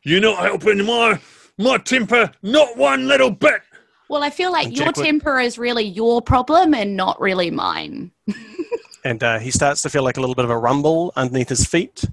You're 0.03 0.21
not 0.21 0.43
helping 0.43 0.85
my 0.85 1.21
my 1.59 1.79
temper, 1.79 2.33
not 2.43 2.77
one 2.77 3.07
little 3.07 3.31
bit. 3.31 3.63
Well, 4.09 4.23
I 4.23 4.31
feel 4.31 4.53
like 4.53 4.67
And 4.67 4.77
your 4.77 4.87
Jack 4.87 4.97
would- 4.99 5.05
temper 5.07 5.41
is 5.41 5.59
really 5.59 5.85
your 5.85 6.21
problem 6.23 6.75
and 6.75 6.97
not 6.97 7.21
really 7.21 7.51
mine. 7.51 8.11
And 9.07 9.23
uh, 9.23 9.39
he 9.39 9.51
starts 9.51 9.83
to 9.83 9.91
feel 9.91 10.03
like 10.03 10.17
a 10.17 10.21
little 10.21 10.35
bit 10.35 10.47
of 10.47 10.51
a 10.51 10.57
rumble 10.57 11.13
underneath 11.15 11.51
his 11.51 11.67
feet, 11.67 12.07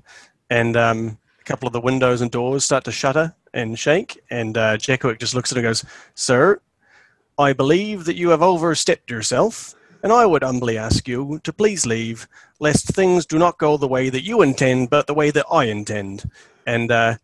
and 0.49 0.75
um, 0.75 1.17
a 1.39 1.43
couple 1.45 1.65
of 1.65 1.71
the 1.71 1.79
windows 1.79 2.19
and 2.19 2.29
doors 2.29 2.65
start 2.65 2.83
to 2.83 2.91
shudder 2.91 3.33
and 3.53 3.79
shake. 3.79 4.19
And 4.29 4.57
uh, 4.57 4.75
Jackwick 4.75 5.17
just 5.17 5.33
looks 5.33 5.53
at 5.53 5.57
him 5.57 5.63
and 5.63 5.69
goes, 5.69 5.85
"Sir, 6.15 6.59
I 7.37 7.53
believe 7.53 8.03
that 8.03 8.17
you 8.17 8.27
have 8.31 8.41
overstepped 8.41 9.09
yourself." 9.09 9.73
And 10.03 10.11
I 10.11 10.25
would 10.25 10.43
humbly 10.43 10.77
ask 10.77 11.07
you 11.07 11.39
to 11.45 11.53
please 11.53 11.85
leave, 11.85 12.27
lest 12.59 12.87
things 12.87 13.25
do 13.25 13.39
not 13.39 13.57
go 13.57 13.77
the 13.77 13.87
way 13.87 14.09
that 14.09 14.25
you 14.25 14.41
intend, 14.41 14.89
but 14.89 15.07
the 15.07 15.13
way 15.13 15.31
that 15.31 15.45
I 15.49 15.65
intend. 15.65 16.29
And 16.67 16.91
uh, 16.91 17.15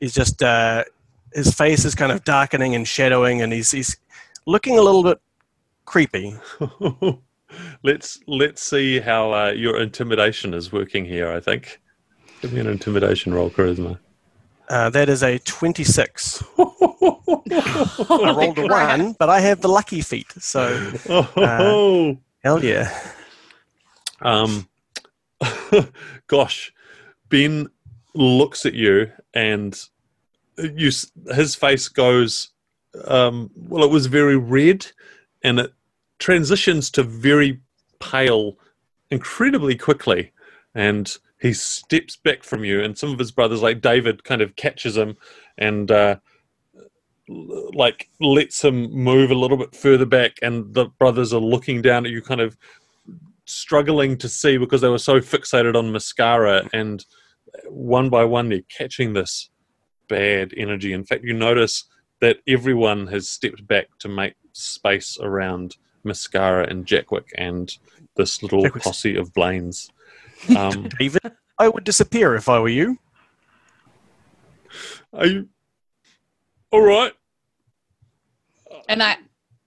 he's 0.00 0.14
just 0.14 0.42
uh, 0.42 0.84
his 1.34 1.52
face 1.52 1.84
is 1.84 1.94
kind 1.94 2.12
of 2.12 2.24
darkening 2.24 2.74
and 2.74 2.88
shadowing, 2.88 3.42
and 3.42 3.52
he's 3.52 3.72
he's 3.72 3.94
looking 4.46 4.78
a 4.78 4.82
little 4.82 5.02
bit 5.02 5.18
creepy. 5.84 6.34
let's 7.82 8.18
let's 8.26 8.62
see 8.62 8.98
how 9.00 9.32
uh, 9.32 9.50
your 9.50 9.80
intimidation 9.80 10.54
is 10.54 10.72
working 10.72 11.04
here. 11.04 11.30
I 11.32 11.40
think. 11.40 11.80
Give 12.40 12.52
me 12.52 12.60
an 12.60 12.66
intimidation 12.66 13.32
roll, 13.32 13.50
charisma. 13.50 13.98
Uh, 14.68 14.90
that 14.90 15.08
is 15.08 15.22
a 15.22 15.38
twenty-six. 15.40 16.42
I 16.58 18.32
rolled 18.34 18.58
a 18.58 18.66
one, 18.66 19.14
but 19.18 19.28
I 19.28 19.40
have 19.40 19.60
the 19.60 19.68
lucky 19.68 20.00
feat, 20.00 20.26
so 20.38 20.92
Oh, 21.08 22.16
hell 22.42 22.64
yeah. 22.64 22.90
um, 24.22 24.68
gosh, 26.26 26.72
Ben 27.28 27.68
looks 28.14 28.64
at 28.66 28.74
you 28.74 29.10
and 29.34 29.78
you 30.58 30.88
s- 30.88 31.10
his 31.34 31.54
face 31.54 31.88
goes 31.88 32.51
um, 33.06 33.50
well 33.56 33.84
it 33.84 33.90
was 33.90 34.06
very 34.06 34.36
red 34.36 34.86
and 35.42 35.58
it 35.58 35.72
transitions 36.18 36.90
to 36.90 37.02
very 37.02 37.60
pale 38.00 38.56
incredibly 39.10 39.76
quickly. 39.76 40.32
And 40.74 41.14
he 41.40 41.52
steps 41.52 42.16
back 42.16 42.44
from 42.44 42.64
you 42.64 42.80
and 42.80 42.96
some 42.96 43.12
of 43.12 43.18
his 43.18 43.32
brothers 43.32 43.60
like 43.60 43.80
david 43.80 44.22
kind 44.22 44.40
of 44.40 44.54
catches 44.54 44.96
him 44.96 45.16
and 45.58 45.90
uh, 45.90 46.16
like 47.28 48.08
lets 48.20 48.62
him 48.62 48.90
move 48.92 49.30
a 49.30 49.34
little 49.34 49.56
bit 49.56 49.74
further 49.74 50.06
back. 50.06 50.36
And 50.42 50.74
the 50.74 50.86
brothers 50.86 51.32
are 51.32 51.40
looking 51.40 51.82
down 51.82 52.04
at 52.06 52.12
you 52.12 52.22
kind 52.22 52.40
of 52.40 52.56
struggling 53.44 54.16
to 54.18 54.28
see 54.28 54.56
because 54.56 54.80
they 54.80 54.88
were 54.88 54.98
so 54.98 55.20
fixated 55.20 55.76
on 55.76 55.92
mascara. 55.92 56.68
And 56.72 57.04
one 57.66 58.08
by 58.08 58.24
one 58.24 58.48
they're 58.48 58.60
catching 58.68 59.12
this 59.12 59.50
bad 60.08 60.52
energy. 60.56 60.92
In 60.92 61.04
fact 61.04 61.24
you 61.24 61.32
notice 61.32 61.84
that 62.22 62.38
everyone 62.46 63.06
has 63.08 63.28
stepped 63.28 63.66
back 63.66 63.88
to 63.98 64.08
make 64.08 64.34
space 64.52 65.18
around 65.20 65.76
mascara 66.04 66.66
and 66.70 66.86
jackwick 66.86 67.28
and 67.36 67.76
this 68.16 68.42
little 68.42 68.62
Jackwick's- 68.62 68.86
posse 68.86 69.16
of 69.16 69.32
blaines 69.34 69.90
um, 70.56 70.88
David, 70.98 71.20
I 71.58 71.68
would 71.68 71.84
disappear 71.84 72.34
if 72.34 72.48
I 72.48 72.58
were 72.58 72.68
you. 72.68 72.98
are 75.12 75.26
you 75.26 75.48
all 76.70 76.82
right 76.82 77.12
And 78.88 79.02
I, 79.02 79.16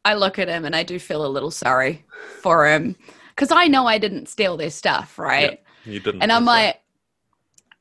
I 0.04 0.16
look 0.16 0.40
at 0.40 0.48
him 0.50 0.66
and 0.66 0.76
I 0.76 0.84
do 0.84 0.98
feel 1.00 1.26
a 1.26 1.30
little 1.30 1.52
sorry 1.52 2.04
for 2.42 2.68
him 2.68 2.96
because 3.30 3.52
I 3.52 3.68
know 3.68 3.86
I 3.86 3.98
didn't 3.98 4.28
steal 4.30 4.58
their 4.58 4.70
stuff, 4.72 5.18
right? 5.20 5.62
you 5.86 6.00
didn't 6.00 6.22
And 6.22 6.32
I'm 6.32 6.46
think 6.46 6.76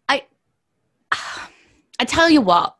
so. 0.09 0.11
like, 0.11 0.27
I, 1.13 1.47
I 2.01 2.05
tell 2.05 2.29
you 2.31 2.41
what, 2.41 2.77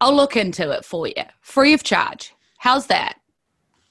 I'll 0.00 0.14
look 0.14 0.36
into 0.36 0.70
it 0.70 0.84
for 0.84 1.06
you, 1.06 1.14
free 1.40 1.72
of 1.72 1.82
charge. 1.82 2.34
How's 2.58 2.86
that? 2.88 3.18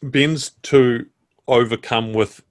Ben's 0.01 0.51
too 0.63 1.05
overcome 1.47 2.13
with 2.13 2.41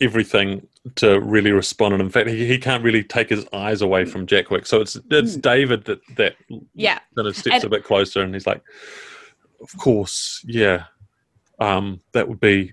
everything 0.00 0.66
to 0.96 1.20
really 1.20 1.50
respond, 1.52 1.94
and 1.94 2.02
in 2.02 2.10
fact, 2.10 2.28
he, 2.28 2.46
he 2.46 2.58
can't 2.58 2.82
really 2.84 3.02
take 3.02 3.28
his 3.28 3.46
eyes 3.52 3.82
away 3.82 4.04
from 4.04 4.26
Jackwick. 4.26 4.66
So 4.66 4.80
it's 4.80 4.96
it's 5.10 5.36
David 5.36 5.84
that 5.84 6.00
that 6.16 6.36
Yeah. 6.74 6.98
that 7.14 7.34
steps 7.34 7.56
And- 7.56 7.64
a 7.64 7.68
bit 7.68 7.84
closer, 7.84 8.22
and 8.22 8.34
he's 8.34 8.46
like, 8.46 8.62
"Of 9.60 9.76
course, 9.78 10.42
yeah, 10.46 10.84
um, 11.58 12.00
that 12.12 12.28
would 12.28 12.40
be 12.40 12.72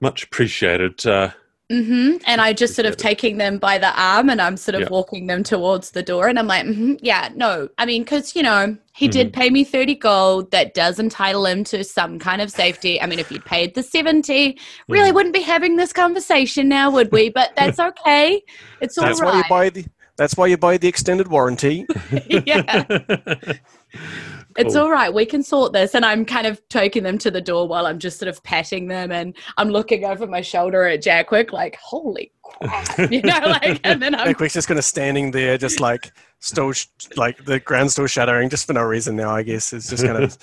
much 0.00 0.24
appreciated." 0.24 1.04
Uh, 1.06 1.30
hmm 1.70 2.16
And 2.26 2.40
I 2.40 2.52
just 2.52 2.74
sort 2.74 2.86
of 2.86 2.96
taking 2.96 3.38
them 3.38 3.58
by 3.58 3.78
the 3.78 3.92
arm 4.00 4.28
and 4.28 4.42
I'm 4.42 4.56
sort 4.56 4.74
of 4.74 4.82
Yeah. 4.82 4.88
walking 4.88 5.28
them 5.28 5.44
towards 5.44 5.92
the 5.92 6.02
door. 6.02 6.26
And 6.26 6.38
I'm 6.38 6.48
like, 6.48 6.66
hmm 6.66 6.94
yeah, 7.00 7.28
no. 7.36 7.68
I 7.78 7.86
mean, 7.86 8.02
because, 8.02 8.34
you 8.34 8.42
know, 8.42 8.76
he 8.92 9.06
Mm-hmm. 9.06 9.08
did 9.08 9.32
pay 9.32 9.50
me 9.50 9.62
30 9.64 9.94
gold. 9.94 10.50
That 10.50 10.74
does 10.74 10.98
entitle 10.98 11.46
him 11.46 11.62
to 11.64 11.84
some 11.84 12.18
kind 12.18 12.42
of 12.42 12.50
safety. 12.50 13.00
I 13.00 13.06
mean, 13.06 13.20
if 13.20 13.28
he'd 13.28 13.44
paid 13.44 13.74
the 13.76 13.84
70, 13.84 14.58
really 14.88 15.12
Mhm. 15.12 15.14
wouldn't 15.14 15.34
be 15.34 15.42
having 15.42 15.76
this 15.76 15.92
conversation 15.92 16.68
now, 16.68 16.90
would 16.90 17.12
we? 17.12 17.30
But 17.30 17.50
that's 17.56 17.78
okay. 17.78 18.42
It's 18.80 18.98
all 18.98 19.04
That's 19.06 19.20
why 19.22 19.32
you 19.32 19.44
buy 19.44 19.70
the 19.70 19.86
that's 20.16 20.36
why 20.36 20.46
you 20.48 20.58
buy 20.58 20.76
the 20.76 20.88
extended 20.88 21.28
warranty. 21.28 21.88
yeah. 22.44 22.84
It's 24.56 24.74
all 24.76 24.90
right. 24.90 25.12
We 25.12 25.24
can 25.26 25.42
sort 25.42 25.72
this. 25.72 25.94
And 25.94 26.04
I'm 26.04 26.24
kind 26.24 26.46
of 26.46 26.60
taking 26.68 27.02
them 27.02 27.18
to 27.18 27.30
the 27.30 27.40
door 27.40 27.68
while 27.68 27.86
I'm 27.86 27.98
just 27.98 28.18
sort 28.18 28.28
of 28.28 28.42
patting 28.42 28.88
them 28.88 29.12
and 29.12 29.36
I'm 29.56 29.68
looking 29.70 30.04
over 30.04 30.26
my 30.26 30.40
shoulder 30.40 30.84
at 30.84 31.02
Jackwick, 31.02 31.52
like, 31.52 31.76
holy 31.76 32.32
crap. 32.42 32.98
You 33.10 33.22
know, 33.22 33.38
like, 33.44 33.80
and 33.84 34.02
then 34.02 34.14
I'm 34.14 34.26
Jackwick's 34.26 34.54
just 34.54 34.68
kind 34.68 34.78
of 34.78 34.84
standing 34.84 35.30
there, 35.30 35.56
just 35.56 35.80
like 35.80 36.12
still 36.40 36.72
sh- 36.72 36.86
like 37.16 37.44
the 37.44 37.60
ground 37.60 37.92
still 37.92 38.06
shuddering, 38.06 38.48
just 38.50 38.66
for 38.66 38.72
no 38.72 38.82
reason 38.82 39.16
now. 39.16 39.30
I 39.30 39.42
guess 39.42 39.72
it's 39.72 39.88
just 39.88 40.04
kind 40.04 40.22
of 40.22 40.36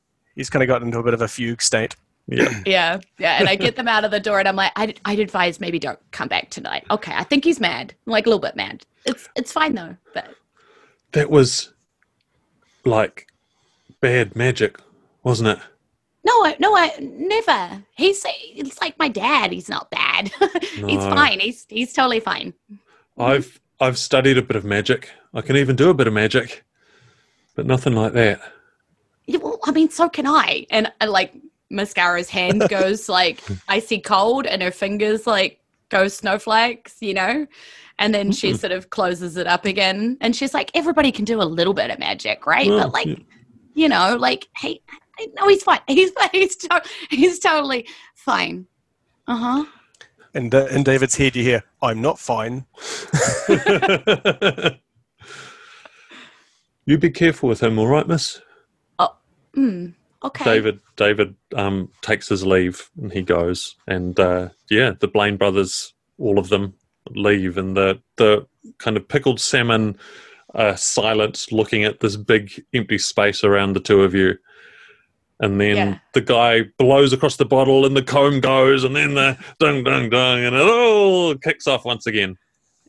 he's 0.34 0.50
kind 0.50 0.62
of 0.62 0.68
got 0.68 0.82
into 0.82 0.98
a 0.98 1.02
bit 1.02 1.14
of 1.14 1.22
a 1.22 1.28
fugue 1.28 1.62
state. 1.62 1.96
yeah, 2.26 2.62
Yeah, 2.64 3.00
yeah. 3.18 3.38
And 3.38 3.48
I 3.48 3.56
get 3.56 3.76
them 3.76 3.88
out 3.88 4.04
of 4.04 4.10
the 4.10 4.20
door, 4.20 4.38
and 4.38 4.48
I'm 4.48 4.56
like, 4.56 4.72
I'd, 4.76 5.00
I'd 5.04 5.18
advise 5.18 5.60
maybe 5.60 5.78
don't 5.78 5.98
come 6.12 6.28
back 6.28 6.50
tonight. 6.50 6.84
Okay, 6.90 7.12
I 7.12 7.24
think 7.24 7.44
he's 7.44 7.60
mad, 7.60 7.94
like 8.06 8.26
a 8.26 8.28
little 8.28 8.40
bit 8.40 8.56
mad. 8.56 8.84
It's 9.04 9.28
it's 9.36 9.52
fine 9.52 9.74
though. 9.74 9.96
But 10.14 10.34
that 11.12 11.30
was 11.30 11.72
like 12.84 13.26
bad 14.00 14.36
magic, 14.36 14.78
wasn't 15.22 15.48
it? 15.48 15.58
no, 16.24 16.32
I, 16.44 16.56
no, 16.58 16.76
I 16.76 16.96
never. 17.00 17.82
He's 17.96 18.24
it's 18.54 18.80
like 18.80 18.98
my 18.98 19.08
dad. 19.08 19.52
He's 19.52 19.68
not 19.68 19.90
bad. 19.90 20.28
he's 20.62 21.04
fine. 21.04 21.40
He's 21.40 21.66
he's 21.68 21.92
totally 21.92 22.20
fine. 22.20 22.54
I've 23.18 23.60
I've 23.80 23.98
studied 23.98 24.38
a 24.38 24.42
bit 24.42 24.56
of 24.56 24.64
magic. 24.64 25.10
I 25.32 25.40
can 25.40 25.56
even 25.56 25.76
do 25.76 25.90
a 25.90 25.94
bit 25.94 26.06
of 26.06 26.12
magic, 26.12 26.64
but 27.54 27.66
nothing 27.66 27.94
like 27.94 28.12
that. 28.12 28.40
Yeah, 29.26 29.38
well, 29.38 29.60
I 29.64 29.70
mean, 29.70 29.90
so 29.90 30.08
can 30.08 30.26
I. 30.26 30.66
And 30.70 30.92
uh, 31.00 31.10
like 31.10 31.34
mascara's 31.70 32.28
hand 32.28 32.64
goes 32.68 33.08
like 33.08 33.42
icy 33.68 34.00
cold, 34.00 34.46
and 34.46 34.62
her 34.62 34.72
fingers 34.72 35.26
like 35.26 35.60
go 35.88 36.08
snowflakes, 36.08 36.96
you 37.00 37.14
know. 37.14 37.46
And 37.98 38.14
then 38.14 38.32
she 38.32 38.54
sort 38.54 38.72
of 38.72 38.88
closes 38.88 39.36
it 39.36 39.46
up 39.46 39.66
again, 39.66 40.16
and 40.20 40.34
she's 40.34 40.54
like, 40.54 40.70
"Everybody 40.74 41.12
can 41.12 41.24
do 41.24 41.40
a 41.40 41.44
little 41.44 41.74
bit 41.74 41.90
of 41.90 41.98
magic, 41.98 42.46
right? 42.46 42.68
Well, 42.68 42.84
but 42.84 42.92
like, 42.94 43.06
yeah. 43.06 43.16
You 43.74 43.88
know, 43.88 44.16
like, 44.16 44.48
hey, 44.56 44.80
I- 45.18 45.28
no, 45.34 45.48
he's 45.48 45.62
fine. 45.62 45.80
He's 45.88 46.12
he's 46.32 46.56
to- 46.56 46.82
he's 47.10 47.38
totally 47.38 47.86
fine. 48.14 48.66
Uh 49.26 49.36
huh. 49.36 49.64
And 50.34 50.54
uh, 50.54 50.66
in 50.66 50.82
David's 50.84 51.16
head, 51.16 51.36
you 51.36 51.42
hear, 51.42 51.62
"I'm 51.82 52.00
not 52.00 52.18
fine." 52.18 52.66
you 56.86 56.98
be 56.98 57.10
careful 57.10 57.48
with 57.48 57.62
him, 57.62 57.78
all 57.78 57.86
right, 57.88 58.06
Miss. 58.06 58.40
Hmm. 59.54 59.88
Okay. 60.22 60.44
David 60.44 60.80
David 60.96 61.34
um, 61.56 61.90
takes 62.02 62.28
his 62.28 62.44
leave 62.46 62.90
and 63.00 63.12
he 63.12 63.22
goes, 63.22 63.76
and 63.88 64.18
uh, 64.20 64.50
yeah, 64.70 64.92
the 65.00 65.08
Blaine 65.08 65.36
brothers, 65.36 65.94
all 66.18 66.38
of 66.38 66.50
them, 66.50 66.74
leave, 67.10 67.56
and 67.58 67.76
the 67.76 68.00
the 68.16 68.46
kind 68.78 68.96
of 68.96 69.08
pickled 69.08 69.40
salmon 69.40 69.98
uh, 70.54 70.74
silent, 70.74 71.46
looking 71.52 71.84
at 71.84 72.00
this 72.00 72.16
big 72.16 72.64
empty 72.74 72.98
space 72.98 73.44
around 73.44 73.74
the 73.74 73.80
two 73.80 74.02
of 74.02 74.14
you. 74.14 74.34
And 75.42 75.60
then 75.60 75.76
Yeah. 75.76 75.98
the 76.12 76.20
guy 76.20 76.64
blows 76.78 77.12
across 77.12 77.36
the 77.36 77.46
bottle, 77.46 77.86
and 77.86 77.96
the 77.96 78.02
comb 78.02 78.40
goes, 78.40 78.84
and 78.84 78.94
then 78.94 79.14
the 79.14 79.38
dung 79.58 79.84
dung 79.84 80.10
dung, 80.10 80.40
and 80.44 80.54
it 80.54 80.62
all 80.62 81.34
kicks 81.36 81.66
off 81.66 81.84
once 81.84 82.06
again. 82.06 82.36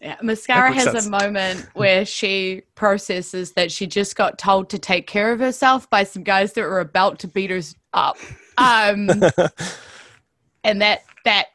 Yeah, 0.02 0.18
Mascara 0.24 0.74
has 0.74 0.86
sense. 0.86 1.06
a 1.06 1.10
moment 1.12 1.68
where 1.76 2.06
she 2.06 2.64
processes 2.74 3.52
that 3.54 3.72
she 3.72 3.86
just 3.86 4.16
got 4.16 4.40
told 4.40 4.70
to 4.72 4.80
take 4.80 5.06
care 5.06 5.32
of 5.32 5.40
herself 5.40 5.88
by 5.92 6.04
some 6.04 6.24
guys 6.24 6.54
that 6.54 6.64
were 6.64 6.80
about 6.80 7.20
to 7.20 7.28
beat 7.28 7.52
her 7.52 7.62
up. 7.94 8.18
Um, 8.58 9.10
and 10.64 10.82
that 10.82 11.04
that 11.26 11.48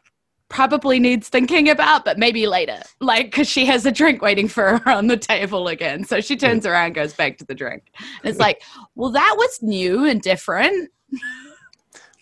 probably 0.48 0.98
needs 0.98 1.28
thinking 1.28 1.68
about, 1.68 2.04
but 2.04 2.18
maybe 2.18 2.46
later, 2.46 2.80
like 3.00 3.26
because 3.26 3.48
she 3.48 3.66
has 3.66 3.84
a 3.84 3.92
drink 3.92 4.22
waiting 4.22 4.48
for 4.48 4.78
her 4.78 4.90
on 4.90 5.06
the 5.06 5.16
table 5.16 5.68
again. 5.68 6.04
So 6.04 6.20
she 6.20 6.36
turns 6.36 6.66
around, 6.66 6.94
goes 6.94 7.14
back 7.14 7.38
to 7.38 7.44
the 7.44 7.54
drink, 7.54 7.82
and 7.98 8.30
it's 8.30 8.38
like, 8.38 8.62
well, 8.94 9.10
that 9.10 9.34
was 9.36 9.58
new 9.62 10.04
and 10.04 10.20
different. 10.20 10.90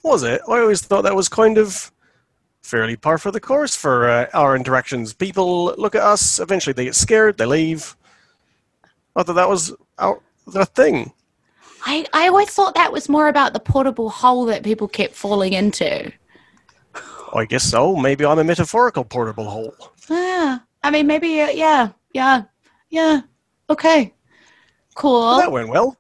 Was 0.03 0.22
it? 0.22 0.41
I 0.49 0.59
always 0.59 0.83
thought 0.83 1.03
that 1.03 1.16
was 1.16 1.29
kind 1.29 1.59
of 1.59 1.91
fairly 2.62 2.97
par 2.97 3.18
for 3.18 3.31
the 3.31 3.41
course 3.41 3.77
for 3.77 4.09
uh, 4.09 4.27
our 4.33 4.57
interactions. 4.57 5.12
People 5.12 5.75
look 5.77 5.95
at 5.95 6.03
us, 6.03 6.39
eventually 6.41 6.72
they 6.72 6.85
get 6.85 6.95
scared, 6.95 7.37
they 7.37 7.47
leave. 7.47 7.97
I 9.16 9.22
thought 9.22 9.35
that 9.35 9.49
was 9.49 9.75
our, 9.99 10.20
the 10.47 10.64
thing. 10.64 11.12
I, 11.87 12.07
I 12.14 12.29
always 12.29 12.51
thought 12.51 12.75
that 12.75 12.93
was 12.93 13.09
more 13.09 13.29
about 13.29 13.53
the 13.53 13.61
portable 13.61 14.09
hole 14.09 14.47
that 14.47 14.62
people 14.62 14.89
kept 14.89 15.14
falling 15.14 15.53
into. 15.53 16.11
I 17.35 17.45
guess 17.45 17.64
so. 17.64 17.97
Maybe 17.97 18.24
I'm 18.24 18.39
a 18.39 18.45
metaphorical 18.45 19.05
portable 19.05 19.49
hole. 19.49 19.74
Yeah. 20.09 20.59
I 20.82 20.91
mean, 20.91 21.07
maybe, 21.07 21.41
uh, 21.41 21.51
yeah, 21.51 21.91
yeah, 22.12 22.43
yeah. 22.91 23.22
Okay. 23.68 24.14
Cool. 24.95 25.20
Well, 25.20 25.39
that 25.39 25.51
went 25.53 25.68
well. 25.68 25.97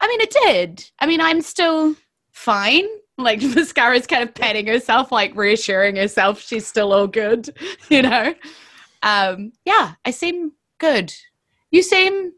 I 0.00 0.08
mean, 0.08 0.20
it 0.20 0.30
did. 0.44 0.90
I 0.98 1.06
mean, 1.06 1.20
I'm 1.20 1.40
still 1.40 1.94
fine. 2.32 2.86
Like, 3.16 3.40
Mascara's 3.42 4.06
kind 4.06 4.22
of 4.22 4.34
patting 4.34 4.66
herself, 4.66 5.10
like 5.10 5.34
reassuring 5.34 5.96
herself 5.96 6.40
she's 6.40 6.66
still 6.66 6.92
all 6.92 7.06
good, 7.06 7.56
you 7.88 8.02
know? 8.02 8.34
Um, 9.02 9.52
yeah, 9.64 9.94
I 10.04 10.10
seem 10.10 10.52
good. 10.78 11.14
You 11.70 11.82
seem 11.82 12.32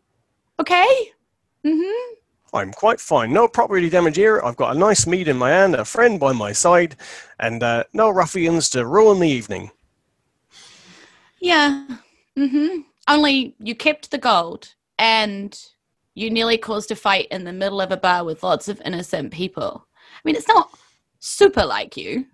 okay? 0.61 1.11
Mm 1.64 1.80
hmm. 1.82 2.14
I'm 2.57 2.72
quite 2.72 3.00
fine. 3.00 3.32
No 3.32 3.46
property 3.46 3.88
damage 3.88 4.16
here. 4.16 4.40
I've 4.42 4.57
got 4.57 4.74
a 4.74 4.78
nice 4.78 5.07
mead 5.07 5.28
in 5.28 5.36
my 5.36 5.50
hand, 5.50 5.74
a 5.74 5.84
friend 5.84 6.18
by 6.18 6.32
my 6.32 6.52
side, 6.52 6.96
and 7.38 7.62
uh, 7.62 7.84
no 7.92 8.11
ruffians 8.11 8.70
to 8.70 8.86
ruin 8.86 9.20
the 9.20 9.28
evening. 9.28 9.70
Yeah. 11.40 11.86
Mm-hmm. 12.36 12.80
Only 13.09 13.54
you 13.59 13.74
kept 13.74 14.11
the 14.11 14.18
gold 14.18 14.74
and 14.98 15.59
you 16.14 16.30
nearly 16.30 16.59
caused 16.59 16.90
a 16.90 16.96
fight 16.96 17.28
in 17.30 17.44
the 17.44 17.52
middle 17.52 17.80
of 17.80 17.92
a 17.92 17.96
bar 17.96 18.24
with 18.24 18.42
lots 18.42 18.68
of 18.68 18.80
innocent 18.84 19.32
people. 19.32 19.86
I 19.96 20.20
mean, 20.24 20.34
it's 20.34 20.48
not 20.48 20.70
super 21.20 21.64
like 21.64 21.96
you. 21.96 22.26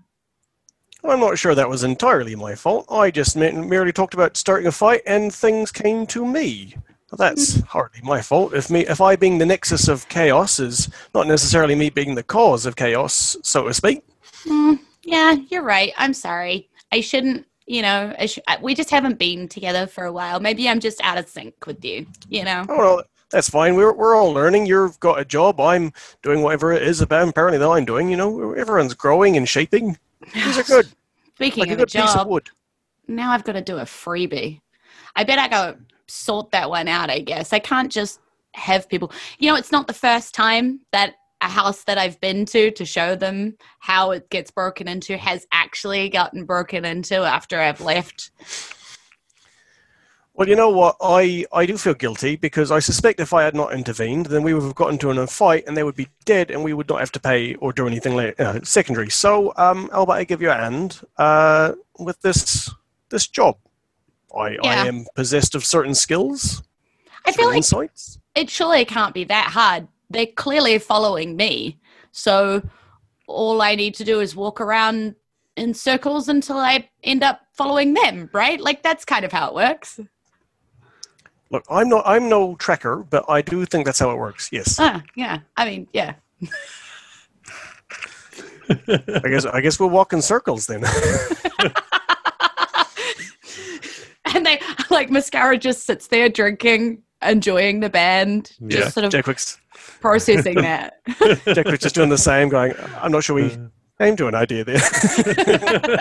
I'm 1.05 1.19
not 1.19 1.37
sure 1.37 1.57
that 1.57 1.69
was 1.69 1.83
entirely 1.83 2.37
my 2.37 2.55
fault. 2.55 2.87
I 2.89 3.11
just 3.11 3.37
merely 3.37 3.93
talked 3.93 4.15
about 4.15 4.37
starting 4.37 4.69
a 4.69 4.73
fight, 4.73 5.03
and 5.05 5.35
things 5.35 5.73
came 5.73 6.07
to 6.07 6.25
me. 6.25 6.77
Well, 7.13 7.29
That's 7.29 7.61
hardly 7.61 8.01
my 8.03 8.23
fault. 8.23 8.55
If 8.55 8.71
me, 8.71 8.87
if 8.87 9.03
I 9.03 9.17
being 9.17 9.37
the 9.37 9.45
nexus 9.45 9.87
of 9.87 10.09
chaos 10.09 10.59
is 10.59 10.89
not 11.15 11.27
necessarily 11.27 11.75
me 11.75 11.91
being 11.91 12.15
the 12.15 12.23
cause 12.23 12.65
of 12.65 12.75
chaos, 12.75 13.37
so 13.43 13.69
to 13.69 13.75
speak. 13.75 14.03
Mm, 14.47 14.79
yeah, 15.03 15.33
you're 15.51 15.63
right. 15.63 15.93
I'm 15.99 16.15
sorry. 16.15 16.71
I 16.91 17.03
shouldn't, 17.03 17.47
you 17.67 17.83
know, 17.83 18.15
I 18.19 18.25
sh- 18.25 18.39
we 18.63 18.75
just 18.75 18.89
haven't 18.89 19.19
been 19.19 19.47
together 19.47 19.87
for 19.87 20.07
a 20.07 20.13
while. 20.13 20.41
Maybe 20.41 20.67
I'm 20.71 20.81
just 20.81 21.03
out 21.03 21.19
of 21.19 21.29
sync 21.29 21.67
with 21.67 21.85
you, 21.85 22.07
you 22.31 22.45
know? 22.45 22.65
Oh 22.71 22.79
well, 22.79 23.03
that's 23.29 23.51
fine. 23.51 23.75
We're 23.77 23.93
we're 23.93 24.17
all 24.17 24.33
learning. 24.33 24.65
You've 24.65 24.99
got 24.99 25.21
a 25.21 25.25
job. 25.27 25.61
I'm 25.61 25.93
doing 26.23 26.41
whatever 26.41 26.73
it 26.73 26.83
is 26.83 27.03
about 27.03 27.29
apparently 27.29 27.59
that 27.59 27.69
I'm 27.69 27.85
doing. 27.85 28.09
You 28.09 28.17
know, 28.17 28.53
everyone's 28.55 28.95
growing 28.95 29.37
and 29.37 29.47
shaping. 29.47 29.99
These 30.33 30.57
are 30.57 30.63
good. 30.63 30.89
Speaking 31.35 31.61
Like 31.63 31.71
a 31.71 31.75
of 31.75 31.79
a 31.81 31.83
of 31.83 31.89
job, 31.89 32.43
now 33.07 33.33
I've 33.33 33.45
got 33.45 33.53
to 33.53 33.61
do 33.61 33.77
a 33.79 33.83
freebie. 33.83 34.61
I 35.15 35.25
bet 35.25 35.39
I 35.39 35.49
go 35.49 35.77
sort 36.13 36.51
that 36.51 36.69
one 36.71 36.89
out, 36.89 37.11
I 37.11 37.21
guess. 37.21 37.53
I 37.53 37.59
can't 37.59 37.91
just 37.91 38.21
have 38.55 38.89
people. 38.89 39.13
You 39.39 39.51
know, 39.51 39.57
it's 39.57 39.73
not 39.73 39.87
the 39.87 39.95
first 39.95 40.35
time 40.35 40.81
that 40.93 41.15
a 41.41 41.49
house 41.49 41.85
that 41.85 41.99
I've 41.99 42.21
been 42.21 42.47
to 42.47 42.71
to 42.71 42.85
show 42.85 43.17
them 43.17 43.57
how 43.81 44.13
it 44.13 44.31
gets 44.31 44.51
broken 44.51 44.87
into 44.87 45.17
has 45.17 45.47
actually 45.53 46.09
gotten 46.09 46.45
broken 46.45 46.85
into 46.85 47.17
after 47.17 47.59
I've 47.59 47.81
left. 47.81 48.31
Well, 50.35 50.49
you 50.49 50.57
know 50.57 50.71
what? 50.71 50.97
I, 51.03 51.45
I 51.53 51.67
do 51.67 51.77
feel 51.77 51.93
guilty 51.93 52.37
because 52.37 52.71
I 52.71 52.79
suspect 52.79 53.21
if 53.21 53.35
I 53.35 53.43
had 53.43 53.55
not 53.55 53.75
intervened, 53.75 54.27
then 54.27 54.43
we 54.43 54.55
would 54.55 54.63
have 54.63 54.75
gotten 54.75 54.95
into 54.95 55.11
a 55.11 55.27
fight 55.27 55.65
and 55.67 55.77
they 55.77 55.83
would 55.83 55.95
be 55.95 56.09
dead 56.25 56.51
and 56.51 56.65
we 56.65 56.73
would 56.73 56.89
not 56.89 57.01
have 57.01 57.13
to 57.13 57.21
pay 57.21 57.55
or 57.57 57.73
do 57.73 57.87
anything 57.87 58.17
la- 58.17 58.31
uh, 58.39 58.61
secondary. 58.63 59.11
So, 59.11 59.53
um, 59.57 59.91
Albert, 59.93 60.13
I 60.13 60.25
give 60.25 60.41
you 60.41 60.51
a 60.51 60.55
hand 60.55 61.01
uh, 61.19 61.73
with 61.99 62.21
this 62.23 62.71
this 63.11 63.29
job. 63.29 63.59
I, 64.37 64.51
Yeah. 64.51 64.61
I 64.65 64.87
am 64.87 65.05
possessed 65.15 65.55
of 65.55 65.65
certain 65.65 65.95
skills, 65.95 66.63
I 67.27 67.33
feel 67.33 67.47
like 67.49 67.57
insights. 67.59 68.19
it 68.35 68.51
surely 68.51 68.85
can't 68.85 69.15
be 69.15 69.25
that 69.25 69.49
hard. 69.49 69.87
They're 70.11 70.27
clearly 70.27 70.79
following 70.79 71.37
me. 71.37 71.79
So 72.11 72.63
all 73.27 73.63
I 73.63 73.75
need 73.75 73.95
to 73.97 74.05
do 74.05 74.21
is 74.21 74.35
walk 74.37 74.61
around 74.61 75.15
in 75.57 75.73
circles 75.75 76.29
until 76.29 76.57
I 76.59 76.89
end 77.03 77.23
up 77.23 77.41
following 77.53 77.95
them, 77.95 78.29
right? 78.33 78.61
Like 78.61 78.83
that's 78.83 79.05
kind 79.05 79.25
of 79.25 79.33
how 79.33 79.49
it 79.49 79.55
works. 79.55 80.01
Look, 81.51 81.65
I'm 81.71 81.89
not 81.89 82.03
I'm 82.07 82.29
no 82.29 82.55
tracker, 82.57 82.97
but 83.09 83.25
I 83.29 83.43
do 83.43 83.65
think 83.67 83.85
that's 83.87 83.99
how 83.99 84.11
it 84.11 84.17
works. 84.17 84.49
Yes, 84.51 84.77
Ah, 84.81 85.03
yeah. 85.15 85.41
I 85.57 85.65
mean, 85.67 85.87
yeah. 85.93 86.15
I 88.71 89.29
guess 89.29 89.45
I 89.45 89.61
guess 89.61 89.79
we'll 89.79 89.91
walk 89.91 90.13
in 90.13 90.23
circles 90.23 90.67
then. 90.67 90.83
and 94.37 94.45
they 94.47 94.61
like 94.91 95.11
mascara 95.11 95.59
just 95.59 95.85
sits 95.87 96.07
there 96.09 96.29
drinking, 96.29 97.03
enjoying 97.23 97.81
the 97.81 97.91
band, 97.91 98.53
Yeah. 98.61 98.79
just 98.81 98.95
sort 98.95 99.05
of 99.05 99.13
Jackwick's 99.13 99.59
processing 100.01 100.55
that. 100.63 100.95
Jackwick's 101.47 101.83
just 101.83 101.95
doing 101.95 102.09
the 102.09 102.19
same, 102.19 102.49
going. 102.49 102.75
I'm 103.01 103.13
not 103.13 103.25
sure 103.25 103.37
we 103.37 103.57
came 104.01 104.17
to 104.17 104.27
an 104.29 104.35
idea 104.35 104.65
there. 104.65 104.81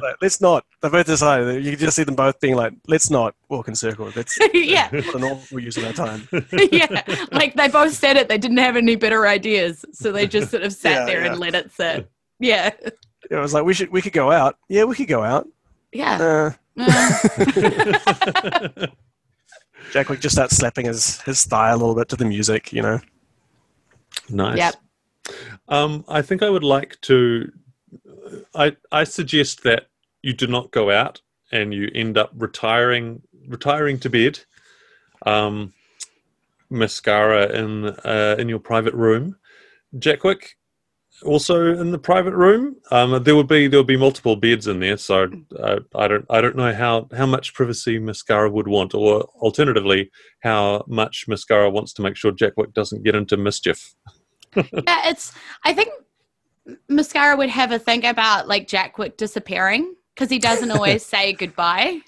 Like, 0.00 0.16
let's 0.22 0.40
not. 0.40 0.64
They 0.80 0.88
both 0.88 1.06
decided. 1.06 1.64
You 1.64 1.72
can 1.72 1.80
just 1.80 1.96
see 1.96 2.04
them 2.04 2.14
both 2.14 2.38
being 2.40 2.54
like, 2.54 2.72
"Let's 2.86 3.10
not 3.10 3.34
walk 3.48 3.66
in 3.68 3.74
circles. 3.74 4.14
That's 4.14 4.38
yeah, 4.54 4.88
not 4.92 5.14
an 5.16 5.24
awful 5.24 5.58
use 5.60 5.76
of 5.76 5.84
our 5.84 5.92
time." 5.92 6.28
yeah. 6.70 7.02
Like 7.32 7.54
they 7.54 7.68
both 7.68 7.94
said 7.94 8.16
it. 8.16 8.28
They 8.28 8.38
didn't 8.38 8.58
have 8.58 8.76
any 8.76 8.94
better 8.96 9.26
ideas, 9.26 9.84
so 9.92 10.12
they 10.12 10.26
just 10.26 10.50
sort 10.50 10.62
of 10.62 10.72
sat 10.72 10.92
Yeah, 11.00 11.04
there 11.06 11.24
yeah. 11.24 11.30
and 11.32 11.40
let 11.40 11.54
it 11.54 11.72
sit. 11.72 12.08
Yeah, 12.38 12.70
It 13.30 13.36
was 13.36 13.52
like 13.52 13.64
we 13.64 13.74
should 13.74 13.90
we 13.90 14.00
could 14.02 14.12
go 14.12 14.30
out. 14.30 14.56
Yeah, 14.68 14.84
we 14.84 14.94
could 14.94 15.08
go 15.08 15.24
out. 15.24 15.48
yeah. 15.92 16.22
Uh, 16.22 16.50
Jackwick 19.92 20.20
just 20.20 20.36
starts 20.36 20.56
slapping 20.56 20.86
his 20.86 21.20
his 21.22 21.44
thigh 21.44 21.70
a 21.70 21.76
little 21.76 21.94
bit 21.94 22.08
to 22.10 22.16
the 22.16 22.24
music. 22.24 22.72
You 22.72 22.82
know. 22.82 23.00
Nice. 24.28 24.58
Yep. 24.58 24.74
Um, 25.68 26.04
I 26.08 26.22
think 26.22 26.42
I 26.42 26.50
would 26.50 26.64
like 26.64 27.00
to. 27.02 27.50
I 28.54 28.76
I 28.92 29.04
suggest 29.04 29.62
that 29.64 29.88
you 30.22 30.32
do 30.32 30.46
not 30.46 30.70
go 30.70 30.90
out 30.90 31.20
and 31.50 31.72
you 31.72 31.90
end 31.94 32.18
up 32.18 32.30
retiring 32.36 33.22
retiring 33.46 33.98
to 34.00 34.10
bed. 34.10 34.40
Um, 35.26 35.72
mascara 36.70 37.46
in 37.46 37.86
uh, 37.86 38.36
in 38.38 38.48
your 38.48 38.58
private 38.58 38.94
room. 38.94 39.36
Jackwick 39.98 40.57
also 41.24 41.74
in 41.74 41.90
the 41.90 41.98
private 41.98 42.34
room. 42.34 42.76
Um, 42.90 43.22
there 43.22 43.36
would 43.36 43.48
be 43.48 43.68
there 43.68 43.78
would 43.80 43.86
be 43.86 43.96
multiple 43.96 44.36
beds 44.36 44.66
in 44.66 44.80
there, 44.80 44.96
so 44.96 45.28
uh, 45.58 45.80
I 45.94 46.08
don't 46.08 46.24
I 46.30 46.40
don't 46.40 46.56
know 46.56 46.72
how 46.72 47.08
how 47.16 47.26
much 47.26 47.54
privacy 47.54 47.98
mascara 47.98 48.50
would 48.50 48.68
want, 48.68 48.94
or 48.94 49.22
alternatively, 49.40 50.10
how 50.42 50.84
much 50.86 51.24
mascara 51.28 51.70
wants 51.70 51.92
to 51.94 52.02
make 52.02 52.16
sure 52.16 52.30
Jackwick 52.32 52.72
doesn't 52.72 53.02
get 53.04 53.14
into 53.14 53.36
mischief. 53.36 53.94
yeah, 54.56 54.62
it's. 55.08 55.32
I 55.64 55.72
think 55.72 55.90
mascara 56.88 57.36
would 57.36 57.50
have 57.50 57.72
a 57.72 57.78
think 57.78 58.04
about 58.04 58.48
like 58.48 58.68
Jackwick 58.68 59.16
disappearing 59.16 59.94
because 60.14 60.30
he 60.30 60.38
doesn't 60.38 60.70
always 60.70 61.04
say 61.14 61.32
goodbye. 61.32 62.00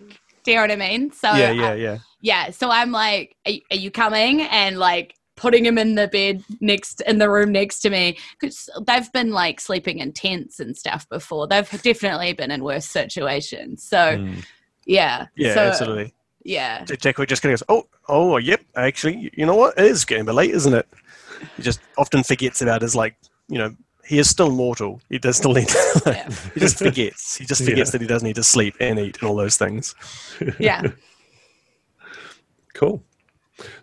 Do 0.42 0.50
you 0.52 0.56
know 0.56 0.62
what 0.62 0.70
I 0.70 0.76
mean? 0.76 1.12
So 1.12 1.28
yeah, 1.34 1.48
I- 1.48 1.52
yeah, 1.52 1.74
yeah. 1.74 1.98
yeah. 2.22 2.50
So 2.50 2.70
I'm 2.70 2.92
like, 2.92 3.36
are, 3.46 3.52
are 3.70 3.76
you 3.76 3.90
coming? 3.90 4.42
And 4.42 4.78
like 4.78 5.14
putting 5.40 5.64
him 5.64 5.78
in 5.78 5.94
the 5.94 6.06
bed 6.06 6.44
next 6.60 7.00
in 7.02 7.18
the 7.18 7.30
room 7.30 7.50
next 7.50 7.80
to 7.80 7.88
me 7.90 8.18
because 8.38 8.68
they've 8.86 9.10
been 9.12 9.30
like 9.30 9.58
sleeping 9.60 9.98
in 9.98 10.12
tents 10.12 10.60
and 10.60 10.76
stuff 10.76 11.08
before. 11.08 11.48
They've 11.48 11.68
definitely 11.82 12.34
been 12.34 12.50
in 12.50 12.62
worse 12.62 12.84
situations. 12.86 13.82
So 13.82 13.96
Mm. 14.18 14.44
yeah, 14.86 15.26
Yeah, 15.36 15.54
So, 15.54 15.60
absolutely. 15.60 16.14
Yeah, 16.44 16.84
Jackwick 16.84 17.28
just 17.28 17.42
kind 17.42 17.52
of 17.52 17.60
goes, 17.60 17.66
"Oh, 17.68 17.86
oh, 18.08 18.36
yep. 18.38 18.60
Actually, 18.76 19.30
you 19.36 19.44
know 19.46 19.54
what? 19.54 19.78
It 19.78 19.84
is 19.86 20.04
getting 20.06 20.22
a 20.22 20.24
bit 20.26 20.34
late, 20.34 20.50
isn't 20.52 20.72
it?" 20.74 20.88
He 21.56 21.62
just 21.62 21.80
often 21.98 22.22
forgets 22.22 22.62
about 22.62 22.80
his 22.82 22.94
like, 22.96 23.14
you 23.48 23.58
know, 23.58 23.74
he 24.06 24.18
is 24.18 24.28
still 24.28 24.50
mortal. 24.50 25.00
He 25.10 25.18
does 25.18 25.36
still 25.36 25.52
need. 25.52 25.68
To, 25.68 26.02
Yeah. 26.06 26.30
he 26.54 26.60
just 26.60 26.78
forgets. 26.78 27.36
He 27.36 27.44
just 27.44 27.62
forgets 27.62 27.88
Yeah. 27.88 27.92
that 27.92 28.00
he 28.00 28.06
does 28.06 28.22
need 28.22 28.36
to 28.36 28.42
sleep 28.42 28.74
and 28.80 28.98
eat 28.98 29.18
and 29.20 29.28
all 29.28 29.36
those 29.36 29.56
things. 29.56 29.94
Yeah. 30.58 30.82
Cool. 32.74 33.02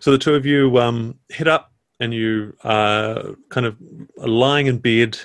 So 0.00 0.10
the 0.10 0.18
two 0.18 0.34
of 0.34 0.46
you 0.46 0.78
um, 0.78 1.18
up 1.46 1.72
and 2.00 2.14
you 2.14 2.54
are 2.62 3.34
kind 3.48 3.66
of 3.66 3.76
lying 4.16 4.66
in 4.66 4.78
bed 4.78 5.18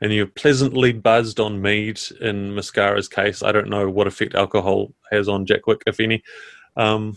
and 0.00 0.12
you're 0.12 0.26
pleasantly 0.26 0.92
buzzed 0.92 1.40
on 1.40 1.60
mead 1.60 2.00
in 2.20 2.54
Mascara's 2.54 3.08
case. 3.08 3.42
I 3.42 3.52
don't 3.52 3.68
know 3.68 3.90
what 3.90 4.06
effect 4.06 4.34
alcohol 4.34 4.94
has 5.10 5.28
on 5.28 5.46
Jackwick, 5.46 5.82
if 5.86 5.98
any. 6.00 6.22
Um, 6.76 7.16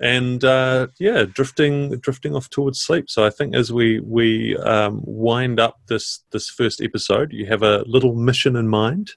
and 0.00 0.44
uh, 0.44 0.86
yeah, 0.98 1.24
drifting 1.24 1.98
drifting 1.98 2.34
off 2.34 2.48
towards 2.50 2.80
sleep. 2.80 3.10
So 3.10 3.26
I 3.26 3.30
think 3.30 3.54
as 3.54 3.72
we 3.72 4.00
we 4.00 4.56
um, 4.58 5.00
wind 5.04 5.58
up 5.58 5.80
this 5.88 6.20
this 6.30 6.48
first 6.48 6.80
episode, 6.80 7.32
you 7.32 7.46
have 7.46 7.62
a 7.62 7.82
little 7.86 8.14
mission 8.14 8.54
in 8.56 8.68
mind, 8.68 9.10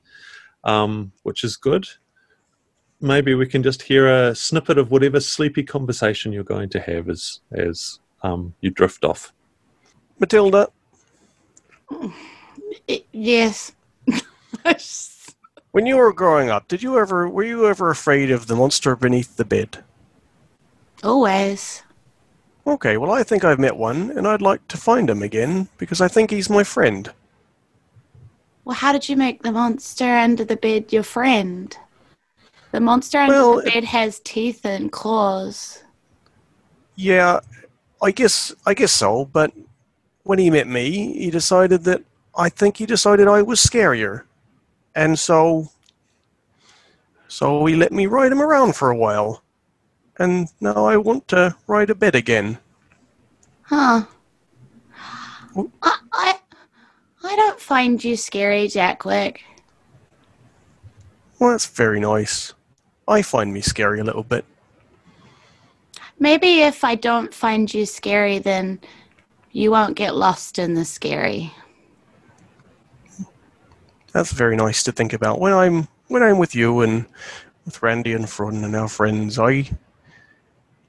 um, 0.63 1.11
which 1.23 1.43
is 1.43 1.55
good 1.55 1.87
maybe 3.01 3.33
we 3.33 3.47
can 3.47 3.63
just 3.63 3.81
hear 3.81 4.07
a 4.07 4.35
snippet 4.35 4.77
of 4.77 4.91
whatever 4.91 5.19
sleepy 5.19 5.63
conversation 5.63 6.31
you're 6.31 6.43
going 6.43 6.69
to 6.69 6.79
have 6.79 7.09
as 7.09 7.39
as 7.51 7.99
um, 8.23 8.53
you 8.61 8.69
drift 8.69 9.03
off. 9.03 9.33
Matilda, 10.19 10.69
yes. 13.11 13.73
when 15.71 15.85
you 15.85 15.97
were 15.97 16.13
growing 16.13 16.49
up, 16.49 16.67
did 16.67 16.83
you 16.83 16.97
ever 16.97 17.27
were 17.27 17.43
you 17.43 17.67
ever 17.67 17.89
afraid 17.89 18.31
of 18.31 18.47
the 18.47 18.55
monster 18.55 18.95
beneath 18.95 19.37
the 19.37 19.45
bed? 19.45 19.83
Always. 21.03 21.83
Okay, 22.67 22.97
well 22.97 23.11
I 23.11 23.23
think 23.23 23.43
I've 23.43 23.59
met 23.59 23.75
one, 23.75 24.11
and 24.11 24.27
I'd 24.27 24.41
like 24.41 24.67
to 24.67 24.77
find 24.77 25.09
him 25.09 25.23
again 25.23 25.67
because 25.77 25.99
I 25.99 26.07
think 26.07 26.29
he's 26.29 26.49
my 26.49 26.63
friend. 26.63 27.11
Well, 28.63 28.75
how 28.75 28.91
did 28.91 29.09
you 29.09 29.17
make 29.17 29.41
the 29.41 29.51
monster 29.51 30.05
under 30.05 30.45
the 30.45 30.55
bed 30.55 30.93
your 30.93 31.01
friend? 31.01 31.75
The 32.71 32.79
monster 32.79 33.19
under 33.19 33.33
Well, 33.33 33.55
the 33.57 33.67
it- 33.67 33.73
bed 33.73 33.83
has 33.85 34.19
teeth 34.19 34.65
and 34.65 34.91
claws. 34.91 35.83
Yeah, 36.95 37.39
I 38.01 38.11
guess 38.11 38.53
I 38.65 38.73
guess 38.73 38.91
so. 38.91 39.25
But 39.25 39.51
when 40.23 40.39
he 40.39 40.49
met 40.49 40.67
me, 40.67 41.13
he 41.17 41.31
decided 41.31 41.83
that 41.85 42.03
I 42.35 42.49
think 42.49 42.77
he 42.77 42.85
decided 42.85 43.27
I 43.27 43.41
was 43.41 43.59
scarier, 43.59 44.23
and 44.95 45.17
so 45.17 45.69
so 47.27 47.65
he 47.65 47.75
let 47.75 47.91
me 47.91 48.05
ride 48.07 48.31
him 48.31 48.41
around 48.41 48.75
for 48.75 48.91
a 48.91 48.95
while, 48.97 49.41
and 50.17 50.47
now 50.59 50.85
I 50.85 50.97
want 50.97 51.27
to 51.29 51.55
ride 51.67 51.89
a 51.89 51.95
bed 51.95 52.15
again. 52.15 52.59
Huh. 53.63 54.03
I, 55.81 55.97
I, 56.13 56.39
I 57.23 57.35
don't 57.35 57.59
find 57.59 58.01
you 58.03 58.15
scary, 58.15 58.67
Jackwick. 58.67 59.41
Well, 61.39 61.51
that's 61.51 61.65
very 61.65 61.99
nice. 61.99 62.53
I 63.07 63.21
find 63.21 63.53
me 63.53 63.61
scary 63.61 63.99
a 63.99 64.03
little 64.03 64.23
bit. 64.23 64.45
Maybe 66.19 66.61
if 66.61 66.83
I 66.83 66.95
don't 66.95 67.33
find 67.33 67.73
you 67.73 67.85
scary, 67.85 68.39
then 68.39 68.79
you 69.51 69.71
won't 69.71 69.95
get 69.95 70.15
lost 70.15 70.59
in 70.59 70.75
the 70.75 70.85
scary. 70.85 71.51
That's 74.13 74.31
very 74.31 74.55
nice 74.55 74.83
to 74.83 74.91
think 74.91 75.13
about. 75.13 75.39
When 75.39 75.53
I'm 75.53 75.87
when 76.07 76.21
I'm 76.21 76.37
with 76.37 76.53
you 76.53 76.81
and 76.81 77.05
with 77.65 77.81
Randy 77.81 78.13
and 78.13 78.29
Fron 78.29 78.63
and 78.63 78.75
our 78.75 78.87
friends, 78.87 79.39
I 79.39 79.69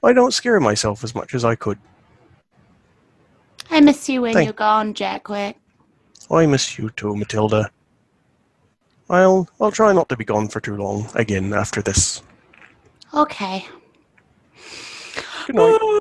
I 0.03 0.13
don't 0.13 0.35
scare 0.35 0.59
myself 0.61 1.05
as 1.05 1.15
much 1.15 1.35
as 1.35 1.45
I 1.45 1.55
could. 1.55 1.79
I 3.71 3.81
miss 3.81 4.09
you 4.09 4.23
when 4.23 4.35
Thank- 4.35 4.47
you're 4.47 4.53
gone, 4.53 4.93
Jackwick. 4.93 5.57
I 6.31 6.47
miss 6.47 6.79
you 6.79 6.91
too, 6.91 7.15
Matilda. 7.17 7.71
I'll 9.13 9.49
I'll 9.61 9.71
try 9.71 9.93
not 9.93 10.09
to 10.09 10.17
be 10.17 10.25
gone 10.25 10.49
for 10.49 10.59
too 10.61 10.77
long 10.77 11.07
again 11.15 11.53
after 11.53 11.81
this. 11.83 12.23
Okay. 13.15 13.65
Good 15.47 15.55
night. 15.55 16.01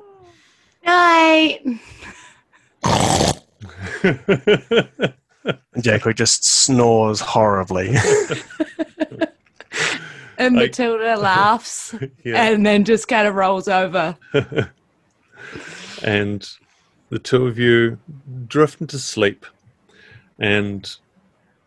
Night. 0.84 1.80
And 5.74 5.82
Jacko 5.82 6.12
just 6.12 6.44
snores 6.44 7.20
horribly. 7.20 7.94
And 10.38 10.56
Like- 10.56 10.70
Matilda 10.70 11.16
laughs 11.16 11.94
yeah. 12.24 12.42
and 12.44 12.64
then 12.66 12.84
just 12.84 13.06
kind 13.06 13.28
of 13.28 13.34
rolls 13.36 13.68
over. 13.68 14.16
and 16.02 16.48
the 17.10 17.18
two 17.18 17.46
of 17.46 17.58
you 17.58 17.98
drift 18.48 18.80
into 18.80 18.98
sleep. 18.98 19.46
And 20.40 20.96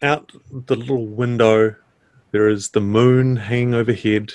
out 0.06 0.32
the 0.52 0.76
little 0.76 1.06
window, 1.06 1.76
there 2.32 2.48
is 2.48 2.70
the 2.70 2.82
moon 2.82 3.36
hanging 3.36 3.74
overhead 3.74 4.34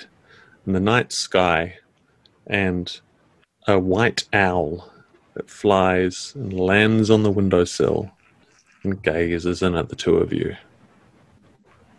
in 0.67 0.73
the 0.73 0.81
night 0.81 1.13
sky, 1.13 1.79
and 2.47 3.01
a 3.67 3.79
white 3.79 4.25
owl 4.33 4.93
that 5.35 5.49
flies 5.49 6.33
and 6.35 6.53
lands 6.53 7.11
on 7.11 7.23
the 7.23 7.31
windowsill 7.31 8.11
and 8.83 9.03
gazes 9.03 9.63
in 9.63 9.75
at 9.75 9.89
the 9.89 9.97
two 9.97 10.17
of 10.17 10.33
you 10.33 10.57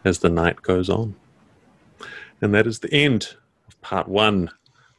as 0.03 0.19
the 0.19 0.29
night 0.29 0.61
goes 0.61 0.89
on. 0.89 1.15
And 2.41 2.53
that 2.53 2.67
is 2.67 2.79
the 2.79 2.93
end 2.93 3.35
of 3.67 3.79
part 3.81 4.07
one 4.07 4.49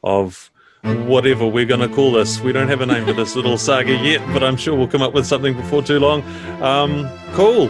of 0.03 0.49
whatever 0.83 1.47
we're 1.47 1.65
going 1.65 1.87
to 1.87 1.93
call 1.93 2.11
this. 2.11 2.39
We 2.41 2.51
don't 2.51 2.67
have 2.67 2.81
a 2.81 2.85
name 2.85 3.05
for 3.05 3.13
this 3.13 3.35
little 3.35 3.57
saga 3.57 3.95
yet, 3.95 4.25
but 4.33 4.43
I'm 4.43 4.57
sure 4.57 4.75
we'll 4.75 4.87
come 4.87 5.01
up 5.01 5.13
with 5.13 5.25
something 5.25 5.55
before 5.55 5.83
too 5.83 5.99
long. 5.99 6.23
Um, 6.61 7.09
cool. 7.33 7.69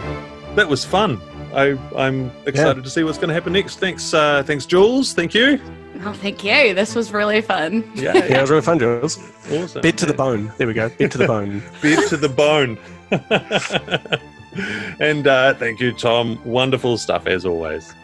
That 0.54 0.68
was 0.68 0.84
fun. 0.84 1.20
I, 1.52 1.78
I'm 1.96 2.30
excited 2.46 2.82
to 2.84 2.90
see 2.90 3.04
what's 3.04 3.18
going 3.18 3.28
to 3.28 3.34
happen 3.34 3.52
next. 3.52 3.78
Thanks, 3.78 4.12
uh, 4.14 4.42
thanks, 4.44 4.66
Jules. 4.66 5.12
Thank 5.12 5.34
you. 5.34 5.60
Oh, 6.04 6.12
thank 6.12 6.42
you. 6.44 6.74
This 6.74 6.94
was 6.94 7.12
really 7.12 7.40
fun. 7.40 7.90
Yeah, 7.94 8.14
yeah, 8.14 8.38
it 8.38 8.40
was 8.40 8.50
really 8.50 8.62
fun, 8.62 8.78
Jules. 8.78 9.18
awesome. 9.52 9.82
Bed 9.82 9.96
to 9.98 10.06
the 10.06 10.14
bone. 10.14 10.52
There 10.58 10.66
we 10.66 10.74
go. 10.74 10.88
Bed 10.88 11.12
to 11.12 11.18
the 11.18 11.26
bone. 11.26 11.62
Bed 11.82 12.08
to 12.08 12.16
the 12.16 12.28
bone. 12.28 12.78
and 15.00 15.26
uh, 15.26 15.54
thank 15.54 15.80
you, 15.80 15.92
Tom. 15.92 16.40
Wonderful 16.44 16.98
stuff 16.98 17.26
as 17.26 17.44
always. 17.46 17.94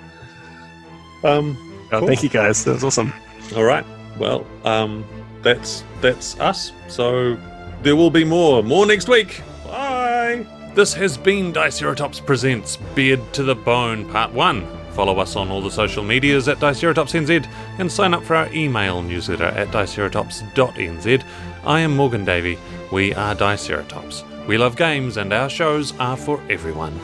Um, 1.25 1.57
Oh, 1.93 1.99
Cool. 1.99 2.07
Thank 2.07 2.23
you 2.23 2.29
guys. 2.29 2.65
That 2.65 2.75
was 2.75 2.85
awesome. 2.85 3.13
All 3.57 3.65
right. 3.65 3.85
Well, 4.17 4.47
um, 4.65 5.05
that's 5.43 5.83
that's 6.01 6.39
us. 6.39 6.71
So 6.87 7.37
there 7.83 7.97
will 7.97 8.11
be 8.13 8.23
more. 8.23 8.63
More 8.63 8.87
next 8.87 9.09
week. 9.09 9.43
This 10.81 10.95
has 10.95 11.19
been 11.19 11.53
Diceratops 11.53 12.25
Presents 12.25 12.79
Beard 12.95 13.21
to 13.35 13.43
the 13.43 13.55
Bone 13.55 14.09
Part 14.09 14.33
1. 14.33 14.67
Follow 14.93 15.19
us 15.19 15.37
on 15.37 15.51
all 15.51 15.61
the 15.61 15.71
social 15.71 16.03
medias 16.03 16.49
at 16.49 16.57
DiceratopsNZ 16.57 17.47
and 17.79 17.93
sign 17.93 18.15
up 18.15 18.25
for 18.25 18.35
our 18.35 18.51
email 18.55 19.03
newsletter 19.03 19.45
at 19.45 19.69
diceratops.nz. 19.69 21.25
I 21.65 21.81
am 21.81 21.95
Morgan 21.95 22.25
Davie. 22.25 22.59
We 22.91 23.13
are 23.13 23.35
Diceratops. 23.35 24.47
We 24.47 24.57
love 24.57 24.75
games 24.75 25.19
and 25.19 25.35
our 25.35 25.51
shows 25.51 25.93
are 25.99 26.17
for 26.17 26.43
everyone. 26.49 26.99